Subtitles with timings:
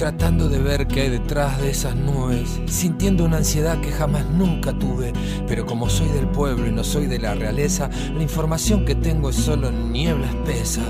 [0.00, 4.72] Tratando de ver qué hay detrás de esas nubes, sintiendo una ansiedad que jamás nunca
[4.72, 5.12] tuve,
[5.46, 9.28] pero como soy del pueblo y no soy de la realeza, la información que tengo
[9.28, 10.80] es solo niebla espesa.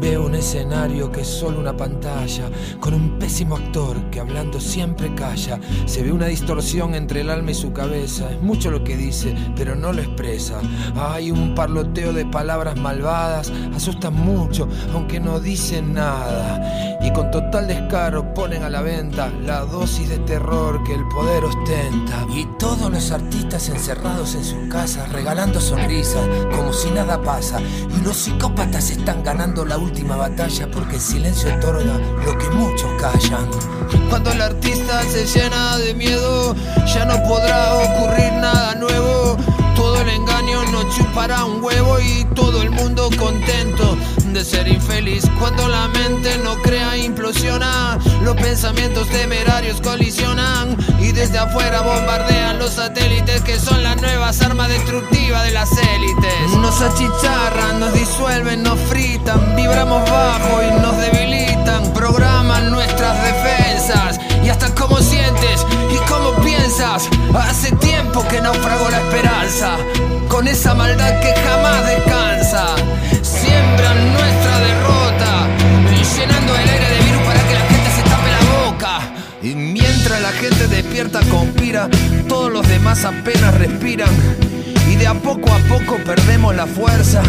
[0.00, 2.48] Veo un escenario que es solo una pantalla,
[2.80, 5.60] con un pésimo actor que hablando siempre calla.
[5.84, 9.34] Se ve una distorsión entre el alma y su cabeza, es mucho lo que dice,
[9.54, 10.62] pero no lo expresa.
[10.94, 16.95] Hay un parloteo de palabras malvadas, asustan mucho, aunque no dicen nada.
[17.06, 21.44] Y con total descaro ponen a la venta la dosis de terror que el poder
[21.44, 22.26] ostenta.
[22.34, 27.60] Y todos los artistas encerrados en sus casas, regalando sonrisas, como si nada pasa.
[27.60, 32.90] Y los psicópatas están ganando la última batalla porque el silencio otorga lo que muchos
[33.00, 33.48] callan.
[34.10, 36.56] Cuando el artista se llena de miedo,
[36.92, 39.36] ya no podrá ocurrir nada nuevo.
[39.76, 43.96] Todo el engaño no chupará un huevo y todo el mundo contento
[44.36, 45.24] de ser infeliz.
[45.38, 47.98] Cuando la mente no crea, implosiona.
[48.22, 54.68] Los pensamientos temerarios colisionan y desde afuera bombardean los satélites que son las nuevas armas
[54.68, 56.50] destructivas de las élites.
[56.58, 61.94] Nos achicharran, nos disuelven, nos fritan, vibramos bajo y nos debilitan.
[61.94, 66.35] Programan nuestras defensas y hasta cómo sientes y cómo
[66.66, 69.76] Hace tiempo que naufragó la esperanza
[70.26, 72.74] con esa maldad que jamás descansa.
[73.22, 75.46] Siembran nuestra derrota,
[76.18, 79.00] llenando el aire de virus para que la gente se tape la boca.
[79.42, 81.88] Y mientras la gente despierta, conspira,
[82.28, 84.10] todos los demás apenas respiran.
[84.90, 87.22] Y de a poco a poco perdemos la fuerza.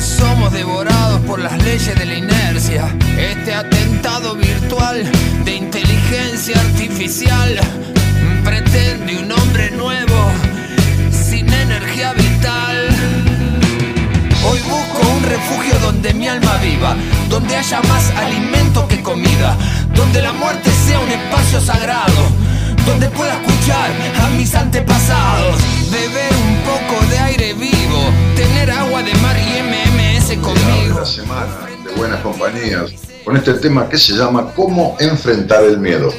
[0.00, 2.88] Somos devorados por las leyes de la inercia.
[3.18, 5.04] Este atentado virtual
[5.44, 7.60] de inteligencia artificial
[8.46, 10.30] pretende un hombre nuevo
[11.10, 12.88] sin energía vital.
[14.48, 16.94] Hoy busco un refugio donde mi alma viva,
[17.28, 19.56] donde haya más alimento que comida,
[19.94, 22.22] donde la muerte sea un espacio sagrado,
[22.86, 23.90] donde pueda escuchar
[24.22, 25.56] a mis antepasados,
[25.90, 28.00] beber un poco de aire vivo,
[28.36, 30.98] tener agua de mar y MMS conmigo.
[30.98, 31.52] Una semana
[31.84, 32.92] de buenas compañías
[33.24, 36.12] con este tema que se llama ¿Cómo enfrentar el miedo?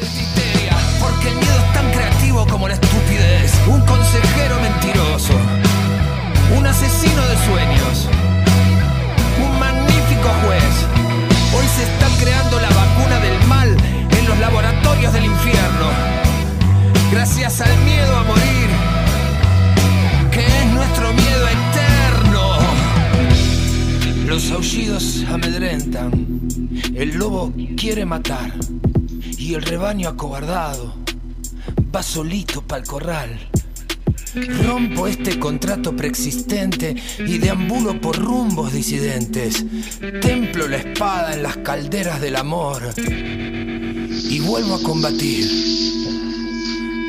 [24.38, 26.12] Los aullidos amedrentan,
[26.94, 28.54] el lobo quiere matar
[29.36, 30.94] y el rebaño acobardado
[31.94, 33.32] va solito pa'l corral.
[34.64, 39.66] Rompo este contrato preexistente y deambulo por rumbos disidentes.
[40.22, 45.48] Templo la espada en las calderas del amor y vuelvo a combatir.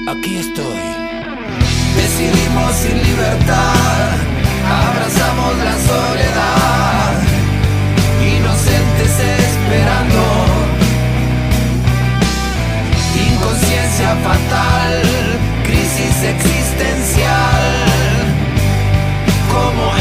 [0.09, 0.78] Aquí estoy.
[1.94, 4.17] Decidimos sin libertad,
[4.65, 6.97] abrazamos la soledad,
[14.16, 15.02] Fatal,
[15.64, 17.64] crisis existencial.
[19.52, 19.96] ¿Cómo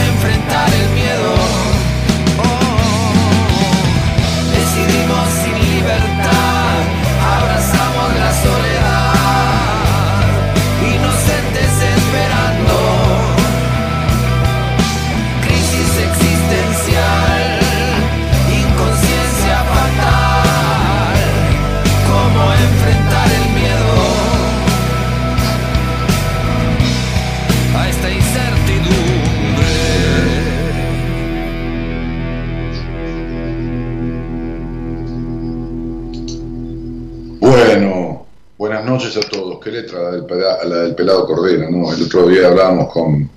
[39.16, 39.60] a todos.
[39.64, 40.26] Qué letra la del,
[40.70, 41.94] la del pelado Cordero, ¿no?
[41.94, 43.30] El otro día hablábamos con,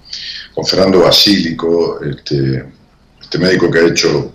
[0.55, 2.65] con Fernando Basílico, este,
[3.21, 4.33] este médico que ha hecho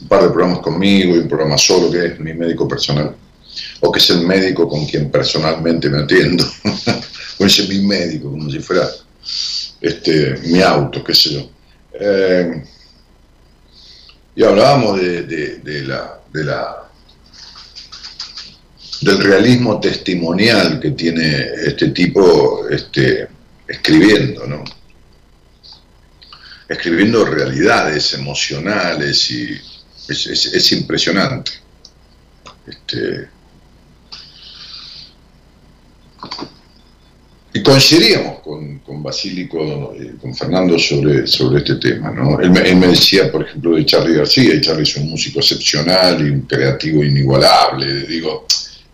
[0.00, 3.14] un par de programas conmigo y un programa solo, que es mi médico personal,
[3.80, 6.44] o que es el médico con quien personalmente me atiendo,
[7.38, 8.88] o es mi médico, como si fuera
[9.80, 11.50] este, mi auto, qué sé yo.
[11.92, 12.64] Eh,
[14.34, 16.85] y hablábamos de, la, de la
[19.00, 23.28] del realismo testimonial que tiene este tipo este,
[23.66, 24.64] escribiendo, ¿no?
[26.68, 29.60] Escribiendo realidades emocionales y
[30.08, 31.52] es, impresionante.
[32.66, 33.28] Este,
[37.54, 42.10] y coincidíamos con, con Basílico, y con Fernando sobre, sobre este tema.
[42.10, 42.38] ¿no?
[42.40, 46.30] Él, me decía, por ejemplo, de Charlie García, y Charlie es un músico excepcional y
[46.30, 48.06] un creativo inigualable.
[48.06, 48.46] Digo,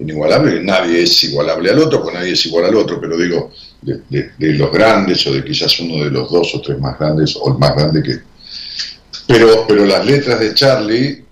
[0.03, 3.53] inigualable, nadie es igualable al otro, pues nadie es igual al otro, pero digo,
[3.83, 7.53] de, los grandes o de quizás uno de los dos o tres más grandes o
[7.53, 8.21] el más grande que...
[9.27, 11.25] Pero, pero las letras de Charlie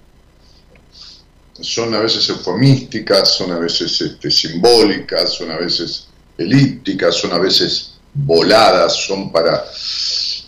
[1.60, 6.06] son a veces eufemísticas, son a veces este, simbólicas, son a veces
[6.38, 9.64] elípticas, son a veces voladas, son para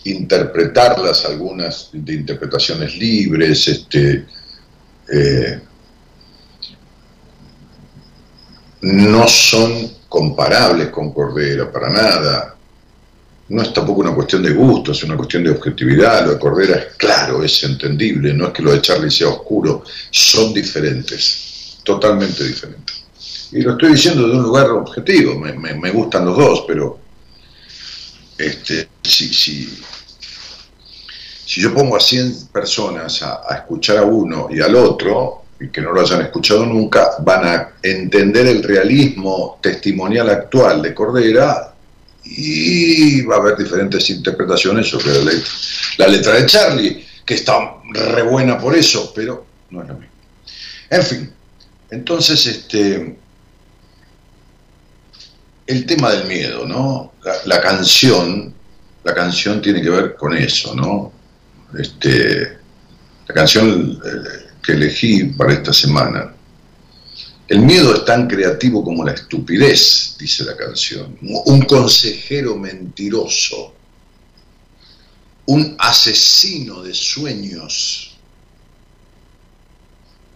[0.05, 4.25] interpretarlas algunas de interpretaciones libres, este,
[5.13, 5.59] eh,
[8.83, 12.55] no son comparables con Cordera, para nada.
[13.49, 16.25] No es tampoco una cuestión de gusto, es una cuestión de objetividad.
[16.25, 19.83] Lo de Cordera es claro, es entendible, no es que lo de Charlie sea oscuro,
[20.11, 23.03] son diferentes, totalmente diferentes.
[23.53, 26.99] Y lo estoy diciendo de un lugar objetivo, me, gustan los dos, pero
[28.37, 29.79] este, si, si,
[31.45, 35.91] si yo pongo a 100 personas a escuchar a uno y al otro, que no
[35.91, 41.73] lo hayan escuchado nunca, van a entender el realismo testimonial actual de Cordera
[42.23, 45.49] y va a haber diferentes interpretaciones sobre la letra.
[45.97, 50.13] La letra de Charlie, que está re buena por eso, pero no es lo mismo.
[50.89, 51.33] En fin,
[51.91, 53.17] entonces este
[55.65, 57.13] el tema del miedo, ¿no?
[57.45, 58.53] La, canción,
[59.03, 61.13] la canción tiene que ver con eso, ¿no?
[61.77, 62.57] Este,
[63.27, 66.33] la canción eh, que elegí para esta semana.
[67.47, 71.17] El miedo es tan creativo como la estupidez, dice la canción.
[71.21, 73.73] Un consejero mentiroso,
[75.45, 78.17] un asesino de sueños,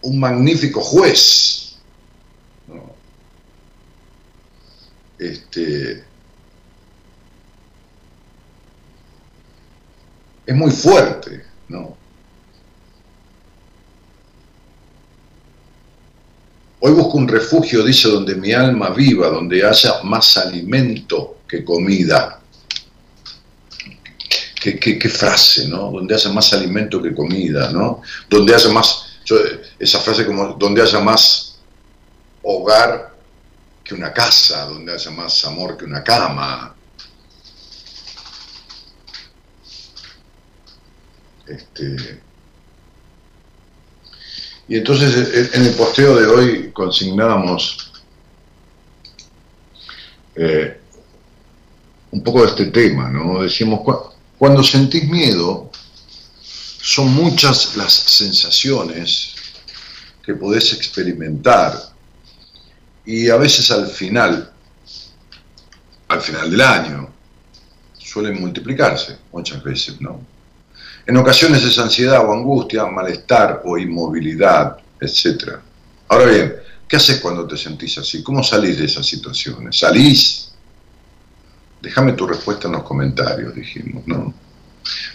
[0.02, 1.76] un magnífico juez.
[5.18, 6.04] Este,
[10.46, 11.97] es muy fuerte, ¿no?
[16.80, 22.40] Hoy busco un refugio, dice, donde mi alma viva, donde haya más alimento que comida.
[24.60, 25.90] Qué, frase, ¿no?
[25.90, 28.02] Donde haya más alimento que comida, ¿no?
[28.28, 29.06] Donde haya más,
[29.78, 31.58] esa frase como, donde haya más
[32.42, 33.14] hogar
[33.82, 36.76] que una casa, donde haya más amor que una cama.
[41.46, 42.20] Este,
[44.68, 47.90] y entonces eh, eh, en el posteo de hoy consignábamos
[50.36, 50.78] eh,
[52.10, 53.42] un poco de este tema, ¿no?
[53.42, 53.80] Decíamos,
[54.36, 55.70] cuando sentís miedo,
[56.42, 59.34] son muchas las sensaciones
[60.22, 61.74] que podés experimentar
[63.04, 64.52] y a veces al final,
[66.08, 67.12] al final del año,
[67.98, 70.37] suelen multiplicarse, muchas veces, ¿no?
[71.08, 75.54] En ocasiones es ansiedad o angustia, malestar o inmovilidad, etc.
[76.06, 76.54] Ahora bien,
[76.86, 78.22] ¿qué haces cuando te sentís así?
[78.22, 79.78] ¿Cómo salís de esas situaciones?
[79.78, 80.52] ¿Salís?
[81.80, 84.34] Déjame tu respuesta en los comentarios, dijimos, ¿no?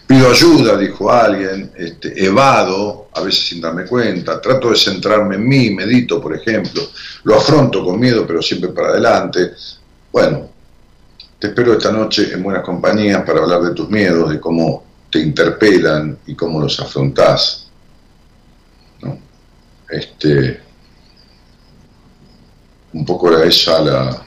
[0.07, 5.47] Pido ayuda, dijo alguien, este, evado, a veces sin darme cuenta, trato de centrarme en
[5.47, 6.81] mí, medito, por ejemplo,
[7.23, 9.51] lo afronto con miedo, pero siempre para adelante.
[10.11, 10.49] Bueno,
[11.37, 15.19] te espero esta noche en buenas compañías para hablar de tus miedos, de cómo te
[15.19, 17.67] interpelan y cómo los afrontás.
[19.87, 20.59] Este,
[22.93, 24.25] un poco era esa la,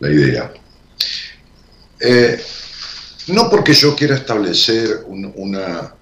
[0.00, 0.52] la idea.
[2.00, 2.42] Eh,
[3.28, 5.94] no porque yo quiera establecer una,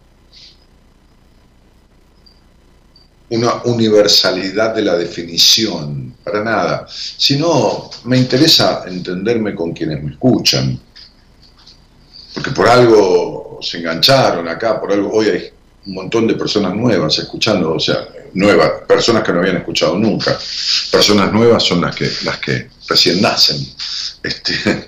[3.29, 10.81] una universalidad de la definición, para nada, sino me interesa entenderme con quienes me escuchan,
[12.33, 15.51] porque por algo se engancharon acá, por algo hoy hay
[15.87, 20.39] un montón de personas nuevas escuchando, o sea, nuevas, personas que no habían escuchado nunca.
[20.91, 23.57] Personas nuevas son las que, las que recién nacen.
[24.23, 24.55] Este,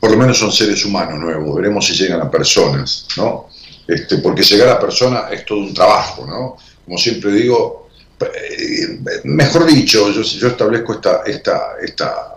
[0.00, 3.48] por lo menos son seres humanos nuevos, veremos si llegan a personas, ¿no?
[3.86, 6.56] Este, porque llegar a personas es todo un trabajo, ¿no?
[6.84, 7.88] Como siempre digo,
[8.20, 12.34] eh, mejor dicho, yo, yo establezco esta, esta, esta,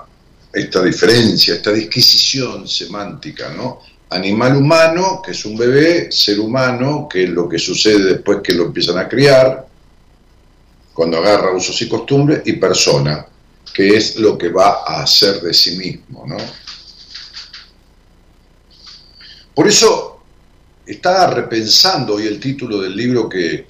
[0.54, 3.82] esta diferencia, esta disquisición semántica, ¿no?
[4.12, 8.54] Animal humano, que es un bebé, ser humano, que es lo que sucede después que
[8.54, 9.66] lo empiezan a criar,
[10.94, 13.26] cuando agarra usos y costumbres, y persona,
[13.74, 16.36] que es lo que va a hacer de sí mismo, ¿no?
[19.56, 20.20] Por eso
[20.86, 23.66] estaba repensando hoy el título del libro que,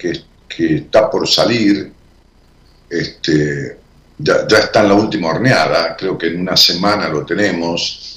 [0.48, 1.92] está por salir,
[2.90, 3.78] este,
[4.18, 8.11] ya, ya, está en la última horneada, creo que en una semana lo tenemos,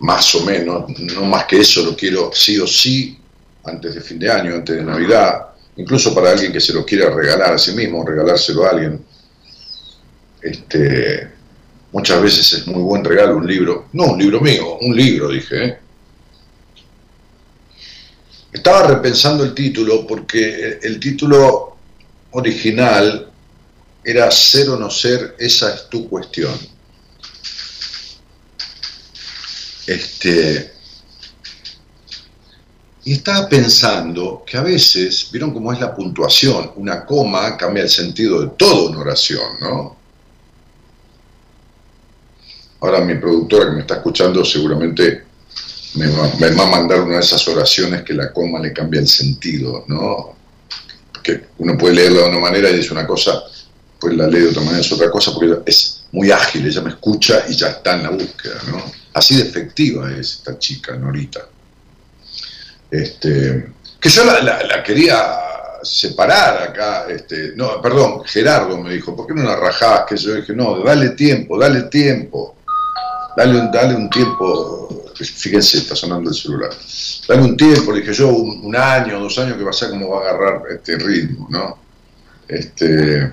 [0.00, 3.18] más o menos, no más que eso, lo quiero sí o sí,
[3.64, 7.10] antes de fin de año, antes de Navidad, incluso para alguien que se lo quiera
[7.10, 9.04] regalar a sí mismo, regalárselo a alguien.
[10.40, 11.30] Este,
[11.92, 15.64] muchas veces es muy buen regalo un libro, no un libro mío, un libro, dije,
[15.64, 15.78] ¿eh?
[18.52, 21.76] Estaba repensando el título porque el título
[22.32, 23.30] original
[24.02, 26.58] era ser o no ser, esa es tu cuestión.
[29.86, 30.72] Este,
[33.04, 37.88] y estaba pensando que a veces, vieron cómo es la puntuación, una coma cambia el
[37.88, 39.96] sentido de toda una oración, ¿no?
[42.80, 45.24] Ahora mi productora que me está escuchando seguramente
[45.94, 49.84] me va, a mandar una de esas oraciones que la coma le cambia el sentido,
[49.88, 50.36] ¿no?
[51.22, 53.42] Que uno puede leerla de una manera y dice una cosa,
[53.98, 56.90] pues la lee de otra manera es otra cosa, porque es muy ágil, ella me
[56.90, 58.99] escucha y ya está en la búsqueda, ¿no?
[59.14, 61.46] Así de efectiva es esta chica, Norita.
[62.90, 65.38] Este, que yo la, quería
[65.82, 70.04] separar acá, este, no, perdón, Gerardo me dijo, ¿por qué no la rajás?
[70.08, 72.56] Que yo dije, no, dale tiempo, dale tiempo,
[73.36, 76.70] dale dale un tiempo fíjense, está sonando el celular.
[77.28, 80.10] Dame un tiempo, le dije yo, un, año, dos años, que va a ser cómo
[80.10, 81.78] va a agarrar este ritmo, ¿no?
[82.48, 83.32] Este.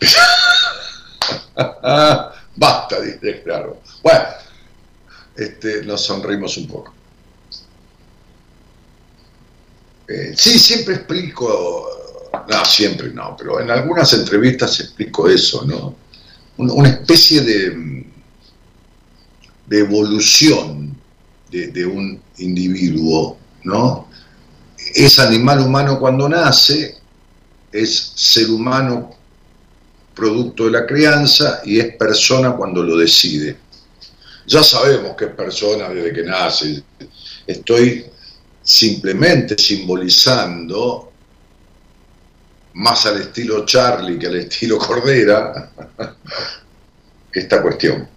[2.56, 3.80] Basta, dice, claro.
[4.02, 4.20] Bueno,
[5.36, 6.94] este, nos sonreímos un poco.
[10.08, 11.88] Eh, sí, siempre explico,
[12.48, 15.94] no, siempre no, pero en algunas entrevistas explico eso, ¿no?
[16.58, 18.02] una especie de
[19.72, 20.94] de evolución
[21.50, 24.08] de, un individuo, ¿no?
[24.94, 26.96] Es animal humano cuando nace,
[27.70, 29.14] es ser humano
[30.14, 33.56] producto de la crianza y es persona cuando lo decide.
[34.46, 36.82] Ya sabemos que es persona desde que nace.
[37.46, 38.06] Estoy
[38.62, 41.12] simplemente simbolizando,
[42.74, 45.70] más al estilo Charlie que al estilo Cordera,
[47.32, 48.08] esta cuestión.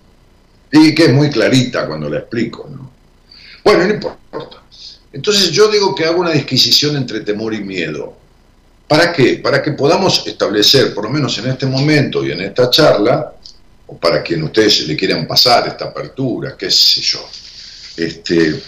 [0.72, 2.91] Y que es muy clarita cuando la explico, ¿no?
[3.63, 4.62] Bueno, no importa.
[5.12, 8.17] Entonces yo digo que hago una disquisición entre temor y miedo.
[8.88, 9.38] ¿Para qué?
[9.38, 13.35] Para que podamos establecer, por lo menos en este momento y en esta charla,
[13.88, 17.27] o para quien ustedes le quieran pasar esta apertura, qué sé yo,
[17.98, 18.62] este,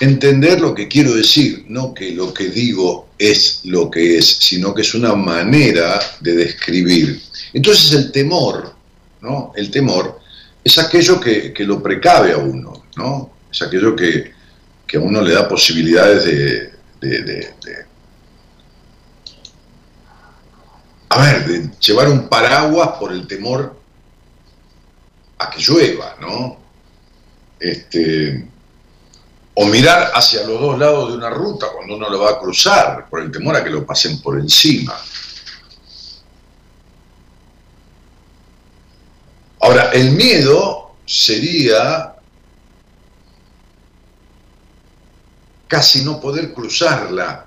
[0.00, 4.74] entender lo que quiero decir, no que lo que digo es lo que es, sino
[4.74, 7.20] que es una manera de describir.
[7.52, 8.78] Entonces el temor
[9.20, 9.52] ¿no?
[9.56, 10.20] El temor
[10.62, 13.30] es aquello que, lo precave a uno, ¿no?
[13.50, 14.32] Es aquello que,
[14.94, 16.70] a uno le da posibilidades de,
[17.00, 17.87] de,
[21.10, 23.76] a ver, de llevar un paraguas por el temor
[25.38, 26.58] a que llueva, ¿no?
[27.58, 28.46] Este,
[29.54, 33.08] o mirar hacia los dos lados de una ruta cuando uno lo va a cruzar,
[33.08, 34.96] por el temor a que lo pasen por encima.
[39.60, 42.14] Ahora, el miedo sería
[45.66, 47.46] casi no poder cruzarla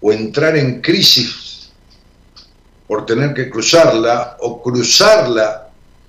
[0.00, 1.45] o entrar en crisis
[2.86, 5.68] por tener que cruzarla o cruzarla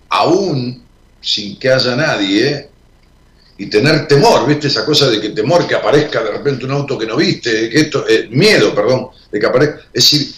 [0.09, 0.83] aún
[1.21, 2.69] sin que haya nadie
[3.57, 4.67] y tener temor, ¿viste?
[4.67, 7.79] Esa cosa de que temor que aparezca de repente un auto que no viste, que
[7.79, 9.79] esto, eh, miedo, perdón, de que aparezca.
[9.91, 10.35] Es decir,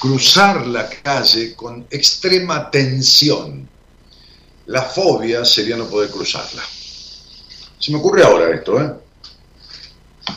[0.00, 3.68] cruzar la calle con extrema tensión
[4.66, 6.62] la fobia sería no poder cruzarla.
[7.78, 8.90] Se me ocurre ahora esto, ¿eh?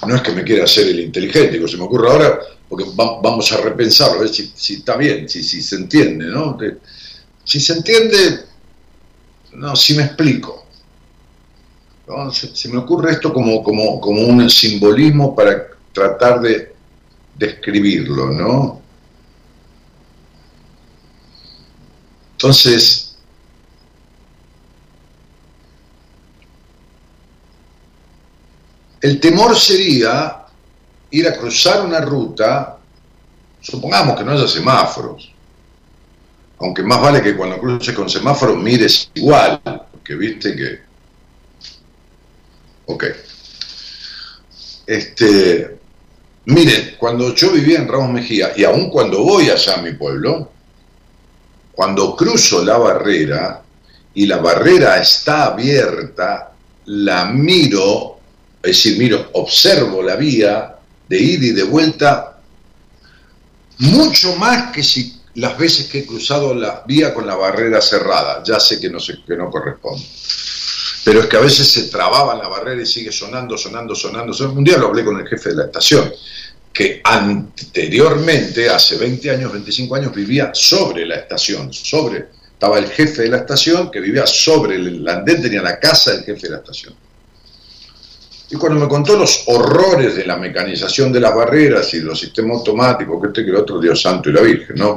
[0.07, 3.57] No es que me quiera hacer el inteligente, se me ocurre ahora porque vamos a
[3.57, 6.57] repensarlo, a ver si, está bien, si, si, se entiende, ¿no?
[7.43, 8.45] Si se entiende,
[9.53, 10.65] no, si me explico.
[12.31, 16.73] se, me ocurre esto como, como, como un simbolismo para tratar de
[17.37, 18.81] describirlo, ¿no?
[22.31, 23.15] Entonces,
[29.01, 30.44] el temor sería
[31.15, 32.77] ir a cruzar una ruta,
[33.61, 35.31] supongamos que no haya semáforos,
[36.59, 40.79] aunque más vale que cuando cruces con semáforos mires igual, porque viste que...
[42.87, 43.05] Ok.
[44.85, 45.79] Este,
[46.45, 50.51] miren, cuando yo vivía en Ramos Mejía, y aún cuando voy allá a mi pueblo,
[51.71, 53.61] cuando cruzo la barrera
[54.13, 56.51] y la barrera está abierta,
[56.85, 58.19] la miro,
[58.61, 60.74] es decir, miro, observo la vía
[61.07, 62.39] de ida y de vuelta
[63.79, 68.41] mucho más que si las veces que he cruzado la vía con la barrera cerrada.
[68.43, 70.03] Ya sé que no, sé, que no corresponde.
[71.03, 74.33] Pero es que a veces se trababa la barrera y sigue sonando, sonando, sonando.
[74.51, 76.11] Un día lo hablé con el jefe de la estación,
[76.73, 83.23] que anteriormente, hace 20 años, 25 años, vivía sobre la estación, sobre, estaba el jefe
[83.23, 86.57] de la estación que vivía sobre el andén, tenía la casa del jefe de la
[86.57, 86.95] estación.
[88.49, 92.57] Y cuando me contó los horrores de la mecanización de las barreras y los sistemas
[92.57, 94.95] automáticos, que este que el otro, Dios santo y la Virgen, ¿no?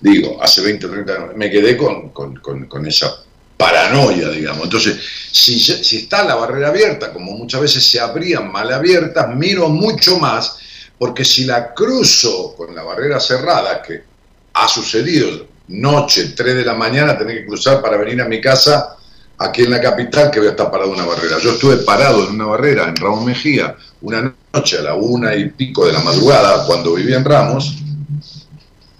[0.00, 3.22] digo, hace 20 o 30 años, me quedé con, con, esa
[3.56, 4.64] paranoia, digamos.
[4.64, 4.98] Entonces,
[5.30, 10.18] si, si está la barrera abierta, como muchas veces se abrían mal abiertas, miro mucho
[10.18, 10.56] más,
[10.98, 14.02] porque si la cruzo con la barrera cerrada, que
[14.54, 18.96] ha sucedido noche, 3 de la mañana, tener que cruzar para venir a mi casa,
[19.44, 21.38] aquí en la capital que voy a estar parado en una barrera.
[21.38, 25.50] Yo estuve parado en una barrera en Ramos Mejía una noche a la una y
[25.50, 27.76] pico de la madrugada cuando vivía en Ramos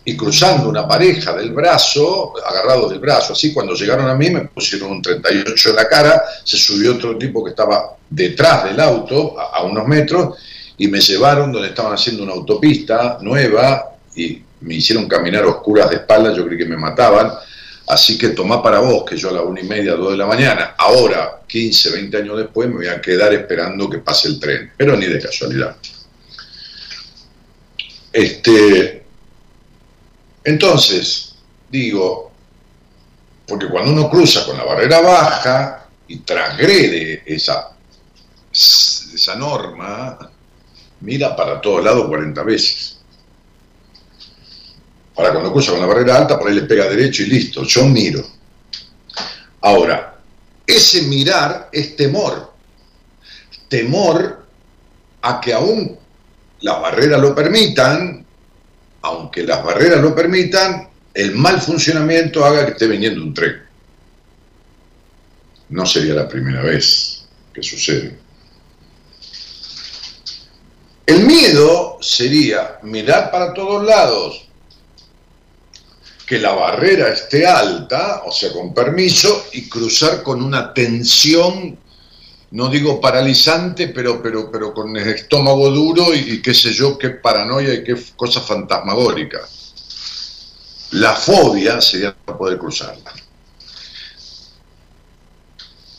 [0.04, 4.40] y cruzando una pareja del brazo, agarrado del brazo, así cuando llegaron a mí me
[4.46, 9.38] pusieron un 38 en la cara, se subió otro tipo que estaba detrás del auto
[9.38, 10.36] a, unos metros
[10.76, 15.96] y me llevaron donde estaban haciendo una autopista nueva y me hicieron caminar oscuras de
[15.96, 17.32] espaldas, yo creí que me mataban
[17.92, 20.24] Así que tomá para vos que yo a la una y media, dos de la
[20.24, 24.72] mañana, ahora, 15, 20 años después, me voy a quedar esperando que pase el tren,
[24.78, 25.76] pero ni de casualidad.
[28.10, 29.04] Este,
[30.42, 31.34] entonces,
[31.68, 32.32] digo,
[33.46, 37.76] porque cuando uno cruza con la barrera baja y transgrede esa,
[38.50, 40.30] esa norma,
[41.00, 42.91] mira para todos lados 40 veces.
[45.16, 47.84] Ahora, cuando cruza con la barrera alta, por ahí le pega derecho y listo, yo
[47.86, 48.26] miro.
[49.60, 50.18] Ahora,
[50.66, 52.52] ese mirar es temor.
[53.68, 54.44] Temor
[55.22, 55.98] a que aún
[56.60, 58.24] las barreras lo permitan,
[59.02, 63.62] aunque las barreras lo permitan, el mal funcionamiento haga que esté viniendo un tren.
[65.68, 68.18] No sería la primera vez que sucede.
[71.04, 74.48] El miedo sería mirar para todos lados,
[76.32, 81.78] que la barrera esté alta, o sea, con permiso, y cruzar con una tensión,
[82.52, 87.10] no digo paralizante, pero, pero, pero con el estómago duro y, qué sé yo, qué
[87.10, 89.40] paranoia y qué cosa fantasmagórica.
[90.92, 93.12] La fobia sería no poder cruzarla.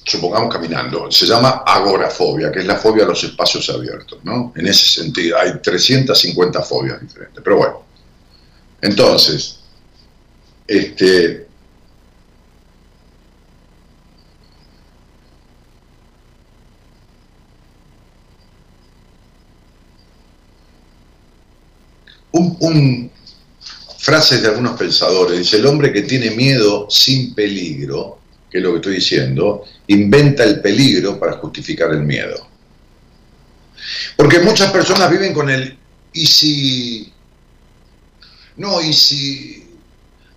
[0.04, 4.52] Supongamos caminando, se llama agorafobia, que es la fobia a los espacios abiertos, ¿no?
[4.56, 7.84] En ese sentido, hay 350 fobias diferentes, pero bueno.
[8.82, 9.60] Entonces,
[10.67, 11.47] este,
[22.34, 23.12] un,
[23.99, 28.71] frases de algunos pensadores, dice, el hombre que tiene miedo sin peligro, que es lo
[28.71, 32.47] que estoy diciendo, inventa el peligro para justificar el miedo.
[34.17, 35.78] Porque muchas personas viven con el,
[36.13, 37.13] y si,
[38.58, 39.62] no, y si,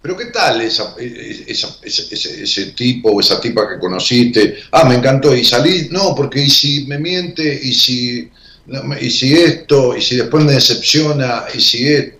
[0.07, 0.95] pero ¿qué tal esa,
[1.83, 4.59] ese, tipo o esa tipa que conociste?
[4.71, 5.35] Ah, me encantó.
[5.35, 5.89] ¿Y salí?
[5.91, 7.43] No, porque ¿y si me miente?
[7.61, 8.31] ¿Y si,
[9.01, 9.97] y si esto?
[9.97, 11.47] ¿Y si después me decepciona?
[11.53, 12.13] ¿Y si es,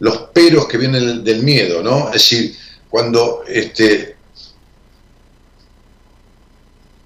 [0.00, 2.08] Los peros que vienen del, miedo, ¿no?
[2.08, 2.54] Es decir,
[2.90, 4.16] cuando, este,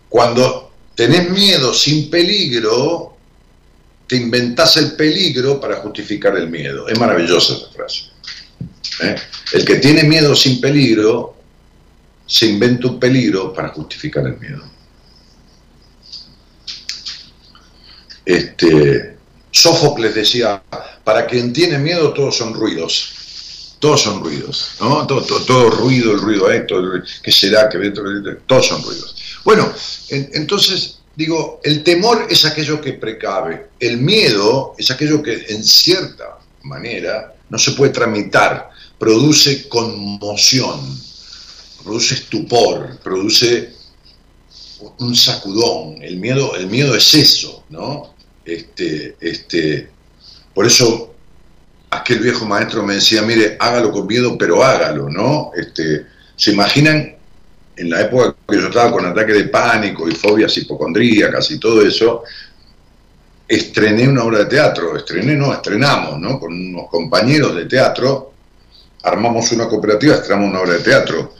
[0.08, 3.14] cuando tenés miedo sin peligro,
[4.08, 6.88] te inventás el peligro para justificar el miedo.
[6.88, 8.11] Es maravillosa esa frase.
[9.00, 9.16] ¿Eh?
[9.52, 11.36] El que tiene miedo sin peligro
[12.26, 14.62] se inventa un peligro para justificar el miedo.
[18.24, 19.16] Este,
[19.50, 20.62] Sófocles decía,
[21.04, 25.06] para quien tiene miedo todos son ruidos, todos son ruidos, ¿no?
[25.06, 26.80] Todo, todo, ruido, el ruido esto,
[27.22, 27.78] que será, que
[28.46, 29.16] todos son ruidos.
[29.44, 29.72] Bueno,
[30.08, 36.38] entonces digo, el temor es aquello que precave, el miedo es aquello que en cierta
[36.62, 38.70] manera no se puede tramitar,
[39.02, 40.78] produce conmoción,
[41.82, 43.72] produce estupor, produce
[45.00, 46.00] un sacudón.
[46.00, 48.14] El miedo, el miedo es eso, ¿no?
[48.44, 49.88] Este, este,
[50.54, 51.16] por eso
[51.90, 55.50] aquel viejo maestro me decía, mire, hágalo con miedo, pero hágalo, ¿no?
[55.56, 57.16] Este, ¿Se imaginan
[57.74, 61.84] en la época que yo estaba con ataque de pánico y fobias hipocondríacas y todo
[61.84, 62.22] eso?
[63.48, 66.38] Estrené una obra de teatro, estrené, no, estrenamos, ¿no?
[66.38, 68.31] Con unos compañeros de teatro,
[69.02, 71.34] armamos una cooperativa, estrenamos una obra de teatro.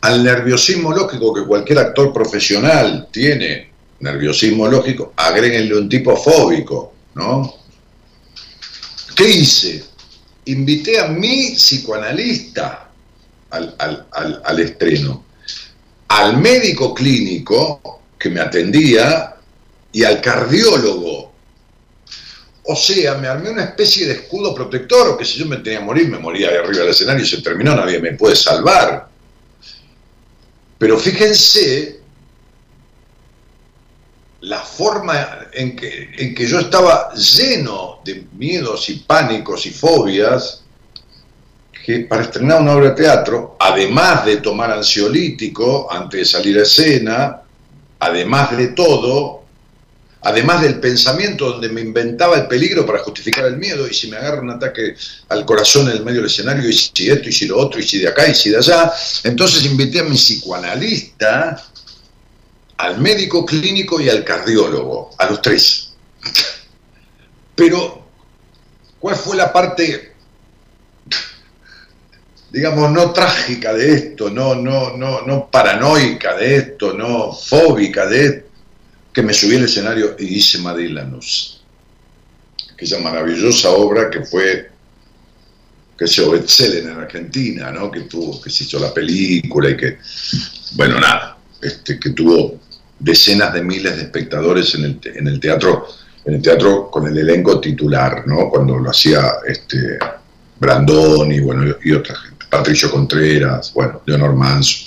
[0.00, 7.54] Al nerviosismo lógico que cualquier actor profesional tiene, nerviosismo lógico, agréguenle un tipo fóbico, ¿no?
[9.14, 9.84] ¿Qué hice?
[10.46, 12.90] Invité a mi psicoanalista
[13.50, 15.24] al, estreno,
[16.08, 19.36] al médico clínico que me atendía
[19.92, 21.23] y al cardiólogo.
[22.66, 25.80] O sea, me armé una especie de escudo protector, o que si yo me tenía
[25.80, 29.08] que morir, me moría de arriba del escenario y se terminó, nadie me puede salvar.
[30.78, 32.00] Pero fíjense
[34.40, 40.62] la forma en que, en que yo estaba lleno de miedos y pánicos y fobias,
[41.84, 46.62] que para estrenar una obra de teatro, además de tomar ansiolítico antes de salir a
[46.62, 47.42] escena,
[47.98, 49.43] además de todo,
[50.24, 54.16] además del pensamiento donde me inventaba el peligro para justificar el miedo, y si me
[54.16, 54.96] agarra un ataque
[55.28, 57.82] al corazón en el medio del escenario, y si esto, y si lo otro, y
[57.82, 61.62] si de acá, y si de allá, entonces invité a mi psicoanalista
[62.78, 65.90] al médico clínico y al cardiólogo, a los tres.
[67.54, 68.08] Pero,
[68.98, 70.14] ¿cuál fue la parte,
[72.50, 78.24] digamos, no trágica de esto, no, no, no, no paranoica de esto, no fóbica de
[78.24, 78.43] esto?
[79.14, 81.62] Que me subí al escenario y hice Madilanos,
[82.74, 84.70] aquella maravillosa obra que fue
[85.96, 87.90] que se bestseller en Argentina, ¿no?
[87.90, 89.98] que tuvo, que se hizo la película y que,
[90.72, 92.60] bueno, nada, este, que tuvo
[92.98, 95.86] decenas de miles de espectadores en el, en el teatro
[96.24, 98.48] en el teatro con el elenco titular, ¿no?
[98.48, 99.98] Cuando lo hacía este
[100.58, 104.86] Brandoni, bueno, y otra gente, Patricio Contreras, bueno, Leonor Manso.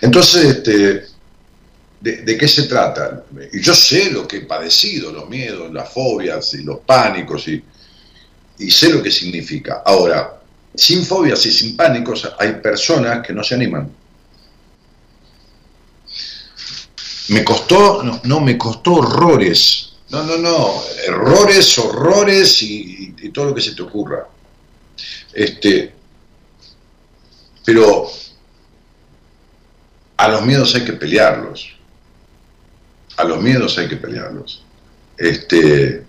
[0.00, 1.06] Entonces, este,
[2.00, 3.24] de, qué se trata?
[3.52, 7.62] Y yo sé lo que he padecido, los miedos, las fobias y los pánicos, y,
[8.58, 9.82] y sé lo que significa.
[9.84, 10.40] Ahora,
[10.74, 13.90] sin fobias y sin pánicos hay personas que no se animan
[17.28, 19.92] me costó, no, me costó horrores.
[20.10, 24.28] No, no, no, errores, horrores y, todo lo que se te ocurra.
[25.32, 25.92] Este,
[27.64, 28.08] pero
[30.16, 31.75] a los miedos hay que pelearlos.
[33.16, 34.62] A los miedos hay que pelearlos.
[35.16, 36.04] Este,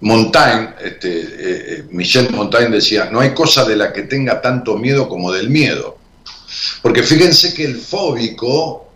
[0.00, 4.76] Montaigne, este, eh, eh, Michel Montaigne decía, no hay cosa de la que tenga tanto
[4.76, 5.98] miedo como del miedo.
[6.82, 8.92] Porque fíjense que el fóbico,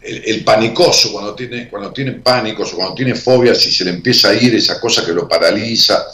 [0.00, 4.28] el, panicoso, cuando tiene, cuando tiene pánicos o cuando tiene fobias y se le empieza
[4.28, 6.06] a ir esa cosa que lo paraliza,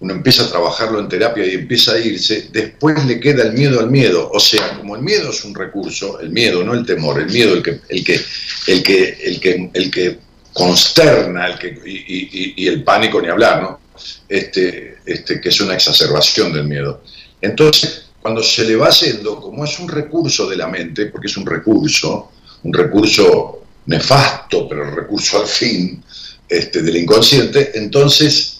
[0.00, 3.80] uno empieza a trabajarlo en terapia y empieza a irse, después le queda el miedo
[3.80, 4.30] al miedo.
[4.32, 7.54] O sea, como el miedo es un recurso, el miedo, no el temor, el miedo
[7.54, 8.20] el que, el que,
[8.66, 10.18] el que, el que, el que
[10.54, 13.80] consterna el que, y, el pánico ni hablar, ¿no?
[14.28, 17.02] Este, este, que es una exacerbación del miedo.
[17.42, 21.36] Entonces, cuando se le va haciendo, como es un recurso de la mente, porque es
[21.36, 22.32] un recurso,
[22.62, 26.02] un recurso nefasto, pero recurso al fin
[26.48, 28.59] este, del inconsciente, entonces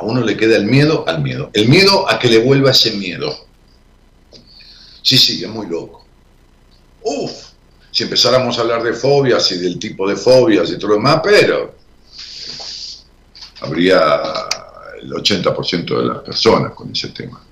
[0.00, 1.50] a uno le queda el miedo al miedo.
[1.52, 3.46] El miedo a que le vuelva ese miedo.
[5.02, 6.04] Sí, sí, es muy loco.
[7.02, 7.32] Uf,
[7.90, 11.20] si empezáramos a hablar de fobias y del tipo de fobias y todo lo demás,
[11.22, 11.74] pero
[13.60, 14.22] habría
[15.02, 17.42] el 80% de las personas con ese tema.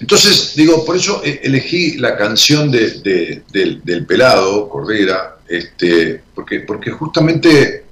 [0.00, 6.90] Entonces, digo, por eso eh, elegí la canción de, del, pelado, Cordera, este, porque, porque
[6.90, 7.84] justamente,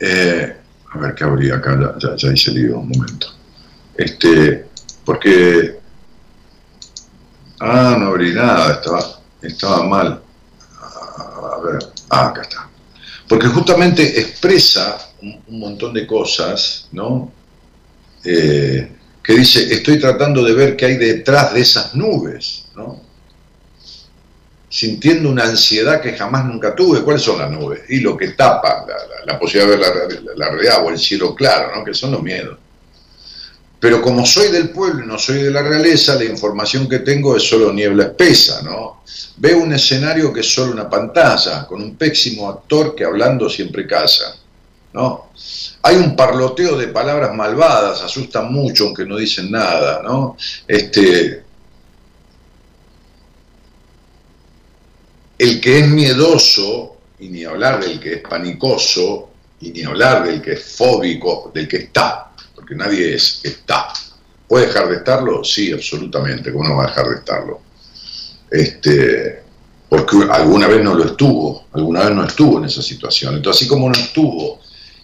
[0.00, 0.56] eh,
[0.96, 3.28] a ver qué habría acá, ya, ya, hice lío un momento,
[3.96, 4.66] este,
[5.04, 5.78] porque,
[7.60, 10.22] ah, no abrí nada, estaba, estaba mal,
[10.80, 11.78] a ver,
[12.10, 12.68] ah, acá está,
[13.28, 17.32] porque justamente expresa un, un montón de cosas, ¿no?
[18.24, 23.05] Eh, que dice, estoy tratando de ver qué hay detrás de esas nubes, ¿no?
[24.76, 27.02] Sintiendo una ansiedad que jamás nunca tuve.
[27.02, 27.80] ¿Cuáles son las nubes?
[27.88, 28.84] Y lo que tapa
[29.24, 31.82] la, posibilidad de ver la, realidad o el cielo claro, ¿no?
[31.82, 32.58] que son los miedos.
[33.80, 37.34] Pero como soy del pueblo y no soy de la realeza, la información que tengo
[37.34, 39.02] es solo niebla espesa, ¿no?
[39.38, 43.86] Veo un escenario que es solo una pantalla, con un pésimo actor que hablando siempre
[43.86, 44.36] casa,
[44.92, 45.30] ¿no?
[45.82, 50.36] Hay un parloteo de palabras malvadas, asustan mucho aunque no dicen nada, ¿no?
[50.66, 51.45] Este,
[55.38, 60.42] el que es miedoso, y ni hablar del que es panicoso, y ni hablar del
[60.42, 63.92] que es fóbico, del que está, porque nadie es, está.
[64.46, 65.42] ¿Puede dejar de estarlo?
[65.42, 67.60] Sí, absolutamente, ¿cómo no va a dejar de estarlo?
[68.50, 69.42] Este,
[69.88, 73.36] porque alguna vez no lo estuvo, alguna vez no estuvo en esa situación.
[73.36, 74.60] Entonces, así como no estuvo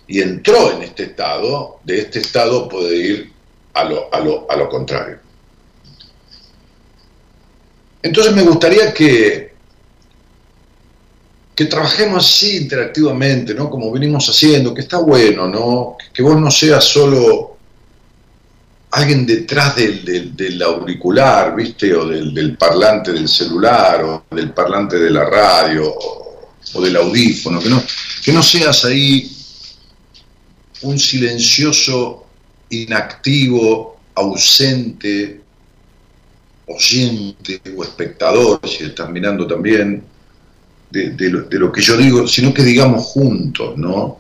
[0.07, 3.33] y entró en este estado, de este estado puede ir
[3.75, 5.19] a lo, a lo, a lo contrario.
[8.03, 9.52] Entonces me gustaría que,
[11.55, 13.69] que trabajemos así interactivamente, ¿no?
[13.69, 15.97] Como venimos haciendo, que está bueno, ¿no?
[16.13, 17.57] Que vos no seas solo
[18.93, 21.95] alguien detrás del, auricular, ¿viste?
[21.95, 25.95] O del, parlante del celular, o del parlante de la radio,
[26.75, 27.83] o, del audífono, que no,
[28.25, 29.31] que no seas ahí
[30.83, 32.27] un silencioso,
[32.71, 35.41] inactivo, ausente,
[36.67, 40.12] oyente o espectador, si estás mirando también,
[40.93, 44.19] de, lo, que yo digo, sino que digamos juntos, ¿no?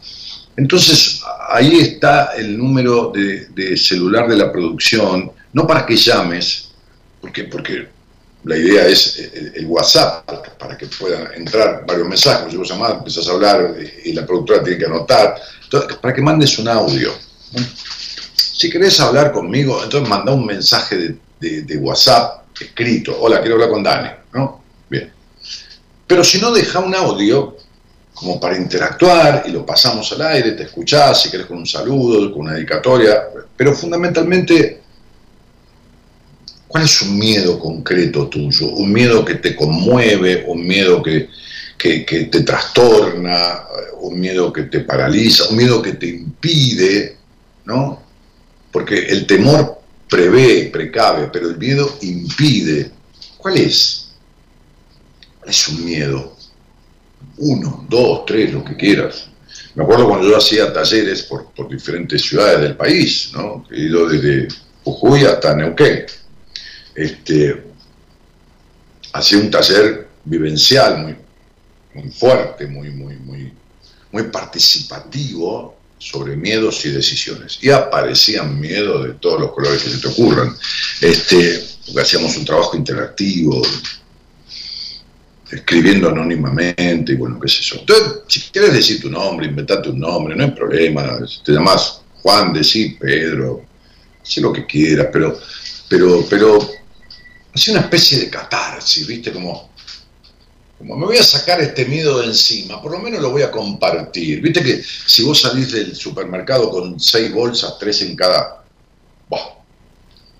[0.56, 6.70] Entonces, ahí está el número de, celular de la producción, no para que llames,
[7.20, 7.88] porque, porque
[8.44, 13.32] la idea es el, WhatsApp, para que puedan entrar varios mensajes, vos llamás, empezás a
[13.32, 15.37] hablar y la productora tiene que anotar,
[16.00, 17.12] para que mandes un audio.
[18.35, 23.70] Si querés hablar conmigo, entonces manda un mensaje de, de WhatsApp escrito, hola, quiero hablar
[23.70, 24.62] con Dani, ¿no?
[24.88, 25.21] Bien.
[26.12, 27.57] Pero si no, deja un audio
[28.12, 32.31] como para interactuar y lo pasamos al aire, te escuchás, si querés con un saludo,
[32.31, 34.83] con una dedicatoria, pero fundamentalmente,
[36.68, 38.68] ¿cuál es un miedo concreto tuyo?
[38.72, 41.31] Un miedo que te conmueve, un miedo que,
[41.79, 43.62] que, que te trastorna,
[44.03, 47.16] un miedo que te paraliza, un miedo que te impide,
[47.64, 48.03] ¿no?
[48.70, 52.90] Porque el temor prevé, precave, pero el miedo impide.
[53.38, 54.01] ¿Cuál es?
[55.46, 56.37] Es un miedo.
[57.38, 59.28] Uno, dos, tres, lo que quieras.
[59.74, 63.64] Me acuerdo cuando yo hacía talleres por, diferentes ciudades del país, ¿no?
[63.70, 64.48] He ido desde
[64.85, 66.07] Jujuy hasta Neuquén.
[66.94, 67.62] Este,
[69.12, 71.16] hacía un taller vivencial muy,
[71.94, 73.52] muy fuerte, muy, muy, muy,
[74.11, 77.59] muy participativo sobre miedos y decisiones.
[77.62, 80.55] Y aparecían miedos de todos los colores que se te ocurran.
[81.00, 81.64] Este,
[82.00, 83.62] hacíamos un trabajo interactivo,
[85.52, 87.76] escribiendo anónimamente y bueno, qué sé yo.
[87.80, 91.18] Entonces, si quieres decir tu nombre, inventate un nombre, no hay problema.
[91.44, 93.64] Te llamas Juan, decir Pedro,
[94.22, 95.38] sé lo que quieras, pero,
[95.88, 96.70] pero, pero,
[97.54, 99.30] hace una especie de catarsis, ¿viste?
[99.30, 99.70] Como,
[100.78, 103.50] como me voy a sacar este miedo de encima, por lo menos lo voy a
[103.50, 104.40] compartir.
[104.40, 108.64] Viste que si vos salís del supermercado con seis bolsas, tres en cada.
[109.28, 109.58] Bah,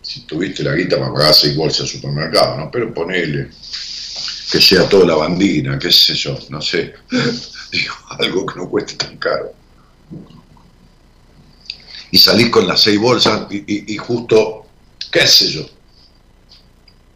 [0.01, 2.71] si tuviste la guita para pagar seis bolsas al supermercado, ¿no?
[2.71, 3.51] Pero ponele
[4.53, 6.93] que sea toda la bandina, qué sé yo, no sé,
[7.73, 9.51] digo, algo que no cueste tan caro.
[12.11, 14.67] Y salís con las seis bolsas y, justo,
[15.11, 15.63] qué sé yo,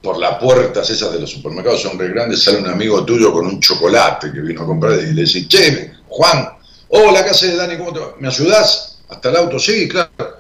[0.01, 3.47] por las puertas esas de los supermercados son re grandes, sale un amigo tuyo con
[3.47, 6.49] un chocolate que vino a comprar y le decís, che, Juan,
[6.89, 7.77] hola, ¿qué haces, Dani?
[7.77, 8.15] ¿Cómo te va?
[8.19, 9.01] ¿Me ayudás?
[9.11, 10.39] Hasta el auto, sí, claro.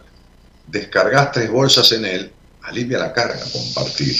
[0.66, 2.32] Descargás tres bolsas en él,
[2.62, 4.16] alivia la carga, compartir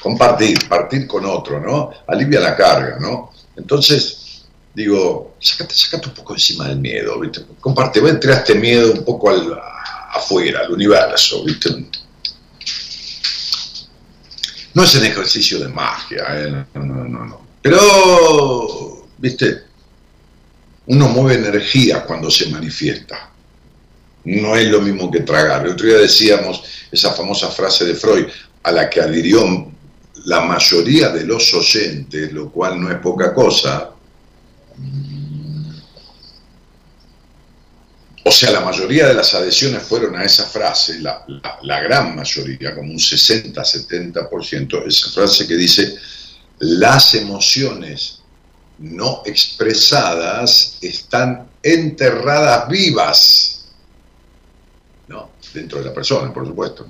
[0.00, 1.90] compartir, partir con otro, ¿no?
[2.06, 3.32] Alivia la carga, ¿no?
[3.56, 7.42] Entonces, digo, sácate, sácate un poco encima del miedo, ¿viste?
[7.60, 9.58] Comparte, entrar este miedo un poco al,
[10.12, 11.70] afuera, al universo, ¿viste?
[14.74, 16.66] No es un ejercicio de magia, ¿eh?
[16.74, 17.40] no, no, no, no.
[17.62, 19.62] Pero, ¿viste?
[20.86, 23.30] Uno mueve energía cuando se manifiesta.
[24.24, 25.64] No es lo mismo que tragar.
[25.64, 28.26] El otro día decíamos esa famosa frase de Freud,
[28.62, 29.72] a la que adhirió
[30.26, 33.92] la mayoría de los oyentes, lo cual no es poca cosa,
[38.24, 41.24] o sea, la mayoría de las adhesiones fueron a esa frase, la,
[41.80, 45.94] gran mayoría, como un 60-70%, esa frase que dice,
[46.58, 48.18] las emociones
[48.78, 53.66] no expresadas están enterradas vivas,
[55.06, 55.30] ¿no?
[55.54, 56.88] Dentro de la persona, por supuesto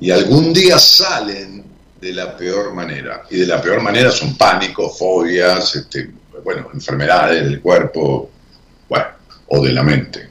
[0.00, 1.64] y algún día salen
[2.00, 3.24] de la peor manera.
[3.30, 6.10] Y de la peor manera son pánicos, fobias, este,
[6.44, 8.30] bueno, enfermedades del cuerpo,
[8.88, 9.06] bueno,
[9.48, 10.28] o de la mente.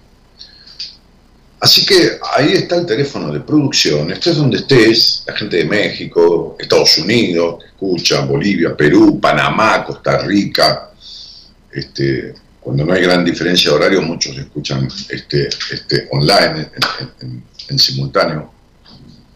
[1.60, 6.56] Así que ahí está el teléfono de producción, estés donde estés, la gente de México,
[6.60, 10.92] Estados Unidos, escucha, Bolivia, Perú, Panamá, Costa Rica,
[11.72, 16.70] este, cuando no hay gran diferencia de horario, muchos escuchan este, este, online,
[17.70, 18.52] en, simultáneo,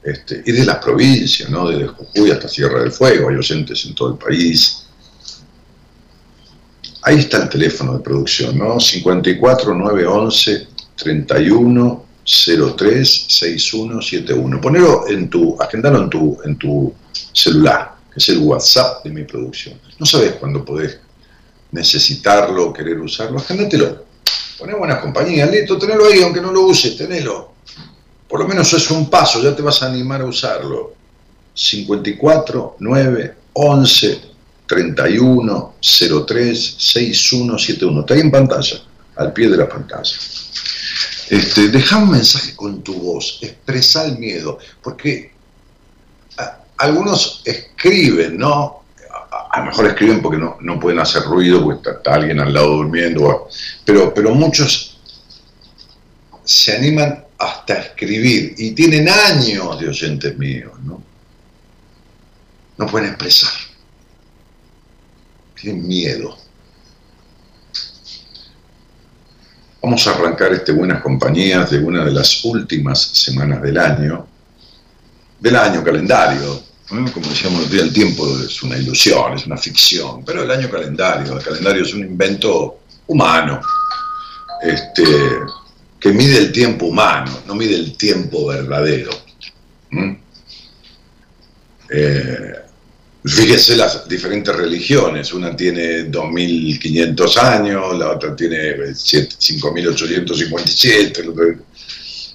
[0.04, 1.70] este, y de las provincias, ¿no?
[1.70, 4.88] desde Jujuy hasta Sierra del Fuego, hay oyentes en todo el país.
[7.04, 8.80] Ahí está el teléfono de producción, ¿no?
[8.80, 14.62] 54 911 31 036171.
[14.62, 16.94] Ponelo en tu, agendalo en tu, en tu
[17.34, 19.80] celular, que es el WhatsApp de mi producción.
[20.00, 21.00] No sabes cuándo podés
[21.72, 24.06] necesitarlo querer usarlo, agéndatelo.
[24.58, 27.54] Poné buena compañía, listo, tenelo ahí, aunque no lo uses, tenelo.
[28.32, 30.94] Por lo menos es un paso, ya te vas a animar a usarlo.
[31.54, 34.22] 54 9 11
[34.66, 38.00] 31 03 6171.
[38.00, 38.82] Está ahí en pantalla,
[39.18, 40.16] al pie de la pantalla.
[41.30, 45.34] Este, deja un mensaje con tu voz, expresa el miedo, porque
[46.78, 48.84] algunos escriben, ¿no?
[49.52, 52.78] A, lo mejor escriben porque no, no pueden hacer ruido, porque está, alguien al lado
[52.78, 53.50] durmiendo,
[53.84, 55.00] pero, pero muchos
[56.46, 61.02] se animan hasta escribir y tienen años de oyentes míos, ¿no?
[62.78, 63.52] No pueden expresar,
[65.60, 66.38] tienen miedo.
[69.82, 74.28] Vamos a arrancar este Buenas Compañías de una de las últimas semanas del año,
[75.40, 76.62] del año calendario.
[76.88, 81.44] Como decíamos el tiempo es una ilusión, es una ficción, pero el año calendario, el
[81.44, 83.62] calendario es un invento humano,
[84.62, 85.04] este,
[86.02, 89.12] que mide el tiempo humano, no mide el tiempo verdadero.
[91.90, 92.62] Eh,
[93.24, 101.58] Fíjese las diferentes religiones, una tiene 2.500 años, la otra tiene 5.857,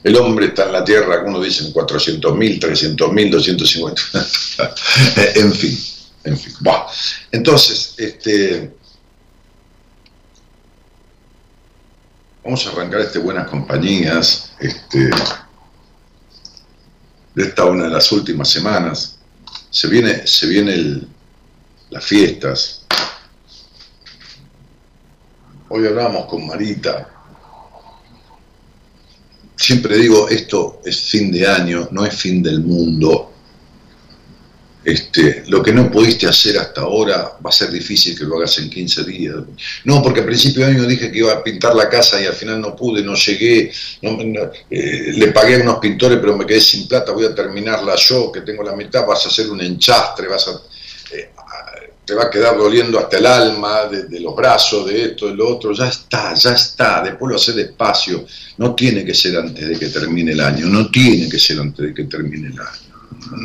[0.05, 4.02] el hombre está en la tierra, algunos dicen 400.000, 300.000, 250,
[5.35, 5.76] en fin,
[6.22, 6.55] en fin.
[7.33, 8.70] entonces, este,
[12.47, 15.11] vamos a arrancar este Buenas Compañías, este,
[17.35, 19.19] de esta una de las últimas semanas,
[19.69, 21.09] se viene, se viene
[21.91, 22.87] las fiestas.
[25.69, 27.11] Hoy hablamos con Marita.
[29.57, 33.33] Siempre digo, esto es fin de año, no es fin del mundo.
[34.87, 38.57] Este, lo que no pudiste hacer hasta ahora va a ser difícil que lo hagas
[38.59, 39.35] en 15 días.
[39.83, 42.35] No, porque al principio de año dije que iba a pintar la casa y al
[42.35, 43.72] final no pude, no llegué,
[44.70, 48.31] eh, le pagué a unos pintores pero me quedé sin plata, voy a terminarla yo,
[48.31, 50.49] que tengo la mitad, vas a hacer un enchastre, vas
[51.12, 51.31] eh,
[52.05, 55.49] te va a quedar doliendo hasta el alma, de, los brazos, de esto, de lo
[55.49, 58.25] otro, ya está, ya está, después lo hace despacio,
[58.59, 61.87] no tiene que ser antes de que termine el año, no tiene que ser antes
[61.87, 62.86] de que termine el año.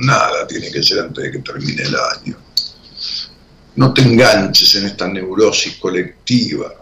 [0.04, 2.38] Nada tiene que ser antes de que termine el año.
[3.76, 6.74] No te enganches en esta neurosis colectiva.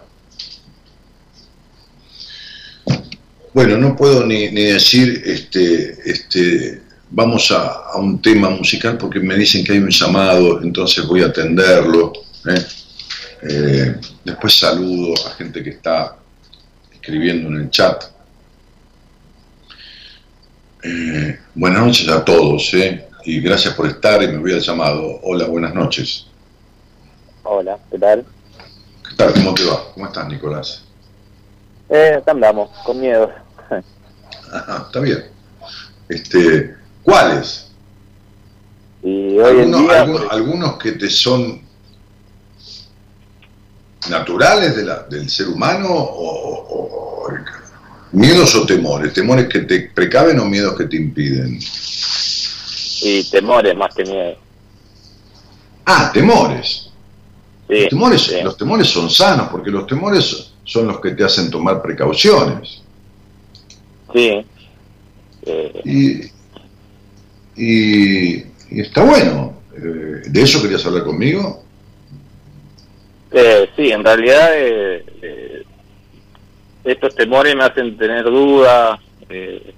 [3.54, 9.64] Bueno, no puedo ni, decir, este, este, vamos a, un tema musical porque me dicen
[9.64, 12.14] que hay un llamado, entonces voy a atenderlo.
[12.46, 12.66] ¿eh?
[13.42, 16.18] Eh, después saludo a gente que está
[16.92, 18.04] escribiendo en el chat.
[20.82, 25.20] Eh, buenas noches a todos, eh, y gracias por estar y me voy al llamado.
[25.24, 26.28] Hola, buenas noches.
[27.44, 28.26] Hola, ¿qué tal?
[29.10, 29.34] ¿Qué tal?
[29.34, 29.92] ¿Cómo te va?
[29.94, 30.84] ¿Cómo estás, Nicolás?
[31.90, 33.30] Eh, acá andamos, con miedo.
[34.54, 35.26] Ajá, está bien.
[36.08, 37.70] Este, ¿Cuáles?
[39.04, 41.62] Y hoy en día, algunos, que te son
[44.10, 47.30] naturales de la, del ser humano o, o
[48.12, 49.14] ¿Miedos o temores?
[49.14, 51.60] ¿Temores que te precaven o miedos que te impiden?
[53.02, 54.36] Y temores más que miedo.
[55.86, 56.90] Ah, temores.
[57.68, 61.82] los, temores los temores son sanos, porque los temores son los que te hacen tomar
[61.82, 62.82] precauciones.
[64.14, 64.46] Sí.
[65.44, 66.32] Eh.
[67.56, 68.44] Y,
[68.80, 69.62] está bueno.
[69.76, 71.64] Eh, ¿De eso querías hablar conmigo?
[73.32, 74.50] Eh, sí, en realidad
[76.84, 79.00] estos temores me hacen tener dudas,
[79.30, 79.74] eh,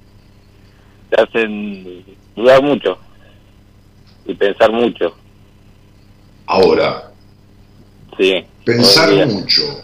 [1.10, 2.97] te hacen dudar mucho
[4.26, 5.16] y pensar mucho.
[6.45, 7.12] Ahora,
[8.18, 9.82] sí, pensar mucho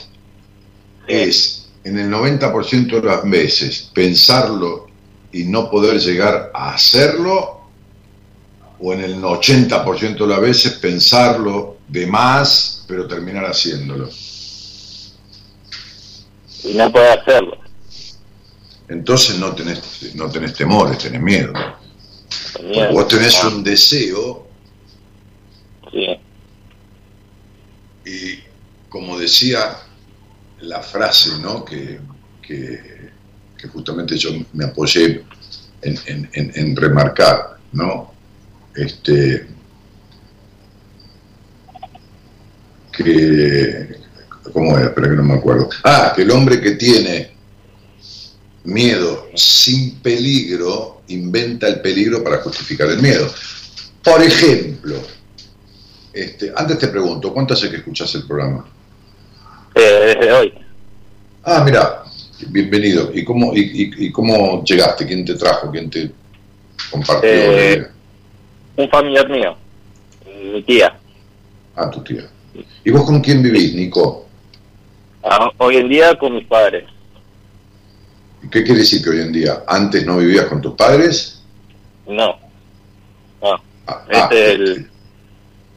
[1.08, 4.88] es en el 90% de las veces pensarlo
[5.32, 7.62] y no poder llegar a hacerlo,
[8.80, 14.10] o en el 80% de las veces pensarlo de más, pero terminar haciéndolo
[16.64, 17.58] y no puede hacerlo.
[18.88, 21.54] entonces no tenés, no tenés temores, tenés miedo.
[22.54, 24.48] Porque vos tenés un deseo.
[25.92, 26.20] Sí.
[28.06, 28.40] Y
[28.90, 29.78] como decía
[30.62, 31.64] la frase, ¿no?
[31.64, 32.00] Que,
[32.42, 33.12] que,
[33.72, 35.24] justamente yo me apoyé
[35.82, 38.14] en, en, remarcar, ¿no?
[38.76, 39.48] Este,
[42.92, 43.98] que,
[44.54, 44.88] ¿cómo era?
[44.88, 45.70] Espera que no me acuerdo.
[45.84, 47.32] Ah, que el hombre que tiene
[48.64, 53.28] miedo sin peligro inventa el peligro para justificar el miedo.
[54.04, 54.96] Por ejemplo,
[56.14, 58.66] este, antes te pregunto, ¿cuánto hace que escuchas el programa?
[59.76, 60.54] Eh, desde hoy.
[61.44, 62.04] Ah, mira,
[62.48, 63.12] bienvenido.
[63.14, 65.06] ¿Y cómo, y, cómo llegaste?
[65.06, 65.72] ¿Quién te trajo?
[65.72, 66.12] ¿Quién te
[66.92, 67.30] compartió?
[67.30, 67.88] Eh,
[68.76, 69.56] un familiar mío,
[70.54, 70.98] mi tía.
[71.76, 72.28] Ah, tu tía.
[72.84, 74.27] ¿Y vos con quién vivís, Nico?
[75.30, 76.86] Ah, hoy en día con mis padres.
[78.44, 79.64] ¿Y qué quiere decir que hoy en día?
[79.68, 81.44] ¿Antes no vivías con tus padres?
[82.08, 82.38] No.
[83.42, 83.62] No.
[83.88, 84.90] Ah, este ah, es, el,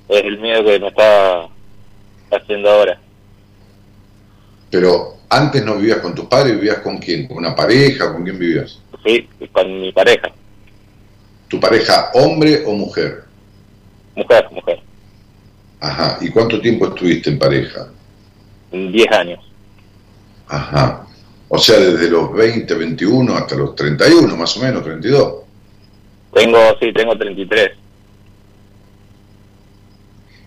[0.08, 1.48] es el miedo que me está
[2.30, 3.00] haciendo ahora.
[4.70, 7.26] Pero antes no vivías con tus padres, vivías con quién?
[7.26, 8.12] ¿Con una pareja?
[8.12, 8.78] ¿Con quién vivías?
[9.04, 10.30] Sí, con mi pareja.
[11.48, 13.24] ¿Tu pareja hombre o mujer?
[14.14, 14.80] Mujer, mujer.
[15.80, 16.18] Ajá.
[16.20, 17.88] ¿Y cuánto tiempo estuviste en pareja?
[18.72, 19.40] Diez años.
[20.48, 21.06] Ajá.
[21.48, 25.34] O sea, desde los 20, 21 hasta los 31, más o menos, 32.
[26.32, 27.70] Tengo, sí, tengo 33.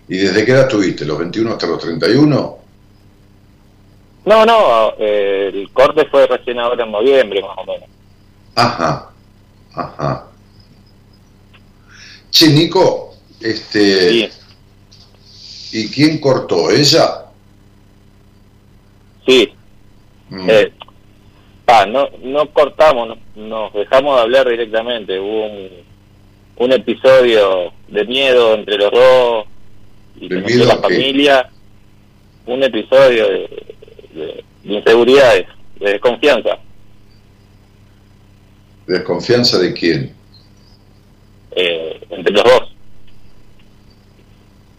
[0.08, 1.06] ¿Y desde qué edad tuviste?
[1.06, 2.58] ¿Los 21 hasta los 31?
[4.26, 7.90] No, no, eh, el corte fue recién ahora en noviembre, más o menos.
[8.56, 9.12] Ajá,
[9.74, 10.28] ajá.
[12.32, 14.10] Che, Nico, este...
[14.10, 14.30] Sí.
[15.74, 16.70] ¿Y quién cortó?
[16.70, 17.23] ¿Ella?
[19.26, 19.54] Sí.
[20.30, 20.50] Mm.
[20.50, 20.74] Eh,
[21.88, 25.20] no, no cortamos, nos dejamos de hablar directamente.
[25.20, 25.70] Hubo un,
[26.58, 29.46] un episodio de miedo entre los dos
[30.20, 31.50] y de la familia.
[32.46, 33.76] Un episodio de,
[34.14, 35.48] de, inseguridades,
[35.80, 36.58] de desconfianza.
[38.86, 40.14] ¿Desconfianza de quién?
[41.56, 42.73] Eh, entre los dos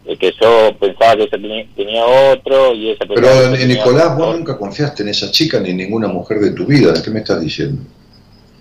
[0.04, 5.08] que yo pensaba que ella tenía, otro y esa Pero Nicolás, vos nunca confiaste en
[5.08, 7.82] esa chica ni en ninguna mujer de tu vida, ¿de qué me estás diciendo?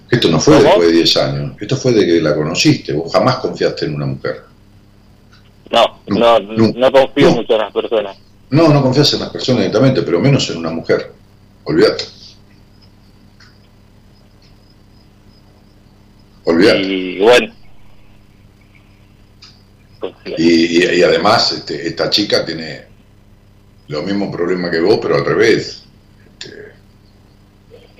[0.10, 3.38] Esto no fue después de 10 años, esto fue de que la conociste, vos jamás
[3.38, 4.44] confiaste en una mujer.
[5.70, 8.18] No, no, no, confío mucho en las personas.
[8.50, 11.12] No, no confías en las personas directamente, pero menos en una mujer.
[11.64, 12.06] Olvídate.
[16.46, 16.82] Olvídate.
[16.82, 17.54] Y bueno,
[20.38, 22.86] y, además, este, esta chica tiene
[23.88, 25.84] los mismos problemas que vos, pero al revés.
[26.39, 26.74] Este,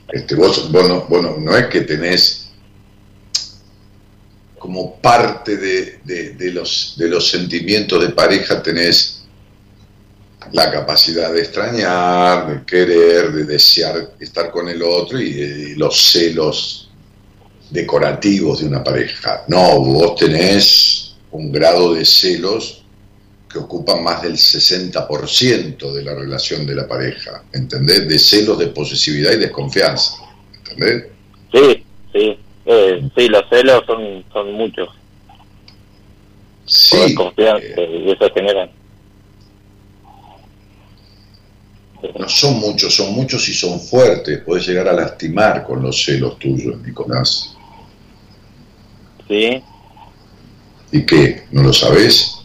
[0.10, 2.49] este vos, no, no, es que tenés
[4.58, 9.24] como parte de, los, de los sentimientos de pareja, tenés
[10.54, 16.89] la capacidad de extrañar, de querer, de desear estar con el otro y los celos
[17.74, 19.43] decorativos de una pareja.
[19.47, 22.84] No, vos tenés un grado de celos
[23.52, 28.08] que ocupa más del 60% de la relación de la pareja, ¿entendés?
[28.08, 30.16] De celos, de posesividad y desconfianza,
[30.58, 31.08] ¿entendés?
[31.52, 34.90] Sí, sí, eh, sí, los celos son, son muchos.
[36.66, 36.98] Sí.
[36.98, 38.72] Desconfianza, eh, y eso generan.
[42.20, 44.42] No son muchos, son muchos y son fuertes.
[44.46, 47.56] Puedes llegar a lastimar con los celos tuyos, Nicolás.
[49.28, 49.64] Sí,
[50.94, 51.44] ¿Y qué?
[51.52, 52.38] ¿No lo sabes?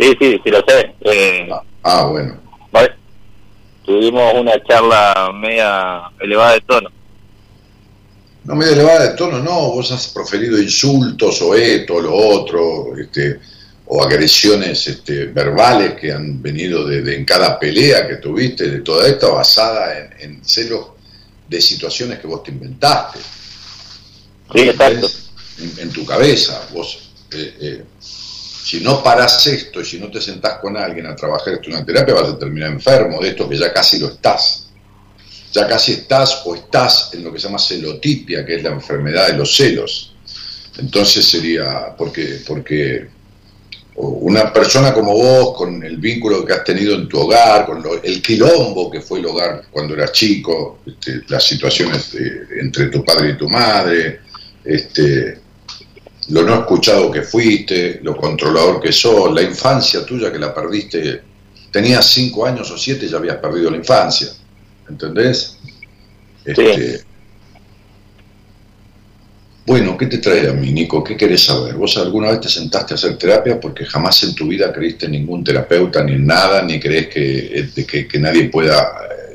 [0.00, 0.94] Sí, sí, sí lo sé.
[1.02, 2.38] Eh, ah, ah, bueno.
[3.84, 6.90] Tuvimos una charla media elevada de tono.
[8.44, 9.72] No media elevada de tono, no.
[9.72, 13.38] Vos has proferido insultos o esto, lo otro, este,
[13.86, 19.06] o agresiones este, verbales que han venido de, en cada pelea que tuviste, de toda
[19.06, 20.88] esta basada en, celos
[21.46, 23.18] de situaciones que vos te inventaste.
[24.54, 25.08] Sí, exacto.
[25.58, 30.20] En, en, tu cabeza, vos eh, eh, si no paras esto y si no te
[30.20, 33.48] sentás con alguien a trabajar esto en una terapia, vas a terminar enfermo de esto
[33.48, 34.68] que ya casi lo estás.
[35.52, 39.28] Ya casi estás o estás en lo que se llama celotipia, que es la enfermedad
[39.28, 40.14] de los celos.
[40.76, 43.08] Entonces sería, porque, porque
[43.96, 48.22] una persona como vos, con el vínculo que has tenido en tu hogar, con el
[48.22, 52.14] quilombo que fue el hogar cuando eras chico, este, las situaciones
[52.60, 54.20] entre tu padre y tu madre,
[54.64, 55.47] este,
[56.28, 61.22] lo no escuchado que fuiste, lo controlador que sos, la infancia tuya que la perdiste,
[61.70, 64.28] tenías cinco años o siete, ya habías perdido la infancia,
[64.88, 65.56] ¿entendés?
[66.44, 67.02] Este,
[69.64, 71.04] Bueno, ¿qué te trae a mí, Nico?
[71.04, 71.74] ¿Qué querés saber?
[71.74, 75.12] ¿Vos alguna vez te sentaste a hacer terapia porque jamás en tu vida creíste en
[75.12, 78.80] ningún terapeuta ni en nada, ni crees que, eh, que, nadie pueda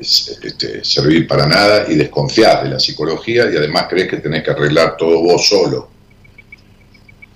[0.00, 4.50] este, servir para nada y desconfías de la psicología y además crees que tenés que
[4.50, 5.93] arreglar todo vos solo?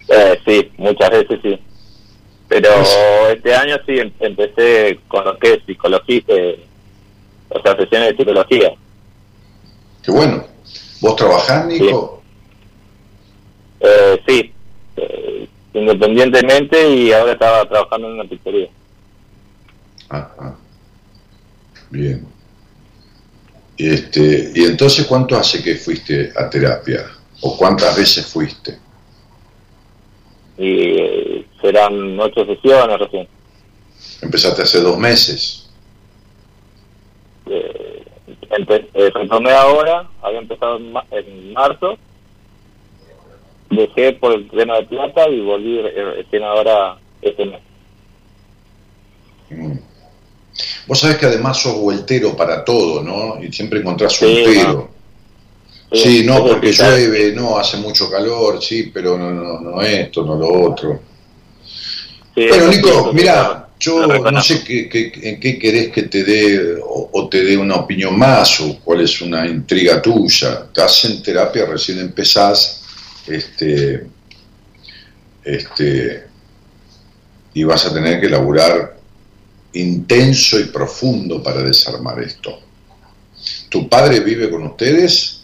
[0.09, 1.59] Eh, sí, muchas veces sí.
[2.49, 2.71] Pero
[3.31, 6.23] este año sí em, empecé con lo que es psicología,
[7.51, 8.73] o sea, sesiones de psicología.
[10.03, 10.45] Qué bueno.
[11.01, 12.23] ¿Vos trabajás, Nico?
[13.81, 14.53] Eh, sí,
[14.97, 18.69] eh, independientemente y ahora estaba trabajando en una pizzería.
[20.09, 20.57] Ajá.
[21.91, 22.27] Bien.
[23.77, 27.05] Este, ¿Y entonces cuánto hace que fuiste a terapia?
[27.43, 28.79] ¿O cuántas veces fuiste?
[30.59, 33.29] Y eh, serán ocho sesiones recién.
[34.21, 35.71] ¿Empezaste hace dos meses?
[37.47, 38.05] Eh,
[38.51, 40.79] eh retomé ahora, había empezado
[41.11, 41.97] en marzo
[43.71, 47.61] dejé por el tema de plata y volví recién ahora este mes.
[49.51, 49.79] Mm.
[50.87, 53.43] Vos sabés que además sos vueltero para todo, ¿no?
[53.43, 54.98] Y siempre encontrás un pero.
[55.93, 60.37] Sí, no, porque llueve, no, hace mucho calor, sí, pero no, no, no esto, no
[60.37, 61.01] lo otro.
[62.37, 67.11] bueno, Nico, mira, yo no sé qué, qué, en qué querés que te dé o,
[67.13, 70.65] o, te dé una opinión más o cuál es una intriga tuya.
[70.67, 72.83] Estás en terapia, recién empezás,
[73.27, 74.07] este,
[75.45, 76.25] este,
[77.55, 78.99] y vas a tener que laburar
[79.73, 82.61] intenso y profundo para desarmar esto.
[83.71, 85.38] ¿Tu padre vive con ustedes?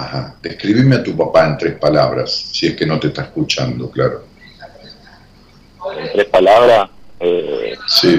[0.00, 0.34] Ajá.
[0.40, 4.24] Describime a tu papá en tres palabras, si es que no te está escuchando, claro.
[5.98, 6.88] En tres palabras.
[7.20, 8.18] Eh, sí.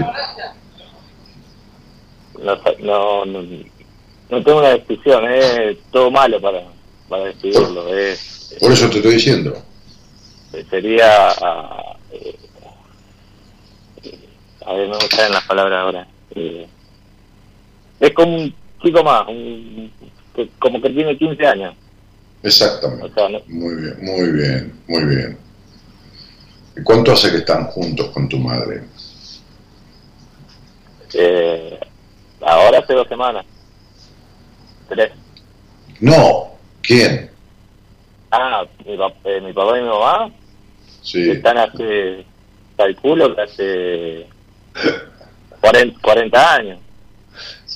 [2.39, 6.63] No, no, no, tengo una descripción, es todo malo para,
[7.09, 7.87] para describirlo.
[7.95, 9.59] Es, Por eso te estoy diciendo.
[10.69, 11.29] Sería.
[11.29, 12.35] A, eh,
[14.67, 16.07] a ver, no me salen las palabras ahora.
[16.35, 16.67] Eh,
[17.99, 19.91] es como un chico más, un,
[20.59, 21.75] como que tiene 15 años.
[22.43, 23.21] Exactamente.
[23.47, 25.37] Muy bien, muy bien, muy bien.
[26.77, 28.83] ¿Y cuánto hace que están juntos con tu madre?
[31.13, 31.79] Eh,
[32.41, 33.45] ahora hace dos semanas.
[34.87, 35.11] Tres.
[35.99, 36.51] No,
[36.81, 37.29] ¿Quién?
[38.31, 40.31] Ah, mi, eh, mi papá y mi mamá.
[41.01, 41.31] Sí.
[41.31, 42.25] Están hace,
[42.77, 44.27] calculo que hace
[45.59, 46.79] 40, años.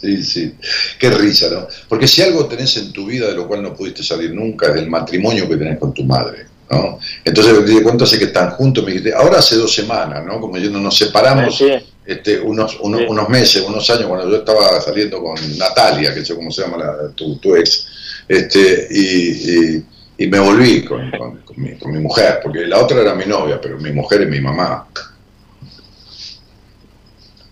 [0.06, 0.54] Sí, sí.
[1.00, 1.68] Qué risa, ¿no?
[1.90, 4.76] Porque si algo tenés en tu vida de lo cual no pudiste salir nunca es
[4.76, 7.00] el matrimonio que tenés con tu madre, ¿no?
[7.24, 8.84] Entonces, ¿de cuánto hace que están juntos?
[8.84, 10.40] Me dijiste, ahora hace dos semanas, ¿no?
[10.40, 11.60] Como yo no nos separamos
[12.06, 16.52] este, unos, unos, meses, unos años, cuando yo estaba saliendo con Natalia, que sé cómo
[16.52, 16.78] se llama
[17.16, 17.88] tu, tu ex,
[18.28, 19.84] este, y,
[20.24, 23.60] y, me volví con, con, mi, con, mi, mujer, porque la otra era mi novia,
[23.60, 24.88] pero mi mujer es mi mamá.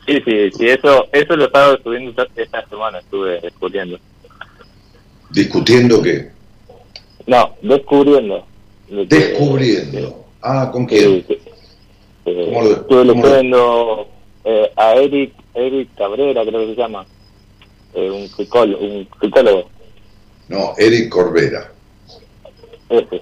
[0.05, 3.99] Sí, sí, sí, eso, eso lo estaba descubriendo esta semana, estuve discutiendo.
[5.29, 6.29] ¿Discutiendo qué?
[7.25, 8.45] No, descubriendo.
[8.89, 10.25] Descubriendo.
[10.41, 11.25] ah, ¿con quién?
[12.23, 14.07] ¿Cómo lo, estuve leyendo
[14.43, 17.05] eh, a Eric, Eric Cabrera, creo que se llama,
[17.93, 19.69] eh, un, psicólogo, un psicólogo.
[20.49, 21.71] No, Eric Corbera.
[22.89, 23.21] Ese.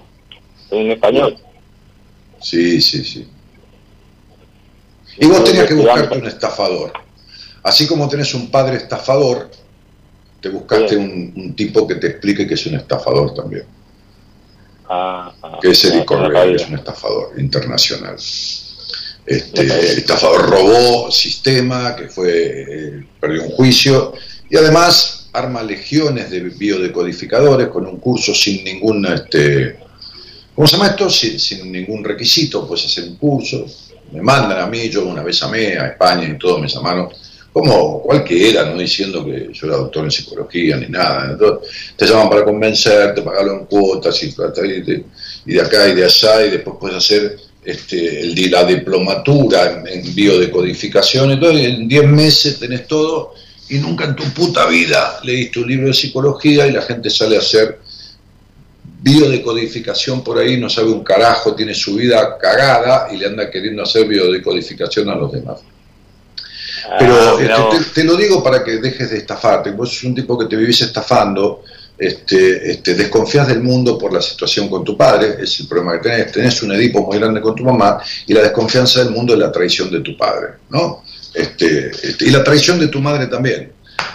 [0.70, 1.36] ¿En español?
[2.40, 3.28] Sí, sí, sí.
[5.18, 6.92] Y vos tenías que buscarte un estafador.
[7.62, 9.50] Así como tenés un padre estafador,
[10.40, 13.64] te buscaste un, tipo que te explique que es un estafador también.
[14.88, 18.16] Ah, ah, que es Eric Corbera, es un estafador internacional.
[19.24, 24.14] Este, estafador robó sistema, que fue eh, perdió un juicio,
[24.50, 29.78] y además arma legiones de biodecodificadores con un curso sin ningún, este,
[30.54, 31.08] ¿cómo se llama esto?
[31.08, 33.64] Sin, ningún requisito, puedes hacer un curso.
[34.12, 37.08] Me mandan a mí, yo una vez a mí, a España y todo, me llamaron,
[37.52, 41.36] como cualquiera, no diciendo que yo era doctor en psicología ni nada.
[41.96, 44.34] te llaman para convencerte, pagarlo en cuotas y,
[45.46, 50.14] y de acá y de allá, y después puedes hacer este, la diplomatura en, en
[50.14, 51.32] biodecodificación.
[51.32, 53.34] Entonces, en 10 meses tenés todo
[53.68, 57.36] y nunca en tu puta vida leíste un libro de psicología y la gente sale
[57.36, 57.78] a hacer
[59.02, 63.82] biodecodificación por ahí, no sabe un carajo, tiene su vida cagada y le anda queriendo
[63.82, 65.60] hacer biodecodificación a los demás.
[66.88, 69.72] Ah, Pero este, te, lo digo para que dejes de estafarte.
[69.72, 71.64] Vos sos un tipo que te vivís estafando,
[71.98, 76.08] este, este, desconfías del mundo por la situación con tu padre, es el problema que
[76.08, 76.32] tenés.
[76.32, 79.50] Tenés un Edipo muy grande con tu mamá y la desconfianza del mundo es la
[79.50, 81.02] traición de tu padre, ¿no?
[81.34, 83.72] Este, este, y la traición de tu madre también.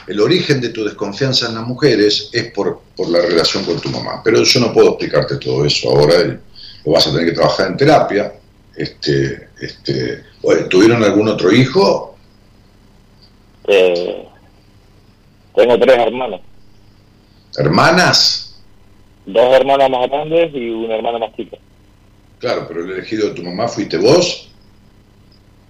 [0.07, 3.89] El origen de tu desconfianza en las mujeres es por, por la relación con tu
[3.89, 4.21] mamá.
[4.23, 6.39] Pero yo no puedo explicarte todo eso ahora,
[6.85, 8.33] lo vas a tener que trabajar en terapia.
[8.75, 10.23] Este, este,
[10.69, 12.15] ¿Tuvieron algún otro hijo?
[13.67, 14.27] Eh,
[15.55, 16.41] tengo tres hermanos.
[17.57, 18.61] ¿Hermanas?
[19.25, 21.57] Dos hermanas más grandes y una hermana más chica.
[22.39, 24.49] Claro, pero el elegido de tu mamá fuiste vos.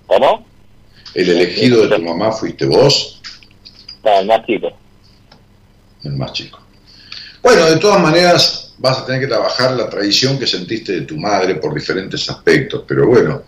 [0.05, 0.45] ¿Cómo?
[1.13, 3.21] ¿El elegido de tu mamá fuiste vos?
[4.07, 4.71] El más chico.
[6.03, 6.59] El más chico.
[7.41, 11.17] Bueno, de todas maneras, vas a tener que trabajar la tradición que sentiste de tu
[11.17, 13.43] madre por diferentes aspectos, pero bueno.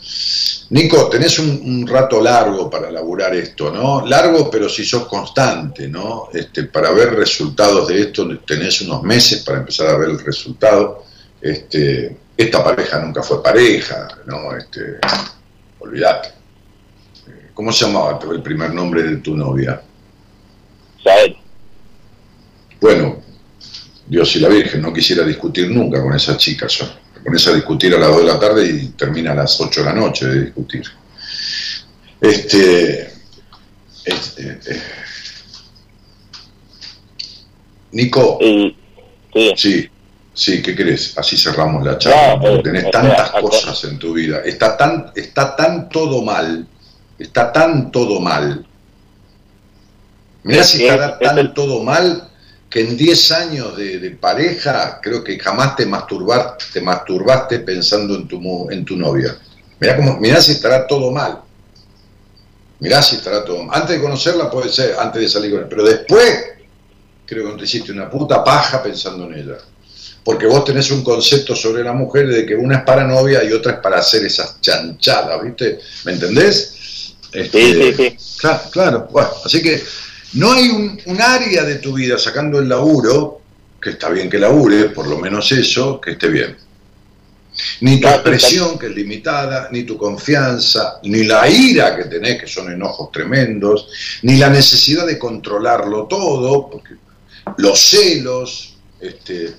[0.71, 4.05] Nico, tenés un, rato largo para elaborar esto, ¿no?
[4.05, 6.29] Largo, pero si sos constante, ¿no?
[6.31, 11.05] Este, para ver resultados de esto tenés unos meses para empezar a ver el resultado.
[11.41, 14.55] Este, esta pareja nunca fue pareja, ¿no?
[14.55, 14.99] Este,
[15.79, 16.29] olvídate.
[17.53, 19.81] ¿Cómo se llamaba el primer nombre de tu novia?
[21.03, 21.37] Sael.
[22.81, 23.21] Bueno,
[24.07, 26.67] Dios y la Virgen, no quisiera discutir nunca con esa chica.
[26.67, 26.85] Yo.
[27.15, 29.81] Me pones a discutir a las 2 de la tarde y termina a las 8
[29.81, 30.83] de la noche de discutir.
[32.21, 33.13] Este.
[34.05, 34.81] este eh.
[37.91, 38.39] Nico.
[38.41, 39.53] sí.
[39.55, 39.89] sí.
[40.39, 41.17] Sí, ¿qué crees?
[41.17, 44.39] Así cerramos la charla, porque tenés tantas cosas en tu vida.
[44.45, 46.65] Está tan, está tan todo mal,
[47.17, 48.65] está tan todo mal.
[50.43, 52.29] Mirá si estará tan todo mal
[52.69, 58.27] que en 10 años de, pareja creo que jamás te, masturbar, te masturbaste pensando en
[58.27, 59.37] tu, en tu novia.
[59.79, 61.41] Mirá, cómo, mirá si estará todo mal.
[62.79, 63.81] Mirá si estará todo mal.
[63.81, 66.45] Antes de conocerla puede ser, antes de salir con él, pero después
[67.25, 69.57] creo que te hiciste una puta paja pensando en ella
[70.23, 73.51] porque vos tenés un concepto sobre la mujer de que una es para novia y
[73.51, 75.79] otra es para hacer esas chanchadas, ¿viste?
[76.05, 77.15] ¿Me entendés?
[77.31, 78.37] Este, sí, sí, sí.
[78.37, 79.07] Claro, claro.
[79.11, 79.81] Bueno, así que
[80.33, 83.41] no hay un, área de tu vida sacando el laburo,
[83.81, 86.57] que está bien que labure, por lo menos eso, que esté bien.
[87.81, 92.47] Ni tu expresión, que es limitada, ni tu confianza, ni la ira que tenés, que
[92.47, 93.89] son enojos tremendos,
[94.21, 96.95] ni la necesidad de controlarlo todo, porque
[97.57, 99.55] los celos, este,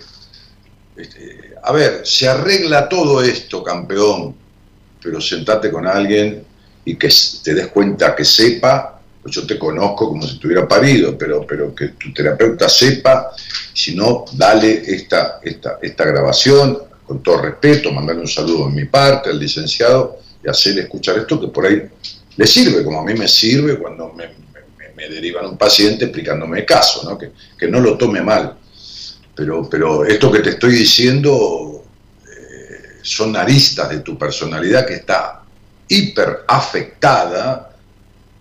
[0.96, 4.34] este, a ver, se arregla todo esto, campeón,
[5.02, 6.44] pero sentate con alguien
[6.84, 7.08] y que
[7.42, 11.74] te des cuenta, que sepa, pues yo te conozco como si estuviera parido, pero, pero
[11.74, 13.30] que tu terapeuta sepa,
[13.72, 18.84] si no, dale esta, esta, esta grabación, con todo respeto, mandarle un saludo en mi
[18.84, 21.82] parte al licenciado y hacerle escuchar esto que por ahí
[22.36, 24.38] le sirve, como a mí me sirve cuando me,
[25.08, 27.16] derivan un paciente explicándome el caso, ¿no?
[27.16, 28.54] Que, que no lo tome mal.
[29.34, 31.82] Pero, pero esto que te estoy diciendo
[32.26, 35.42] eh, son aristas de tu personalidad que está
[35.88, 37.69] hiper afectada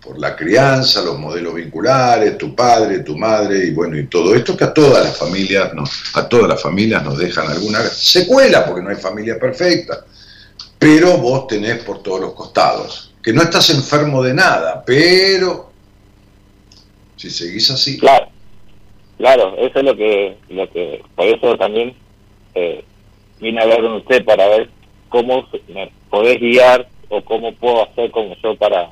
[0.02, 4.56] por la crianza, los modelos vinculares, tu padre, tu madre y bueno, y todo esto
[4.56, 8.82] que a todas las familias nos, a todas las familias nos dejan alguna secuela porque
[8.82, 10.04] no hay familia perfecta.
[10.78, 15.70] Pero vos tenés por todos los costados, que no estás enfermo de nada, pero
[17.16, 18.28] si seguís así, claro.
[19.18, 21.94] Claro, eso es lo que, lo que por eso también
[22.54, 22.82] eh,
[23.38, 24.70] vine a hablar con usted para ver
[25.10, 28.88] cómo me podés guiar o cómo puedo hacer como yo para...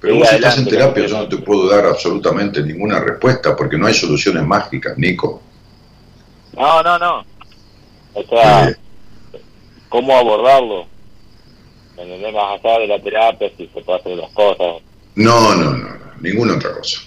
[0.00, 3.86] Pero vos estás en terapia, yo no te puedo dar absolutamente ninguna respuesta porque no
[3.86, 5.42] hay soluciones mágicas, Nico.
[6.56, 7.24] No, no, no.
[8.14, 8.76] O sea,
[9.88, 10.86] cómo abordarlo.
[11.96, 14.82] Más allá de la terapia, si se puede hacer las cosas.
[15.16, 17.00] No, no, no, no, ninguna otra cosa.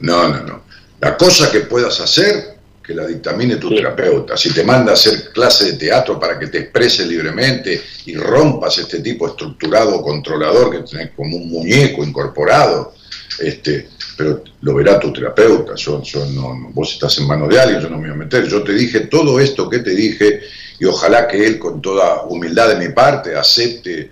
[0.00, 0.60] No, no, no.
[1.00, 2.57] La cosa que puedas hacer,
[2.88, 4.34] que la dictamine tu terapeuta.
[4.34, 8.78] Si te manda a hacer clase de teatro para que te expreses libremente y rompas
[8.78, 12.94] este tipo estructurado controlador que tenés como un muñeco incorporado,
[13.40, 15.74] este, pero lo verá tu terapeuta.
[15.74, 18.48] Yo, yo no, vos estás en manos de alguien, yo no me voy a meter.
[18.48, 20.40] Yo te dije todo esto que te dije
[20.80, 24.10] y ojalá que él con toda humildad de mi parte acepte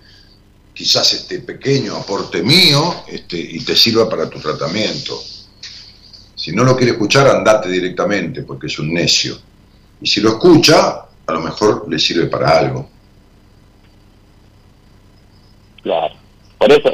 [0.71, 5.19] quizás este pequeño aporte mío este, y te sirva para tu tratamiento.
[6.47, 9.37] Si no lo quiere escuchar, andate directamente, porque es un necio.
[9.99, 12.89] Y si lo escucha, a lo mejor le sirve para algo.
[15.83, 16.15] Claro.
[16.57, 16.89] Por eso,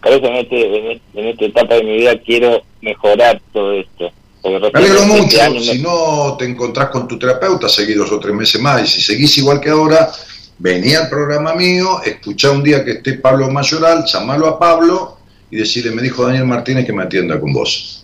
[0.00, 4.12] por eso en, este, en, esta etapa de mi vida quiero mejorar todo esto.
[4.44, 5.60] Me alegro mucho.
[5.60, 8.84] Si no te encontrás con tu terapeuta, seguí dos o tres meses más.
[8.84, 10.12] Y si seguís igual que ahora,
[10.60, 15.16] vení al programa mío, escuchá un día que esté Pablo Mayoral, llamalo a Pablo
[15.50, 17.99] y decirle, me dijo Daniel Martínez que me atienda con vos.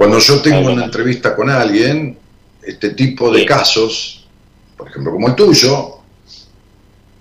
[0.00, 2.18] Cuando yo tengo una entrevista con alguien,
[2.62, 4.26] este tipo de casos,
[4.74, 5.98] por ejemplo como el tuyo,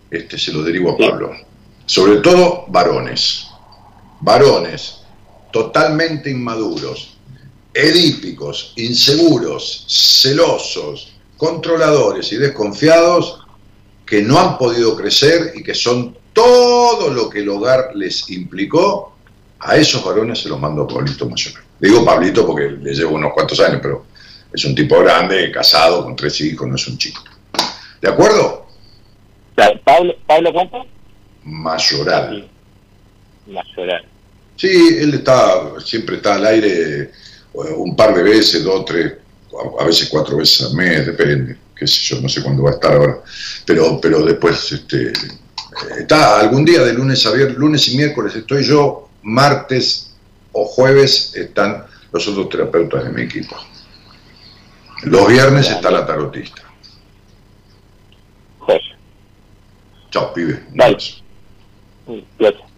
[0.09, 1.33] este se lo derivo a Pablo.
[1.85, 3.47] Sobre todo varones.
[4.21, 5.01] Varones
[5.51, 7.17] totalmente inmaduros,
[7.73, 9.85] edípicos, inseguros,
[10.21, 13.41] celosos, controladores y desconfiados
[14.05, 19.17] que no han podido crecer y que son todo lo que el hogar les implicó,
[19.59, 21.68] a esos varones se los mando a Pablito Mayor.
[21.79, 24.05] Digo Pablito porque le llevo unos cuantos años, pero
[24.51, 27.23] es un tipo grande, casado, con tres hijos, no es un chico.
[28.01, 28.67] ¿De acuerdo?
[29.83, 30.85] ¿Pablo, Pablo cuánto?
[31.43, 32.49] Mayoral.
[33.47, 34.05] Mayoral.
[34.55, 37.09] Sí, él está, siempre está al aire eh,
[37.75, 39.13] un par de veces, dos, tres,
[39.79, 42.73] a veces cuatro veces al mes, depende, qué sé yo, no sé cuándo va a
[42.73, 43.19] estar ahora,
[43.65, 45.13] pero, pero después, este,
[45.97, 50.08] está algún día de lunes a viernes, lunes y miércoles estoy yo, martes
[50.51, 53.55] o jueves están los otros terapeutas de mi equipo.
[55.03, 56.63] Los viernes está la tarotista.
[60.11, 60.63] Chao, pibe.
[60.73, 60.97] Vale.
[62.39, 62.68] Gracias.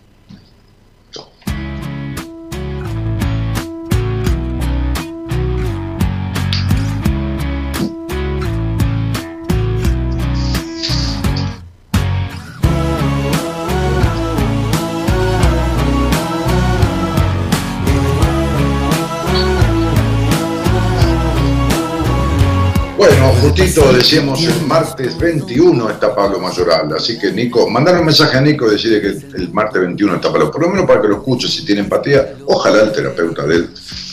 [23.01, 28.37] Bueno, justito decíamos el martes 21 está Pablo Mayoral, así que Nico, mandar un mensaje
[28.37, 31.07] a Nico y decirle que el martes 21 está Pablo, por lo menos para que
[31.07, 33.69] lo escuche si tiene empatía, ojalá el terapeuta de él,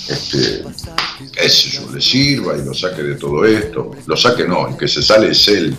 [0.09, 0.64] este,
[1.70, 5.03] yo, le sirva y lo saque de todo esto, lo saque no, el que se
[5.03, 5.76] sale es él,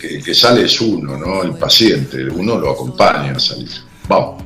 [0.00, 1.42] el que, sale es uno, ¿no?
[1.42, 3.68] El paciente, uno lo acompaña a salir.
[4.08, 4.42] Vamos.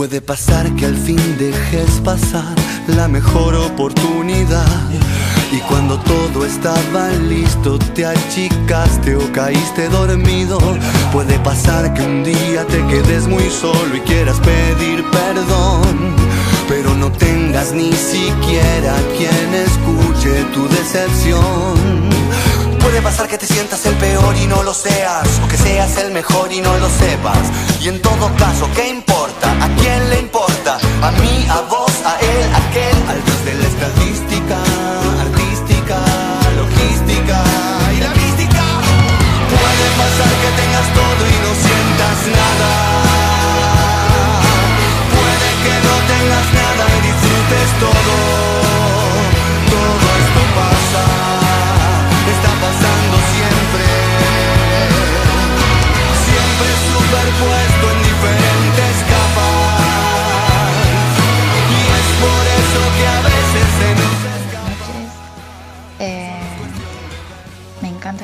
[0.00, 2.54] Puede pasar que al fin dejes pasar
[2.96, 4.64] la mejor oportunidad.
[5.52, 10.58] Y cuando todo estaba listo te achicaste o caíste dormido.
[11.12, 16.16] Puede pasar que un día te quedes muy solo y quieras pedir perdón.
[16.66, 22.08] Pero no tengas ni siquiera quien escuche tu decepción.
[22.80, 26.10] Puede pasar que te sientas el peor y no lo seas, o que seas el
[26.12, 27.38] mejor y no lo sepas.
[27.80, 29.50] Y en todo caso, ¿qué importa?
[29.64, 30.78] ¿A quién le importa?
[31.02, 32.96] ¿A mí, a vos, a él, a aquel?
[33.08, 34.58] Al dios de la estadística,
[35.26, 35.98] artística,
[36.56, 37.38] logística
[37.96, 38.64] y la mística.
[39.54, 42.72] Puede pasar que tengas todo y no sientas nada.
[45.14, 48.39] Puede que no tengas nada y disfrutes todo.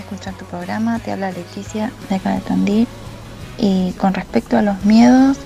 [0.07, 2.87] Escuchar tu programa, te habla Leticia de acá de Tandil.
[3.59, 5.37] Y con respecto a los miedos,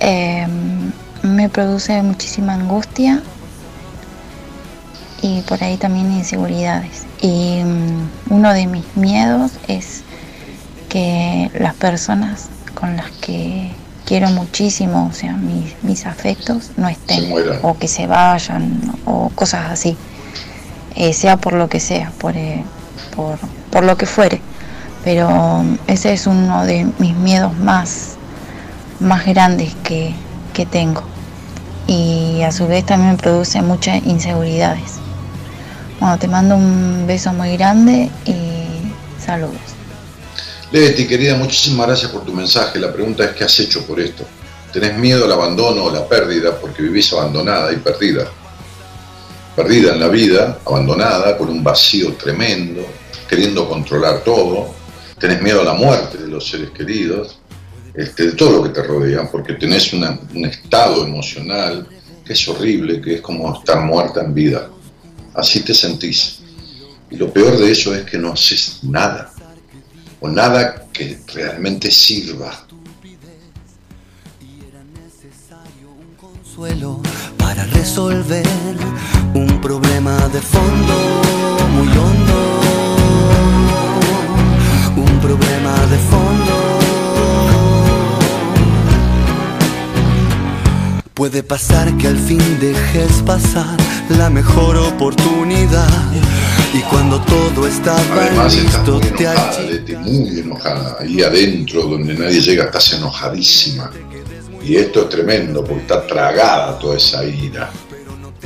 [0.00, 0.46] eh,
[1.22, 3.22] me produce muchísima angustia
[5.20, 7.04] y por ahí también inseguridades.
[7.20, 10.02] Y mm, uno de mis miedos es
[10.88, 13.70] que las personas con las que
[14.06, 17.32] quiero muchísimo, o sea, mis, afectos no estén,
[17.62, 19.96] o que se vayan, o cosas así,
[20.96, 22.64] eh, sea por lo que sea, por, eh,
[23.14, 23.38] por,
[23.70, 24.40] por, lo que fuere.
[25.04, 28.16] Pero um, ese es uno de mis miedos más,
[29.00, 30.14] más grandes que,
[30.52, 31.02] que tengo.
[31.86, 35.00] Y a su vez también me produce muchas inseguridades.
[35.98, 39.60] Bueno, te mando un beso muy grande y saludos.
[40.72, 42.78] Leti, querida, muchísimas gracias por tu mensaje.
[42.78, 44.24] La pregunta es, ¿qué has hecho por esto?
[44.72, 48.26] ¿Tenés miedo al abandono o la pérdida porque vivís abandonada y perdida?
[49.54, 52.80] Perdida en la vida, abandonada, con un vacío tremendo,
[53.32, 54.74] queriendo controlar todo.
[55.18, 57.38] Tenés miedo a la muerte de los seres queridos,
[57.94, 61.88] este, de todo lo que te rodea, porque tenés un estado emocional
[62.26, 64.68] que es horrible, que es como estar muerta en vida.
[65.32, 66.40] Así te sentís.
[67.10, 69.32] Y lo peor de eso es que no haces nada
[70.20, 72.66] o nada que realmente sirva.
[77.38, 78.46] para resolver
[79.34, 80.94] un problema de fondo
[81.74, 82.61] muy hondo.
[84.96, 86.72] Un problema de fondo.
[91.14, 93.76] Puede pasar que al fin dejes pasar
[94.18, 95.88] la mejor oportunidad
[96.74, 100.96] y cuando todo estaba Además, listo, muy te enojada, muy enojada.
[101.00, 103.90] Ahí adentro, donde nadie llega, estás enojadísima.
[104.64, 107.70] Y esto es tremendo, porque está tragada toda esa ira.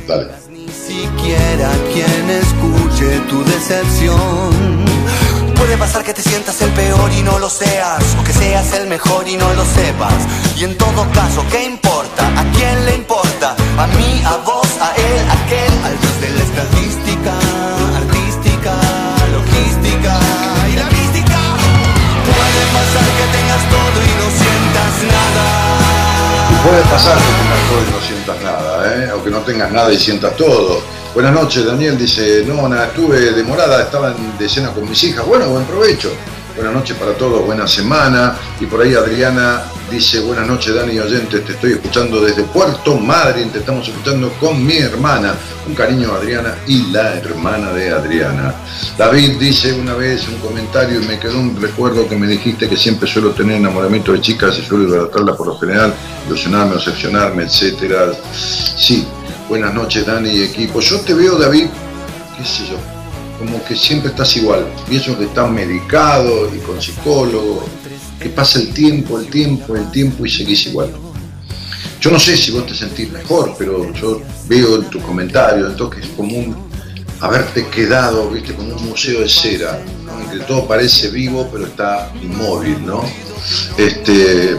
[0.07, 0.29] Dale.
[0.71, 4.96] siquiera quien escuche tu decepción.
[5.67, 8.87] Puede pasar que te sientas el peor y no lo seas, o que seas el
[8.87, 10.15] mejor y no lo sepas.
[10.57, 12.25] Y en todo caso, ¿qué importa?
[12.39, 13.57] ¿A quién le importa?
[13.77, 17.33] A mí, a vos, a él, a aquel, al dios de la estadística,
[17.99, 18.75] artística,
[19.35, 20.15] logística
[20.71, 21.39] y la mística.
[22.31, 26.63] Puede pasar que tengas todo y no sientas nada.
[26.63, 29.13] Puede pasar que tengas todo y no sientas nada, ¿eh?
[29.15, 33.33] o que no tengas nada y sientas todo Buenas noches, Daniel dice, no, nada, estuve
[33.33, 35.25] demorada, estaba de cena con mis hijas.
[35.25, 36.13] Bueno, buen provecho.
[36.55, 38.37] Buenas noches para todos, buena semana.
[38.61, 43.49] Y por ahí Adriana dice, buenas noches Dani oyentes, te estoy escuchando desde Puerto Madryn,
[43.49, 45.33] te estamos escuchando con mi hermana.
[45.67, 48.55] Un cariño Adriana y la hermana de Adriana.
[48.99, 52.77] David dice una vez un comentario y me quedó un recuerdo que me dijiste que
[52.77, 55.95] siempre suelo tener enamoramiento de chicas y suelo idolatrarlas por lo general,
[56.27, 58.13] ilusionarme, obsesionarme, etcétera.
[58.35, 59.09] Sí,
[59.49, 60.81] Buenas noches, Dani y equipo.
[60.81, 61.67] Yo te veo, David,
[62.37, 62.79] qué sé yo,
[63.39, 64.67] como que siempre estás igual.
[64.89, 67.65] Pienso que estás medicado y con psicólogo,
[68.21, 70.91] que pasa el tiempo, el tiempo, el tiempo y seguís igual.
[72.01, 76.07] Yo no sé si vos te sentís mejor, pero yo veo en tus comentarios, entonces
[76.07, 76.57] es como un
[77.21, 80.29] haberte quedado, viste, como un museo de cera, ¿no?
[80.29, 83.01] que todo parece vivo, pero está inmóvil, ¿no?
[83.79, 84.57] Este,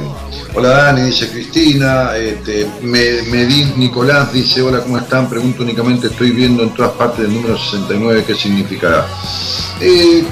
[0.58, 2.18] Hola Dani, dice Cristina.
[2.18, 5.30] Este, Medín Nicolás dice, hola, ¿cómo están?
[5.30, 9.06] Pregunto únicamente, estoy viendo en todas partes del número 69, ¿qué significará?
[9.80, 10.26] Eh,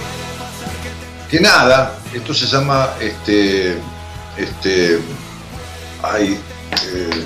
[1.29, 3.77] que nada, esto se llama, este,
[4.35, 4.99] este,
[6.01, 6.39] hay,
[6.91, 7.25] eh,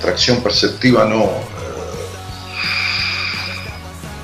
[0.00, 1.30] atracción perceptiva, no, eh,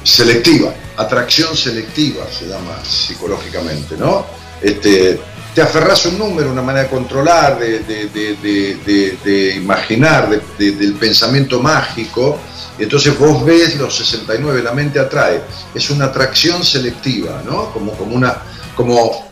[0.03, 4.26] selectiva, atracción selectiva se llama psicológicamente, ¿no?
[4.61, 5.20] Este,
[5.55, 10.29] te aferras un número, una manera de controlar, de, imaginar,
[10.59, 12.39] del pensamiento mágico,
[12.79, 15.43] y entonces vos ves los 69, la mente atrae.
[15.75, 17.71] Es una atracción selectiva, ¿no?
[17.73, 18.37] Como, como una.
[18.75, 19.31] como.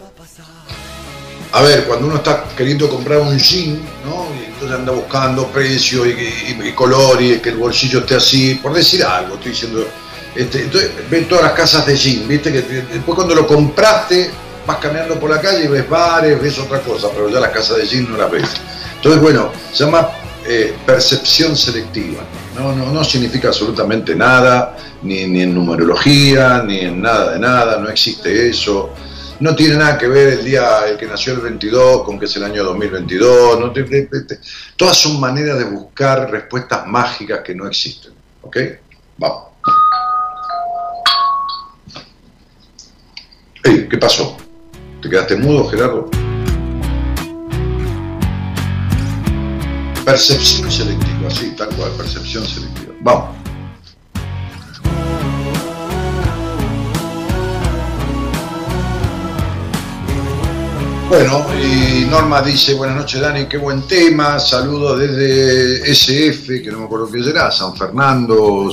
[1.53, 4.27] A ver, cuando uno está queriendo comprar un jean, ¿no?
[4.39, 9.03] Y entonces anda buscando precio y, color y que el bolsillo esté así, por decir
[9.03, 9.87] algo, estoy diciendo.
[10.33, 14.31] Este, entonces ven todas las casas de jean, viste que después cuando lo compraste
[14.67, 17.79] vas caminando por la calle y ves bares, ves otra cosa, pero ya las casas
[17.79, 18.49] de jean no las ves.
[18.97, 20.11] Entonces, bueno, se llama
[20.47, 22.23] eh, percepción selectiva.
[22.57, 27.79] No, no, no significa absolutamente nada, ni, ni en numerología, ni en nada de nada,
[27.79, 28.93] no existe eso.
[29.41, 32.37] No tiene nada que ver el día el que nació el 22 con que es
[32.37, 33.59] el año 2022.
[33.59, 33.73] No
[34.77, 38.13] todas son maneras de buscar respuestas mágicas que no existen.
[38.43, 38.57] ¿Ok?
[39.17, 39.45] Vamos.
[43.63, 44.37] ¿Qué pasó?
[45.03, 46.11] ¿Te quedaste mudo, Gerardo?
[50.05, 52.93] Percepción selectiva, sí, tal cual, percepción selectiva.
[53.01, 53.40] Vamos.
[61.11, 66.79] Bueno, y Norma dice, buenas noches Dani, qué buen tema, saludos desde SF, que no
[66.79, 68.71] me acuerdo qué será, San Fernando,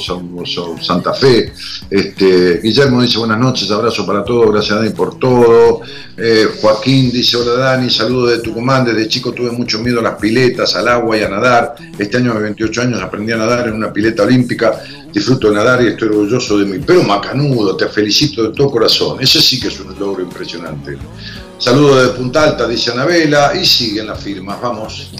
[0.79, 1.51] Santa Fe.
[1.89, 5.81] Este, Guillermo dice, buenas noches, abrazo para todos, gracias Dani por todo.
[6.15, 10.19] Eh, Joaquín dice, hola Dani, saludos de Tucumán, desde chico tuve mucho miedo a las
[10.19, 11.73] piletas, al agua y a nadar.
[11.97, 14.79] Este año de 28 años aprendí a nadar en una pileta olímpica,
[15.11, 16.83] disfruto de nadar y estoy orgulloso de mí.
[16.85, 20.99] Pero macanudo, te felicito de todo corazón, ese sí que es un logro impresionante.
[21.60, 25.12] Saludos de Punta Alta, dice Anabela, y siguen las firmas, vamos.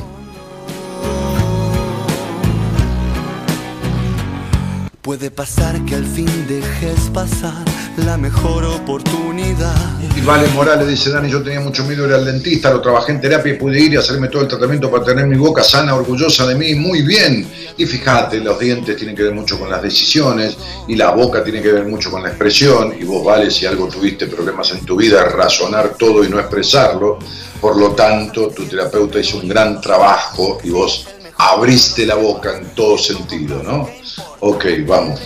[5.08, 7.64] Puede pasar que al fin dejes pasar
[8.06, 9.74] la mejor oportunidad.
[10.18, 13.14] Y Vale Morales dice, Dani, yo tenía mucho miedo de ir al dentista, lo trabajé
[13.14, 15.96] en terapia y pude ir y hacerme todo el tratamiento para tener mi boca sana,
[15.96, 17.48] orgullosa de mí, muy bien.
[17.78, 20.58] Y fíjate, los dientes tienen que ver mucho con las decisiones
[20.90, 22.94] y la boca tiene que ver mucho con la expresión.
[23.00, 27.18] Y vos, Vale, si algo tuviste problemas en tu vida, razonar todo y no expresarlo.
[27.62, 31.08] Por lo tanto, tu terapeuta hizo un gran trabajo y vos
[31.38, 33.90] abriste la boca en todo sentido, ¿no?
[34.40, 35.20] Ok, vamos.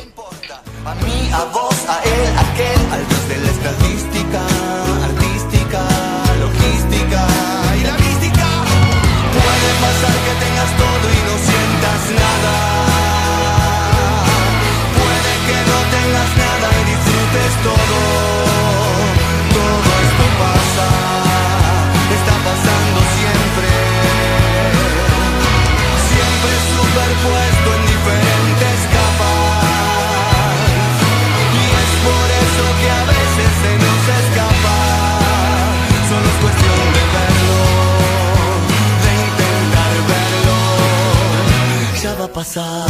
[0.86, 3.22] A mí, a vos, a él, a aquel, al dios
[42.32, 42.90] pasar.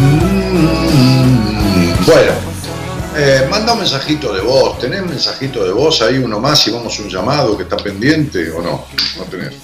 [0.00, 0.84] Mm.
[2.06, 2.32] Bueno,
[3.16, 4.78] eh, manda un mensajito de voz.
[4.78, 6.02] ¿Tenés mensajito de voz?
[6.02, 8.84] Ahí uno más y vamos a un llamado que está pendiente o no.
[9.18, 9.54] No tenés.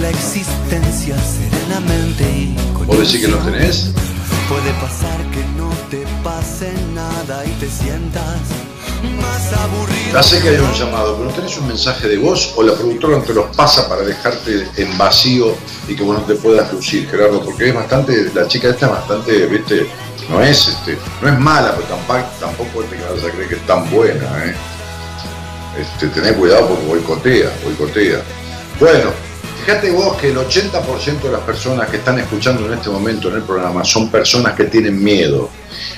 [0.00, 2.56] la existencia serenamente y
[2.86, 3.90] ¿Vos decís que lo tenés?
[4.48, 8.40] Puede pasar que no te pase nada y te sientas
[10.12, 13.22] ya sé que hay un llamado, pero ¿tenés un mensaje de voz o la productora
[13.22, 15.54] te los pasa para dejarte en vacío
[15.88, 17.42] y que vos no te puedas lucir, Gerardo?
[17.42, 19.86] Porque es bastante, la chica esta es bastante, viste,
[20.28, 23.66] no es este, no es mala, pero tampoco, tampoco te vas a creer que es
[23.66, 24.54] tan buena, ¿eh?
[25.80, 28.20] Este, tenés cuidado porque boicotea, boicotea.
[28.78, 29.10] Bueno,
[29.64, 33.36] Fíjate vos que el 80% de las personas que están escuchando en este momento en
[33.36, 35.50] el programa son personas que tienen miedo.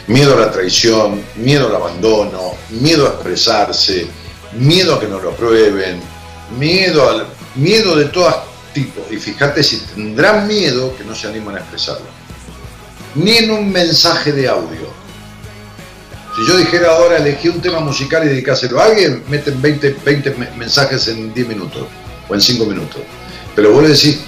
[0.07, 4.07] Miedo a la traición, miedo al abandono, miedo a expresarse,
[4.53, 5.99] miedo a que no lo aprueben,
[6.59, 8.45] miedo, al, miedo de todo
[8.75, 9.01] tipo.
[9.11, 12.07] Y fíjate si tendrán miedo que no se animan a expresarlo.
[13.15, 14.93] Ni en un mensaje de audio.
[16.37, 20.37] Si yo dijera ahora elegí un tema musical y dedicáselo a alguien, meten 20, 20
[20.59, 21.87] mensajes en 10 minutos
[22.29, 23.01] o en 5 minutos.
[23.55, 24.25] Pero vos le decís,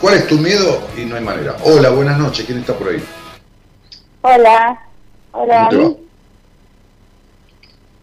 [0.00, 0.82] ¿cuál es tu miedo?
[0.96, 1.56] Y no hay manera.
[1.62, 3.02] Hola, buenas noches, ¿quién está por ahí?
[4.22, 4.78] Hola,
[5.32, 5.68] hola.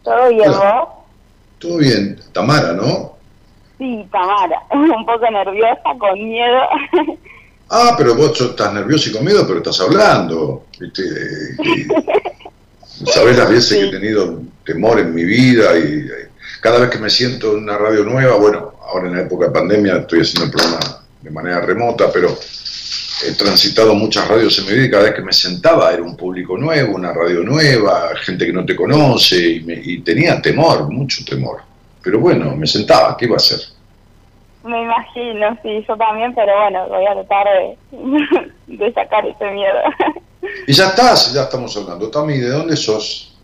[0.03, 0.87] ¿Todo bien vos?
[1.59, 3.17] Todo bien, Tamara, ¿no?
[3.77, 6.61] Sí, Tamara, un poco nerviosa, con miedo.
[7.67, 10.65] Ah, pero vos estás nervioso y con miedo, pero estás hablando.
[10.79, 11.01] ¿viste?
[13.07, 16.07] Sabés las veces que he tenido temor en mi vida y
[16.65, 19.51] cada vez que me siento en una radio nueva, bueno, ahora en la época de
[19.51, 22.29] pandemia estoy haciendo el programa de manera remota, pero
[23.23, 26.17] he transitado muchas radios en mi vida y cada vez que me sentaba era un
[26.17, 31.61] público nuevo, una radio nueva, gente que no te conoce y, tenía temor, mucho temor.
[32.01, 33.59] Pero bueno, me sentaba, ¿qué iba a hacer?
[34.63, 37.45] Me imagino, sí, yo también, pero bueno, voy a tratar
[38.65, 39.77] de, sacar ese miedo.
[40.65, 42.09] Y ya estás, ya estamos hablando.
[42.09, 43.34] Tami, ¿de dónde sos?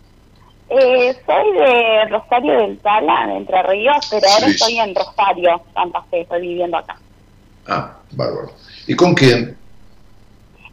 [0.73, 6.01] Eh, soy de Rosario del Tala, de Entre Ríos, pero ahora estoy en Rosario, Santa
[6.03, 6.97] Fe, estoy viviendo acá.
[7.67, 8.53] Ah, bárbaro.
[8.87, 9.57] ¿Y con quién?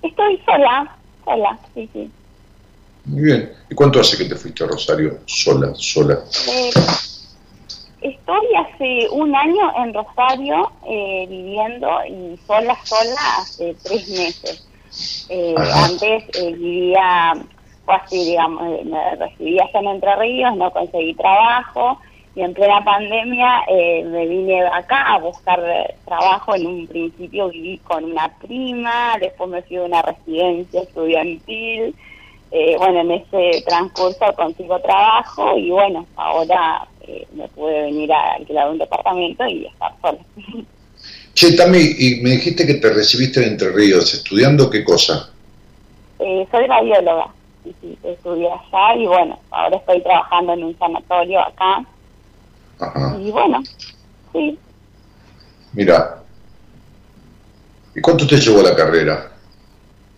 [0.01, 2.09] Estoy sola, sola, sí, sí.
[3.07, 3.53] Muy bien.
[3.68, 6.20] ¿Y cuánto hace que te fuiste a Rosario sola, sola?
[6.49, 6.70] Eh,
[8.01, 14.68] estoy hace un año en Rosario eh, viviendo y sola, sola hace tres meses.
[15.28, 17.34] Eh, antes vivía
[17.93, 21.99] así, digamos, eh, me recibí allá en Entre Ríos, no conseguí trabajo
[22.34, 25.61] y en plena pandemia eh, me vine acá a buscar
[26.05, 26.55] trabajo.
[26.55, 31.95] En un principio viví con una prima, después me fui a una residencia estudiantil.
[32.51, 36.86] Eh, bueno, en ese transcurso consigo trabajo y bueno, ahora
[37.32, 40.18] me pude venir a alquilar un departamento y estar sola.
[41.34, 45.30] Che, Tami, y me dijiste que te recibiste en Entre Ríos, ¿estudiando qué cosa?
[46.18, 47.28] soy radióloga
[47.80, 51.84] sí, estudié allá y bueno, ahora estoy trabajando en un sanatorio acá.
[53.18, 53.62] Y bueno,
[54.32, 54.58] sí.
[55.72, 56.22] Mira,
[57.94, 59.32] ¿y cuánto te llevó la carrera?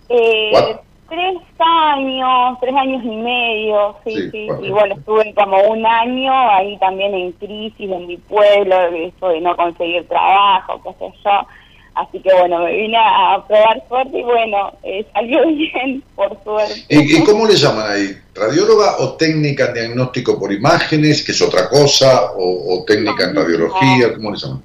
[0.09, 0.77] Eh,
[1.09, 4.49] tres años, tres años y medio, sí, sí.
[4.63, 9.41] Y bueno, estuve como un año ahí también en crisis en mi pueblo, eso de
[9.41, 11.47] no conseguir trabajo, qué sé yo
[11.95, 16.85] Así que bueno, me vine a probar suerte y bueno, eh, salió bien, por suerte.
[16.89, 18.17] ¿Y, cómo le llaman ahí?
[18.35, 24.15] ¿Radióloga o técnica en diagnóstico por imágenes, que es otra cosa, o, técnica en radiología?
[24.15, 24.63] ¿Cómo le llaman?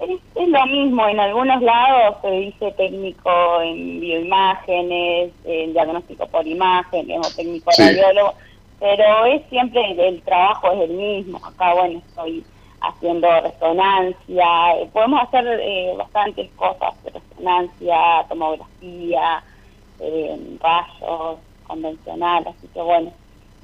[0.00, 3.30] Es, lo mismo, en algunos lados se dice técnico
[3.62, 8.34] en bioimágenes, en diagnóstico por imágenes o técnico radiólogo,
[8.78, 11.40] pero es siempre el, trabajo es el mismo.
[11.44, 12.44] Acá, bueno, estoy
[12.88, 14.46] haciendo resonancia,
[14.78, 17.96] eh, podemos hacer eh, bastantes cosas, resonancia,
[18.28, 19.42] tomografía,
[20.00, 23.12] eh, rayos convencional, así que bueno.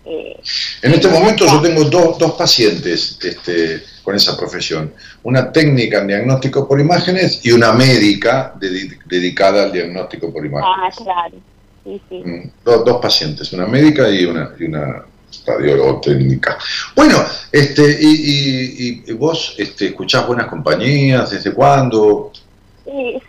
[0.04, 0.36] Eh,
[0.82, 4.92] en este momento yo tengo dos, dos pacientes este, con esa profesión,
[5.22, 10.96] una técnica en diagnóstico por imágenes y una médica dedicada al diagnóstico por imágenes.
[10.98, 11.36] Ah, claro.
[11.84, 12.22] Sí, sí.
[12.24, 15.04] Mm, dos, dos pacientes, una médica y una, y una
[15.46, 16.58] radiólogo técnica.
[16.94, 17.16] Bueno,
[17.50, 22.32] este, y, vos este, escuchás buenas compañías, ¿desde cuándo?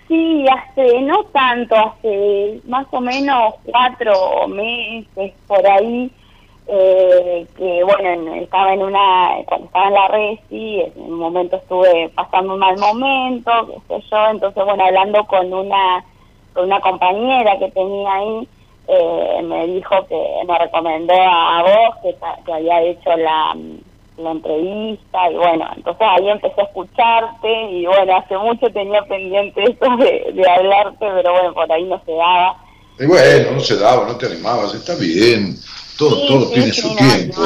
[0.08, 6.12] sí, hace no tanto, hace más o menos cuatro meses por ahí,
[6.68, 12.10] eh, que bueno, estaba en una, cuando estaba en la resi, en un momento estuve
[12.16, 16.04] pasando un mal momento, qué sé yo, entonces bueno, hablando con una,
[16.54, 18.48] con una compañera que tenía ahí,
[18.88, 20.16] eh, me dijo que
[20.48, 21.96] me recomendó a, vos
[22.46, 23.56] que, había hecho la,
[24.18, 29.64] la entrevista y bueno, entonces ahí empecé a escucharte y bueno, hace mucho tenía pendiente
[29.64, 32.58] esto de, hablarte, pero bueno, por ahí no se daba.
[33.00, 35.56] Y bueno, no se daba, no te animabas, está bien,
[35.98, 37.42] todo, todo tiene su tiempo,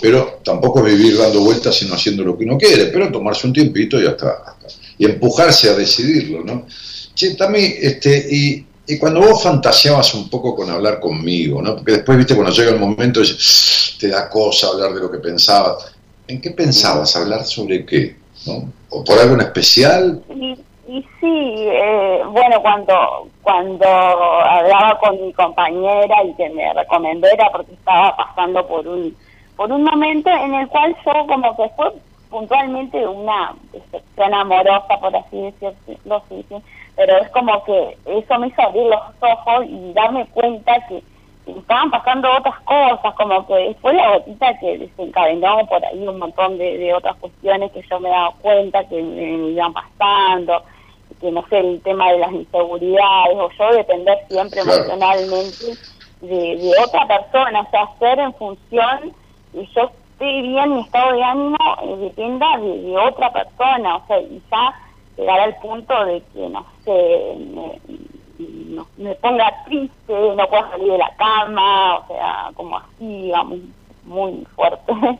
[0.00, 3.52] pero tampoco es vivir dando vueltas sino haciendo lo que uno quiere, pero tomarse un
[3.52, 4.56] tiempito y hasta,
[4.96, 6.66] y empujarse a decidirlo, ¿no?
[7.14, 11.76] Che, también, este, y, y cuando vos fantaseabas un poco con hablar conmigo, ¿no?
[11.76, 13.20] Porque después, viste, cuando llega el momento,
[14.00, 15.94] te da cosa hablar de lo que pensabas.
[16.26, 17.14] ¿En qué pensabas?
[17.14, 18.16] ¿Hablar sobre qué?
[18.46, 18.72] ¿No?
[18.88, 20.22] ¿O por algo en especial?
[20.34, 20.58] Y,
[20.88, 27.50] y sí, eh, bueno, cuando, cuando hablaba con mi compañera y que me recomendó era
[27.52, 29.14] porque estaba pasando por un,
[29.54, 31.92] por un momento en el cual yo como que fue
[32.30, 36.56] puntualmente una decepción amorosa, por así decirlo, sí, sí,
[36.96, 41.02] pero es como que eso me hizo abrir los ojos y darme cuenta que
[41.46, 46.58] estaban pasando otras cosas, como que fue la gotita que desencadenó por ahí un montón
[46.58, 50.62] de, otras cuestiones que yo me he dado cuenta que me, iban pasando,
[51.20, 55.66] que no sé, el tema de las inseguridades, o yo depender siempre emocionalmente
[56.20, 59.12] de, otra persona, o sea, hacer en función,
[59.54, 64.20] y yo estoy bien, mi estado de ánimo eh, dependa de, otra persona, o sea,
[64.20, 64.74] y ya
[65.16, 67.36] llegar al punto de que, no sé,
[68.38, 73.58] no, me ponga triste, no puedo salir de la cama, o sea, como así, digamos,
[74.04, 74.92] muy fuerte.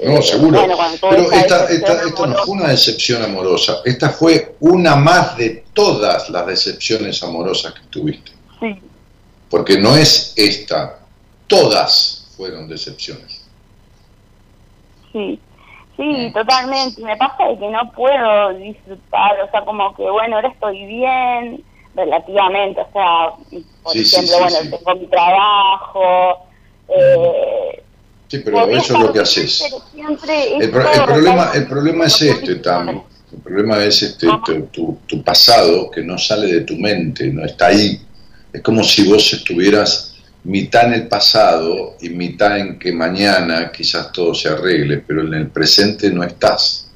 [0.00, 0.60] No, seguro.
[1.10, 6.30] Pero esta, esta, esta no fue una decepción amorosa, esta fue una más de todas
[6.30, 8.30] las decepciones amorosas que tuviste.
[8.60, 8.80] Sí.
[9.50, 11.00] Porque no es esta,
[11.48, 13.37] todas fueron decepciones.
[15.12, 15.40] Sí,
[15.96, 17.02] sí, totalmente.
[17.02, 21.64] Me pasa de que no puedo disfrutar, o sea, como que, bueno, ahora estoy bien,
[21.94, 23.30] relativamente, o sea,
[23.82, 26.38] por ejemplo, bueno, tengo mi trabajo.
[26.88, 27.82] Eh,
[28.28, 29.64] sí, pero eso es lo que haces.
[29.96, 33.02] El, problema, el problema es este, Tam.
[33.30, 34.26] El problema es este,
[34.72, 38.00] tu, tu, pasado que no sale de tu mente, no está ahí.
[38.52, 40.07] Es como si vos estuvieras
[40.48, 45.34] mitad en el pasado y mitad en que mañana quizás todo se arregle, pero en
[45.34, 46.86] el presente no estás.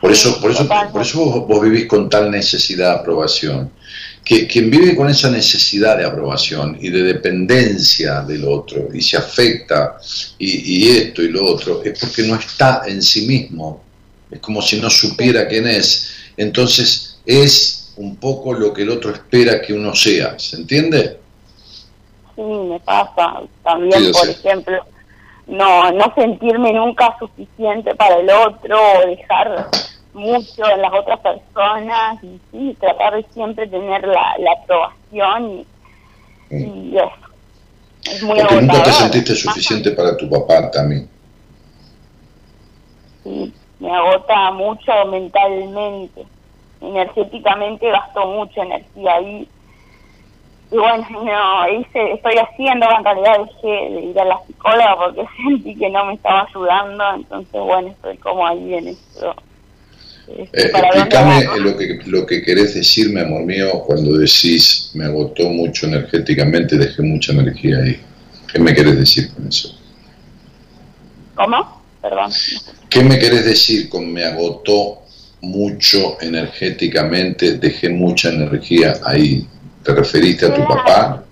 [0.00, 3.70] Por eso, por eso, por eso vos, vivís con tal necesidad de aprobación.
[4.24, 9.16] Que quien vive con esa necesidad de aprobación y de dependencia del otro y se
[9.16, 9.96] afecta
[10.38, 13.82] y, esto y lo otro es porque no está en sí mismo.
[14.30, 16.08] Es como si no supiera quién es.
[16.36, 20.38] Entonces es un poco lo que el otro espera que uno sea.
[20.38, 21.27] ¿Se entiende?
[22.38, 23.42] Sí, me pasa.
[23.64, 24.84] También, por ejemplo
[25.48, 29.68] no, no sentirme nunca suficiente para el otro o dejar
[30.12, 35.64] mucho en las otras personas y sí, tratar de siempre tener la, la aprobación
[36.50, 37.10] y, y eso.
[38.04, 41.08] Es muy Porque nunca te sentiste suficiente para tu papá también.
[43.24, 46.26] Sí, me agota mucho mentalmente,
[46.80, 49.48] energéticamente gasto mucha energía ahí
[50.70, 55.24] y bueno, no, hice, estoy haciendo, en realidad dejé de ir a la psicóloga porque
[55.42, 59.34] sentí que no me estaba ayudando, entonces bueno, estoy como ahí en esto.
[60.28, 65.48] Este, eh, explícame lo que, lo que querés decirme, amor mío, cuando decís me agotó
[65.48, 68.00] mucho energéticamente, dejé mucha energía ahí.
[68.52, 69.74] ¿Qué me querés decir con eso?
[71.34, 71.82] ¿Cómo?
[72.02, 72.30] Perdón.
[72.90, 75.02] ¿Qué me querés decir con me agotó
[75.40, 79.46] mucho energéticamente, dejé mucha energía ahí?
[79.82, 81.22] ¿Te referiste a tu papá?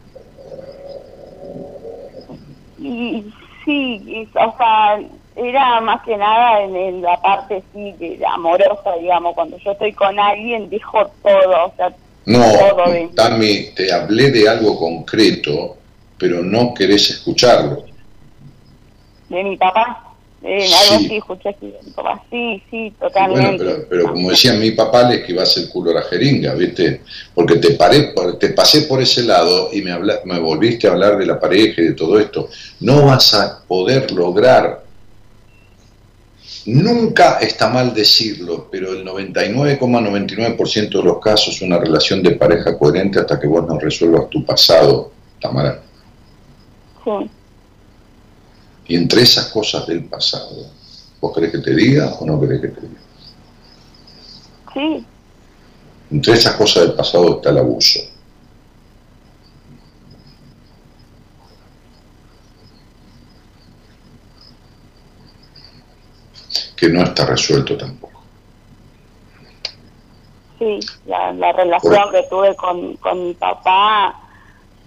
[2.78, 5.00] Sí, o sea,
[5.34, 7.94] era más que nada en, la parte sí
[8.32, 11.92] amorosa, digamos, cuando yo estoy con alguien dejo todo, o sea,
[12.26, 12.42] no,
[13.14, 15.76] Tami, te hablé de algo concreto,
[16.18, 17.84] pero no querés escucharlo.
[19.28, 20.05] De mi papá.
[20.48, 21.16] Eh, algo sí.
[21.16, 21.56] escuché
[22.30, 23.64] Sí, sí, totalmente.
[23.64, 27.00] Bueno, pero, como decía mi papá, le esquivas el culo a la jeringa, ¿viste?
[27.34, 31.18] Porque te, paré, te pasé por ese lado y me, habla, me volviste a hablar
[31.18, 32.48] de la pareja y de todo esto.
[32.80, 34.84] No vas a poder lograr.
[36.66, 43.18] Nunca está mal decirlo, pero el 99,99% de los casos una relación de pareja coherente
[43.18, 45.10] hasta que vos no resuelvas tu pasado,
[45.40, 45.82] Tamara.
[47.04, 47.30] Sí.
[48.88, 50.70] Y entre esas cosas del pasado,
[51.20, 53.00] ¿vos querés que te diga o no querés que te diga?
[54.72, 55.06] Sí.
[56.10, 58.00] Entre esas cosas del pasado está el abuso.
[66.76, 68.22] Que no está resuelto tampoco.
[70.58, 74.25] Sí, la, relación que tuve con, con mi papá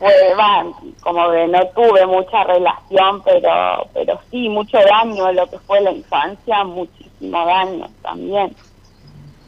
[0.01, 0.65] va,
[1.01, 5.91] como que no tuve mucha relación, pero, pero sí, mucho daño lo que fue la
[5.91, 8.55] infancia, muchísimo daño también.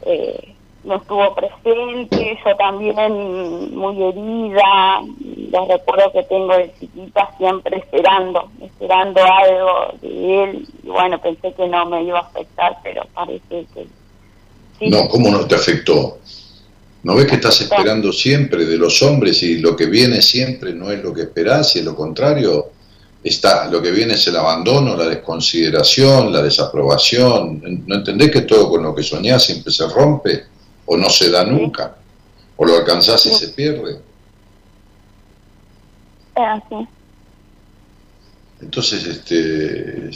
[0.03, 7.77] Eh, no estuvo presente, yo también muy herida, les recuerdo que tengo de chiquita siempre
[7.77, 13.03] esperando, esperando algo de él, y bueno, pensé que no me iba a afectar, pero
[13.13, 13.87] parece que...
[14.89, 16.17] No, ¿cómo no te afectó?
[17.03, 20.91] ¿No ves que estás esperando siempre de los hombres y lo que viene siempre no
[20.91, 22.69] es lo que esperás y es lo contrario?
[23.23, 27.83] Está, lo que viene es el abandono, la desconsideración, la desaprobación.
[27.87, 30.43] ¿No entendés que todo con lo que soñás siempre se rompe?
[30.85, 31.95] ¿O no se da nunca?
[32.57, 33.99] ¿O lo alcanzás y se pierde?
[38.61, 40.11] Entonces, este,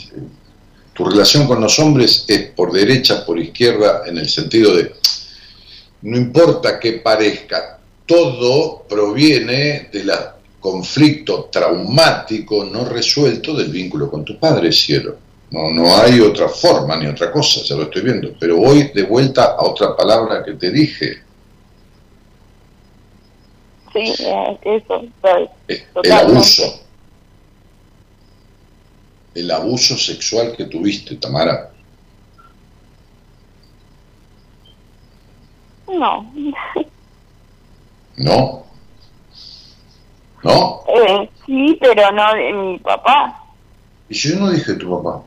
[0.92, 4.92] tu relación con los hombres es por derecha, por izquierda, en el sentido de
[6.02, 10.10] no importa que parezca, todo proviene del
[10.60, 15.16] conflicto traumático no resuelto del vínculo con tu padre, cielo.
[15.50, 18.32] No, no hay otra forma ni otra cosa, ya lo estoy viendo.
[18.38, 21.22] Pero voy de vuelta a otra palabra que te dije.
[23.92, 25.04] Sí, eso.
[25.68, 26.80] Eh, el abuso.
[29.34, 31.70] El abuso sexual que tuviste, Tamara.
[35.88, 36.32] No.
[38.16, 38.66] ¿No?
[40.42, 40.84] ¿No?
[40.88, 43.44] Eh, sí, pero no de mi papá.
[44.08, 45.22] Y yo no dije tu papá.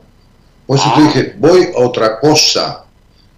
[0.66, 1.04] Por eso te ah.
[1.06, 2.84] dije, voy a otra cosa.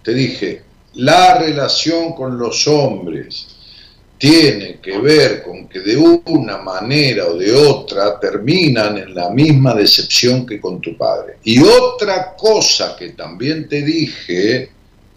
[0.01, 0.63] Te dije,
[0.95, 3.47] la relación con los hombres
[4.17, 9.73] tiene que ver con que de una manera o de otra terminan en la misma
[9.73, 11.37] decepción que con tu padre.
[11.43, 14.72] Y otra cosa que también te dije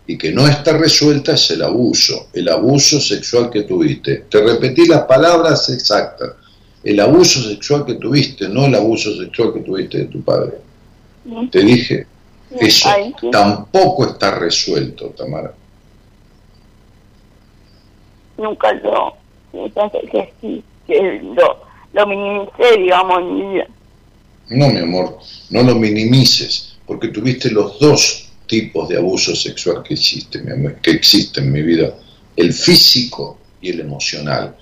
[0.07, 4.25] y que no está resuelta es el abuso, el abuso sexual que tuviste.
[4.31, 6.33] Te repetí las palabras exactas.
[6.85, 10.53] El abuso sexual que tuviste, no el abuso sexual que tuviste de tu padre.
[11.51, 12.07] Te dije,
[12.61, 12.89] eso
[13.33, 15.53] tampoco está resuelto, Tamara.
[18.39, 19.17] Nunca lo,
[20.13, 21.59] que sí, que lo,
[21.93, 23.67] lo minimicé, digamos, en mi vida.
[24.51, 25.19] No, mi amor,
[25.51, 31.41] no lo minimices, porque tuviste los dos tipos de abuso sexual que existen, que existe
[31.41, 31.95] en mi vida,
[32.37, 34.57] el físico y el emocional.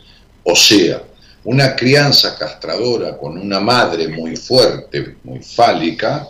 [0.45, 1.03] O sea,
[1.45, 6.27] una crianza castradora con una madre muy fuerte, muy fálica,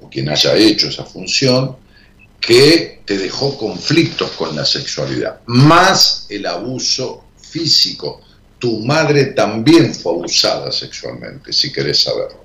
[0.00, 1.76] o quien haya hecho esa función,
[2.40, 8.22] que te dejó conflictos con la sexualidad, más el abuso físico.
[8.58, 12.44] Tu madre también fue abusada sexualmente, si querés saberlo.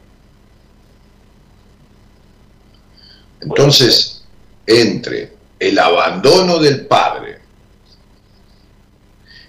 [3.41, 4.14] Entonces,
[4.65, 7.39] entre el abandono del padre,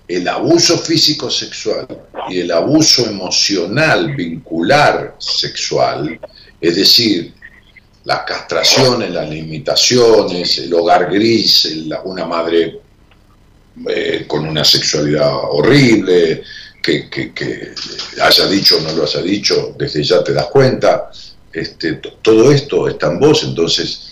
[0.09, 1.87] el abuso físico sexual
[2.29, 6.21] y el abuso emocional vincular sexual,
[6.61, 7.35] es decir,
[8.05, 11.69] las castraciones, las limitaciones, el hogar gris,
[12.05, 12.81] una madre
[13.89, 16.43] eh, con una sexualidad horrible,
[16.81, 17.75] que,
[18.23, 21.11] haya dicho o no lo haya dicho, desde ya te das cuenta,
[21.53, 24.06] este, todo esto está en vos, entonces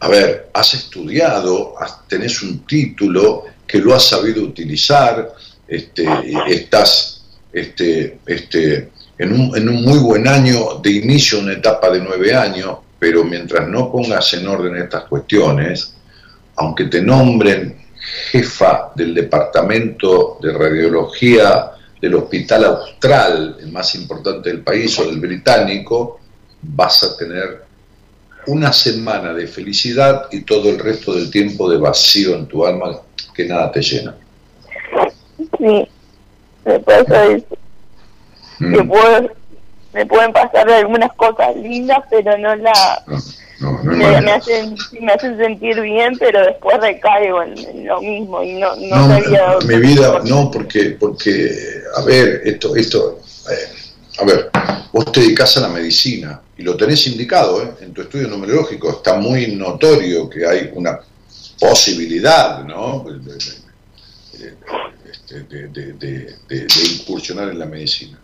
[0.00, 1.74] a ver, has estudiado,
[2.06, 5.32] tenés un título que lo has sabido utilizar,
[5.66, 6.06] este,
[6.46, 12.00] estás este, este, en, un, en un muy buen año de inicio, una etapa de
[12.00, 15.94] nueve años, pero mientras no pongas en orden estas cuestiones,
[16.56, 17.76] aunque te nombren
[18.30, 25.18] jefa del departamento de radiología del Hospital Austral, el más importante del país, o del
[25.18, 26.20] británico,
[26.62, 27.67] vas a tener
[28.48, 32.98] una semana de felicidad y todo el resto del tiempo de vacío en tu alma
[33.34, 34.16] que nada te llena.
[35.58, 35.88] Sí,
[36.64, 37.58] me pasa eso.
[38.58, 38.90] Mm.
[39.92, 42.72] me pueden pasar algunas cosas lindas, pero no la...
[43.84, 49.08] me, hacen, me hacen sentir bien, pero después recaigo en, lo mismo y no, no,
[49.08, 49.58] sabía...
[49.66, 51.50] Mi vida, no, porque, porque,
[51.96, 53.20] a ver, esto, esto,
[53.50, 53.77] eh,
[54.18, 54.50] a ver,
[54.92, 57.70] vos te dedicás a la medicina y lo tenés indicado ¿eh?
[57.80, 60.98] en tu estudio numerológico, está muy notorio que hay una
[61.58, 63.06] posibilidad ¿no?
[64.34, 66.66] Este, de,
[67.00, 68.18] incursionar en la medicina.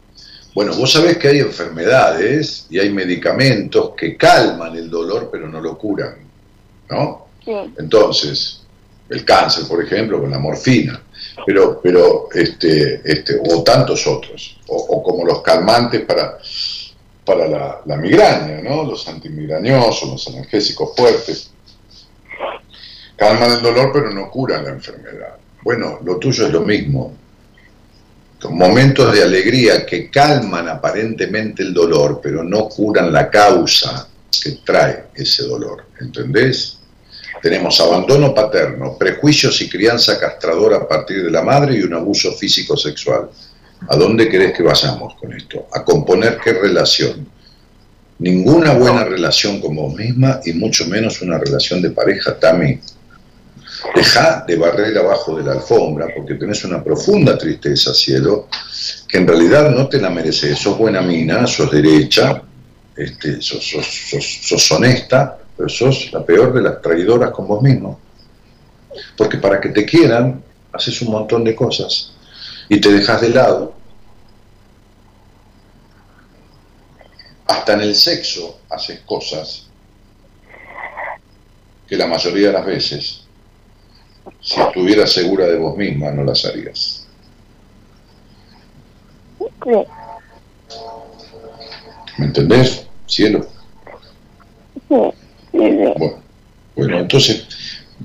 [0.55, 5.61] Bueno, vos sabés que hay enfermedades y hay medicamentos que calman el dolor pero no
[5.61, 6.17] lo curan,
[6.91, 7.27] ¿no?
[7.79, 8.63] Entonces,
[9.09, 11.03] el cáncer, por ejemplo, con la morfina,
[11.47, 16.39] pero, pero este, este, o tantos otros, o, como los calmantes para,
[17.25, 18.85] para la, la, migraña, ¿no?
[18.85, 21.51] los antimigrañosos, los analgésicos fuertes,
[23.17, 25.37] calman el dolor pero no curan la enfermedad.
[25.63, 27.15] Bueno, lo tuyo es lo mismo.
[28.51, 34.09] momentos de alegría que calman aparentemente el dolor, pero no curan la causa
[34.43, 36.79] que trae ese dolor, ¿entendés?
[37.45, 42.33] Tenemos abandono paterno, prejuicios y crianza castradora a partir de la madre y un abuso
[42.33, 43.29] físico-sexual.
[43.87, 45.67] ¿A dónde querés que vayamos con esto?
[45.71, 47.29] A componer qué relación.
[48.21, 52.81] Ninguna buena relación con vos misma y mucho menos una relación de pareja, Tami.
[53.95, 58.49] Deja de barrer abajo de la alfombra porque tenés una profunda tristeza, cielo,
[59.07, 60.59] que en realidad no te la mereces.
[60.59, 62.41] Sos buena mina, sos derecha,
[62.97, 67.99] este, sos, honesta, pero sos la peor de las traidoras con vos mismo.
[69.17, 72.13] Porque para que te quieran, haces un montón de cosas
[72.69, 73.75] y te dejas de lado.
[77.47, 79.67] Hasta en el sexo haces cosas
[81.87, 83.25] que la mayoría de las veces,
[84.41, 87.07] si estuvieras segura de vos misma, no las harías.
[92.17, 93.47] ¿Me entendés, cielo?
[95.55, 95.95] Bueno,
[96.75, 97.47] bueno, entonces,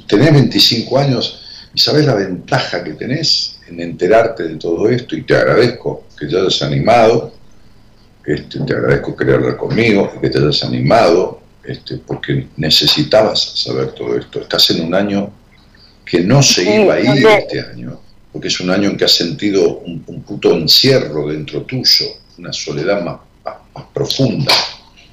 [0.07, 1.41] tenés 25 años
[1.73, 6.27] y sabés la ventaja que tenés en enterarte de todo esto y te agradezco que
[6.27, 7.33] te hayas animado,
[8.23, 14.15] este, te agradezco querer hablar conmigo, que te hayas animado, este, porque necesitabas saber todo
[14.17, 14.41] esto.
[14.41, 15.31] Estás en un año
[16.05, 17.99] que no se iba a ir este año,
[18.31, 22.05] porque es un año en que has sentido un, un puto encierro dentro tuyo,
[22.37, 24.53] una soledad más más, profunda,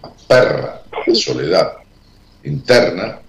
[0.03, 1.73] más perra, de soledad
[2.47, 3.21] interna,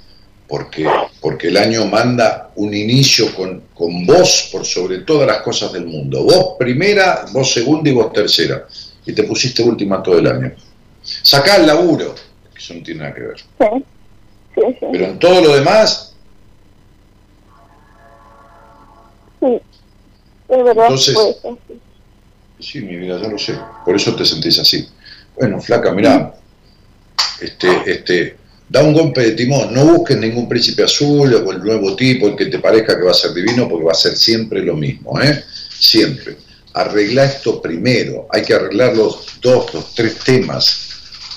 [0.47, 0.87] porque,
[1.19, 5.85] porque el año manda un inicio con, con vos por sobre todas las cosas del
[5.85, 6.23] mundo.
[6.23, 8.65] Vos primera, vos segunda y vos tercera.
[9.05, 10.53] Y te pusiste última todo el año.
[11.01, 12.15] Sacá el laburo,
[12.53, 13.43] que eso no tiene nada que ver.
[14.91, 16.13] Pero en todo lo demás...
[19.39, 19.61] Sí,
[20.49, 20.85] es verdad.
[20.85, 21.15] Entonces,
[22.59, 23.57] sí, mi vida, ya lo sé.
[23.85, 24.87] Por eso te sentís así.
[25.35, 26.33] Bueno, flaca, mirá,
[27.39, 28.37] este, este,
[28.69, 32.35] da un golpe de timón, no busques ningún príncipe azul o el nuevo tipo, el
[32.35, 35.19] que te parezca que va a ser divino, porque va a ser siempre lo mismo,
[35.21, 35.43] ¿eh?
[35.79, 36.37] Siempre.
[36.73, 40.89] Arregla esto primero, hay que arreglar los dos, los tres temas,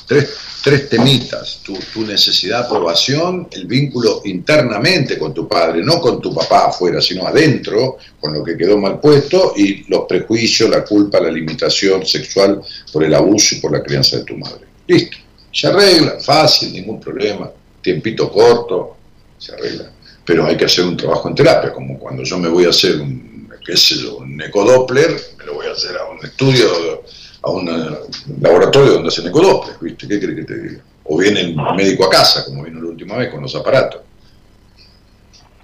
[0.07, 0.29] tres,
[0.63, 6.21] tres temitas, tu, tu, necesidad de aprobación, el vínculo internamente con tu padre, no con
[6.21, 10.85] tu papá afuera, sino adentro, con lo que quedó mal puesto, y los prejuicios, la
[10.85, 12.61] culpa, la limitación sexual
[12.93, 14.67] por el abuso y por la crianza de tu madre.
[14.89, 15.17] Listo,
[15.53, 17.51] se arregla, fácil, ningún problema,
[17.83, 18.97] tiempito corto,
[19.39, 19.91] se arregla.
[20.25, 23.01] Pero hay que hacer un trabajo en terapia, como cuando yo me voy a hacer
[23.01, 27.03] un, qué sé yo, un ecodoppler, me lo voy a hacer a un estudio
[27.43, 27.67] a un
[28.41, 30.07] laboratorio donde hacen ecodoppler, ¿viste?
[30.07, 30.83] ¿Qué crees que te diga?
[31.05, 34.03] O viene el médico a casa, como vino la última vez con los aparatos.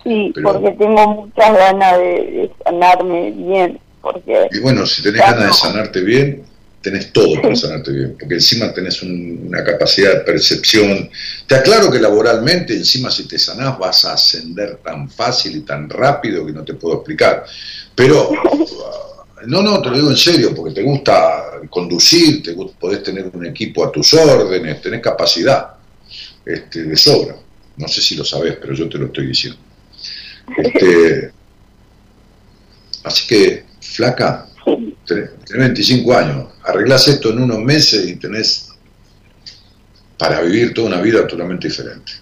[0.02, 3.80] Sí, porque tengo muchas ganas de, sanarme bien.
[4.00, 6.44] Porque y bueno, si tenés ganas de sanarte bien,
[6.90, 11.10] tenés todo para sanarte bien, porque encima tenés una capacidad de percepción.
[11.46, 15.90] Te aclaro que laboralmente, encima si te sanás, vas a ascender tan fácil y tan
[15.90, 17.44] rápido que no te puedo explicar.
[17.94, 18.30] Pero
[19.46, 23.46] No, no, te lo digo en serio, porque te gusta conducir, te podés tener un
[23.46, 25.74] equipo a tus órdenes, tenés capacidad
[26.44, 27.36] este, de sobra.
[27.76, 29.58] No sé si lo sabes, pero yo te lo estoy diciendo.
[30.56, 31.30] Este,
[33.04, 34.48] así que, flaca,
[35.06, 38.72] tenés, 25 años, arreglás esto en unos meses y tenés
[40.18, 42.12] para vivir toda una vida totalmente diferente.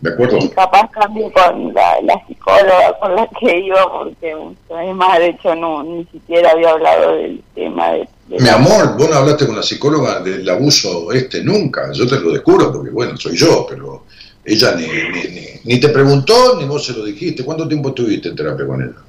[0.00, 0.38] ¿De acuerdo?
[0.38, 4.34] Y capaz también con la, psicóloga con la que iba, porque
[4.74, 8.08] además, de hecho, no ni siquiera había hablado del tema de...
[8.26, 12.32] Mi amor, vos no hablaste con la psicóloga del abuso este nunca, yo te lo
[12.32, 14.04] descubro porque, bueno, soy yo, pero
[14.44, 17.44] ella ni, ni, ni, te preguntó ni vos se lo dijiste.
[17.44, 19.02] ¿Cuánto tiempo estuviste en terapia con ella?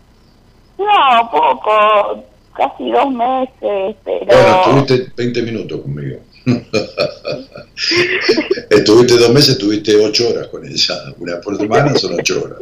[0.77, 2.23] No, poco,
[2.55, 4.25] casi dos meses, pero...
[4.25, 6.19] Bueno, estuviste 20 minutos conmigo.
[8.69, 10.95] Estuviste dos meses, estuviste ocho horas con ella.
[11.17, 12.59] Una por semana son ocho horas.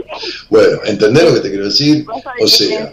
[0.49, 2.05] Bueno, ¿entendés lo que te quiero decir?
[2.39, 2.91] O sea,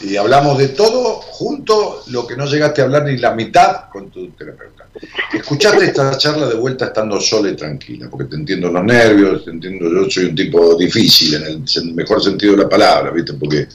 [0.00, 4.10] y hablamos de todo junto, lo que no llegaste a hablar ni la mitad con
[4.10, 4.88] tu terapeuta.
[5.32, 9.50] Escuchaste esta charla de vuelta estando sola y tranquila, porque te entiendo los nervios, te
[9.50, 13.34] entiendo, yo soy un tipo difícil en el mejor sentido de la palabra, ¿viste?
[13.34, 13.68] Porque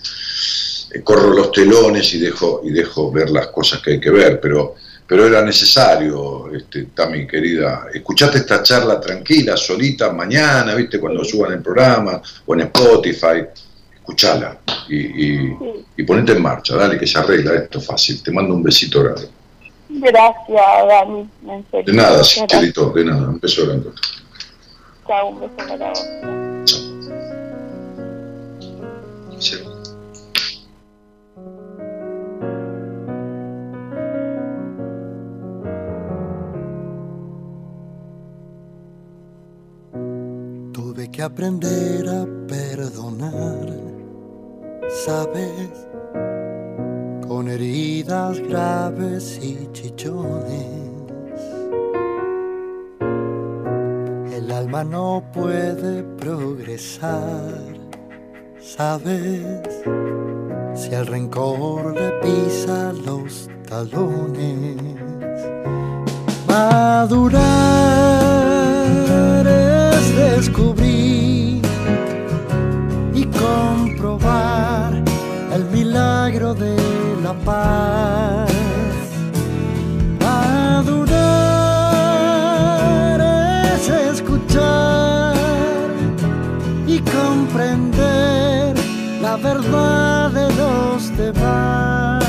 [1.04, 4.76] corro los telones y dejo, y dejo ver las cosas que hay que ver, pero
[5.12, 11.52] pero era necesario, este, Tami querida, escuchate esta charla tranquila, solita, mañana, viste, cuando suban
[11.52, 13.44] el programa, o en Spotify,
[13.94, 14.58] escuchala
[14.88, 15.52] y,
[15.98, 18.24] y, ponete en marcha, dale que se arregla esto fácil.
[18.24, 19.28] Te mando un besito grande.
[19.90, 21.30] Gracias, Dani.
[21.86, 23.90] De nada, querido, de nada, un beso grande.
[25.08, 26.66] Chao, un beso grande.
[26.66, 26.82] Chao.
[29.40, 29.81] Chao.
[41.22, 43.70] Aprender a perdonar,
[45.06, 45.88] sabes,
[47.28, 50.66] con heridas graves y chichones.
[54.34, 57.54] El alma no puede progresar,
[58.60, 59.84] sabes,
[60.74, 64.78] si el rencor le pisa los talones.
[66.48, 67.42] Madurar
[69.48, 70.81] es descubrir
[75.92, 76.76] milagro de
[77.22, 78.50] la paz.
[80.22, 81.12] Madurar
[83.76, 85.36] es escuchar
[86.88, 88.76] y comprender
[89.22, 92.24] la verdad de los demás.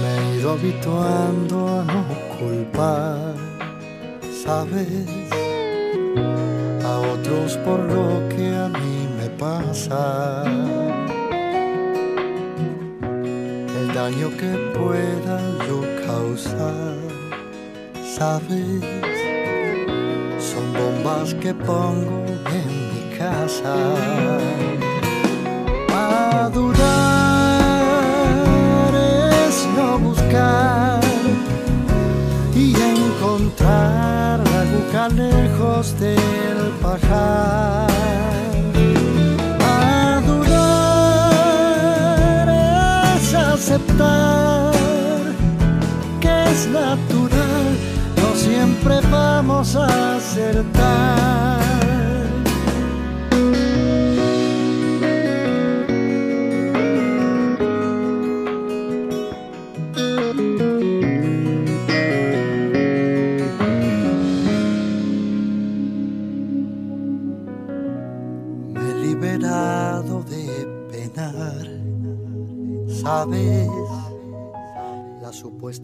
[0.00, 2.04] Me he ido habituando a no
[2.36, 3.34] culpar,
[4.44, 5.08] ¿sabes?
[6.84, 8.33] A otros por lo que
[9.44, 10.44] a mí me pasa.
[13.78, 16.96] El daño que pueda yo causar,
[18.16, 18.82] ¿sabes?
[20.38, 23.74] Son bombas que pongo en mi casa.
[25.88, 26.84] Madurar
[28.94, 31.00] es no buscar
[32.54, 38.53] y encontrar aguja lejos del pajar.
[46.20, 47.76] Que es natural,
[48.16, 51.73] no siempre vamos a acertar.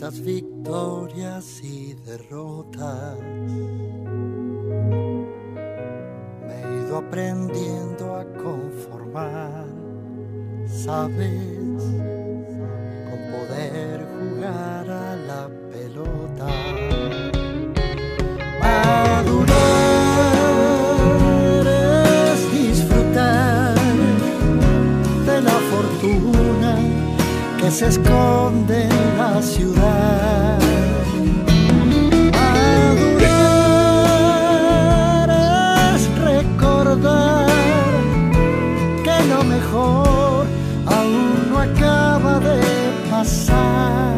[0.01, 3.19] Supuestas victorias y derrotas.
[6.47, 9.67] Me he ido aprendiendo a conformar,
[10.67, 11.83] sabes,
[13.05, 16.47] con poder jugar a la pelota.
[18.61, 19.57] Madurar
[22.33, 23.75] es disfrutar
[25.27, 26.79] de la fortuna
[27.59, 28.90] que se esconde
[29.43, 30.59] ciudad.
[35.95, 37.47] Es recordar
[39.05, 40.47] que lo mejor
[40.87, 42.61] aún no acaba de
[43.11, 44.15] pasar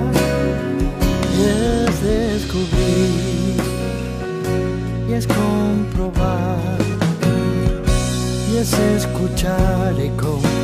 [1.37, 3.61] y es descubrir
[5.09, 6.59] y es comprobar
[8.53, 10.62] y es escuchar y comprender.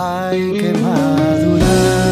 [0.00, 2.07] Hay que madurar.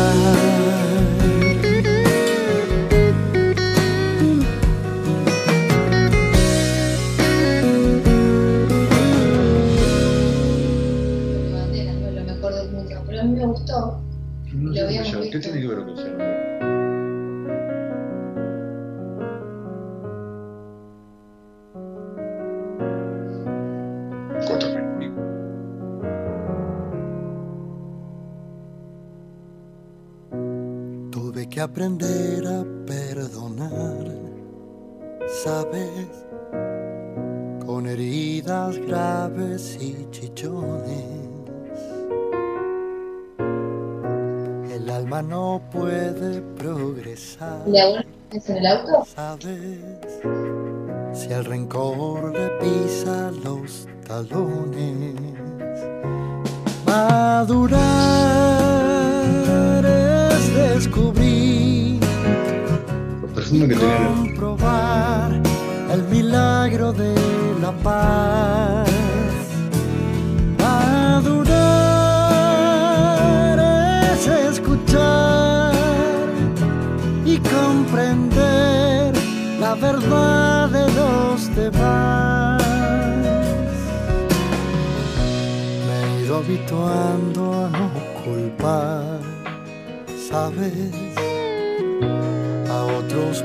[31.66, 34.06] Aprender a perdonar,
[35.42, 36.06] sabes,
[37.66, 41.26] con heridas graves y chichones.
[44.72, 49.04] El alma no puede progresar, ¿De alguna vez en el auto?
[49.04, 49.80] sabes,
[51.12, 55.16] si el rencor le pisa los talones.
[56.86, 58.65] Madurar
[63.48, 65.30] Comprobar
[65.92, 67.14] el milagro de
[67.62, 68.88] la paz.
[70.58, 71.46] Madurar
[74.12, 75.72] es escuchar
[77.24, 79.14] y comprender
[79.60, 82.60] la verdad de los demás.
[85.86, 87.90] Me he ido habituando a no
[88.24, 89.20] culpar,
[90.28, 91.05] ¿sabes?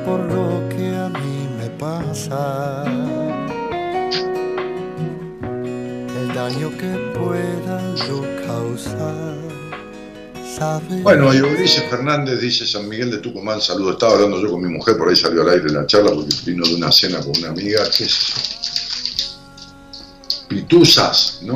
[0.06, 2.84] Por lo que a mí me pasa.
[6.20, 9.42] El daño que pueda yo causar.
[11.02, 13.94] Bueno, y Ulises Fernández dice San Miguel de Tucumán, saludo.
[13.94, 16.64] Estaba hablando yo con mi mujer, por ahí salió al aire la charla porque vino
[16.68, 17.84] de una cena con una amiga.
[17.86, 18.34] ¿Qué es eso?
[20.48, 21.56] Pituzas, no.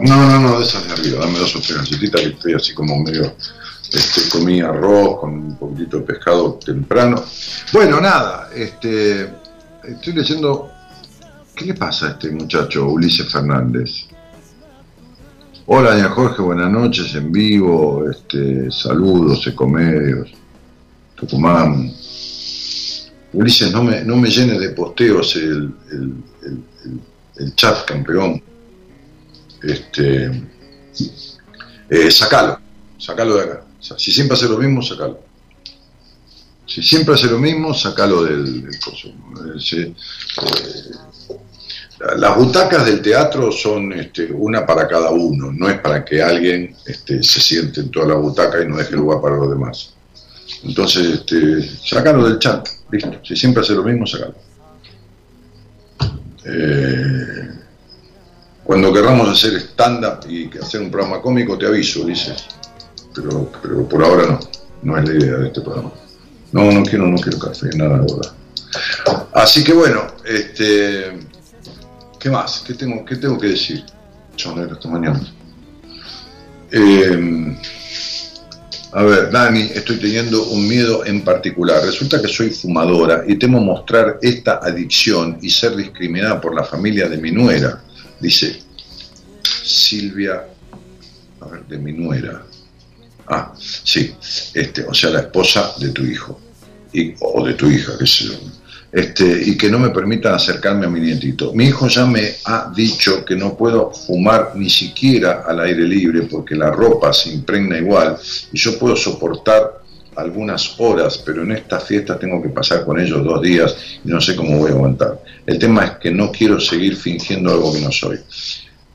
[0.00, 2.72] No, no, no, de esas de arriba, dame dos o tres galletitas que estoy así
[2.72, 3.34] como medio.
[3.92, 7.22] Este, comí arroz con un poquitito de pescado temprano.
[7.72, 9.22] Bueno, nada, este,
[9.84, 10.70] estoy leyendo.
[11.54, 14.06] ¿Qué le pasa a este muchacho, Ulises Fernández?
[15.66, 20.30] Hola, doña Jorge, buenas noches en vivo, este, saludos, ecomedios,
[21.14, 21.92] Tucumán.
[23.32, 26.12] Ulises, no me, no me llene de posteos el, el,
[26.42, 27.00] el, el-
[27.38, 28.42] el chat, campeón.
[29.62, 30.26] Este,
[31.90, 32.58] eh, sacalo,
[32.98, 33.64] sacalo de acá.
[33.96, 35.20] Si siempre hace lo mismo, sacalo.
[36.66, 39.08] Si siempre hace lo mismo, sacalo del, del coso.
[39.08, 39.94] Eh,
[42.16, 46.76] las butacas del teatro son este, una para cada uno, no es para que alguien
[46.86, 49.94] este, se siente en toda la butaca y no deje lugar para los demás.
[50.62, 53.18] Entonces, este, sacalo del chat, listo.
[53.24, 54.34] Si siempre hace lo mismo, sacalo.
[56.44, 57.48] Eh,
[58.62, 62.46] cuando querramos hacer stand-up y hacer un programa cómico, te aviso, Ulises.
[63.20, 64.40] Pero, pero por ahora no,
[64.82, 65.92] no es la idea de este programa.
[66.52, 68.32] No, no quiero, no quiero café, nada ahora.
[69.32, 71.18] Así que bueno, este,
[72.18, 72.62] ¿qué más?
[72.66, 73.84] ¿Qué tengo, qué tengo que decir?
[74.36, 75.20] Chonero, esta mañana.
[76.70, 77.56] Eh,
[78.92, 81.84] a ver, Dani, estoy teniendo un miedo en particular.
[81.84, 87.08] Resulta que soy fumadora y temo mostrar esta adicción y ser discriminada por la familia
[87.08, 87.82] de mi nuera,
[88.18, 88.62] dice
[89.42, 90.44] Silvia,
[91.40, 92.42] a ver, de mi nuera.
[93.30, 94.14] Ah, sí,
[94.54, 96.40] este, o sea, la esposa de tu hijo,
[96.92, 98.34] y, o de tu hija, qué sé yo.
[98.90, 101.52] Este, y que no me permitan acercarme a mi nietito.
[101.52, 106.22] Mi hijo ya me ha dicho que no puedo fumar ni siquiera al aire libre
[106.22, 108.16] porque la ropa se impregna igual
[108.50, 109.82] y yo puedo soportar
[110.16, 114.20] algunas horas, pero en esta fiesta tengo que pasar con ellos dos días y no
[114.20, 115.22] sé cómo voy a aguantar.
[115.46, 118.18] El tema es que no quiero seguir fingiendo algo que no soy.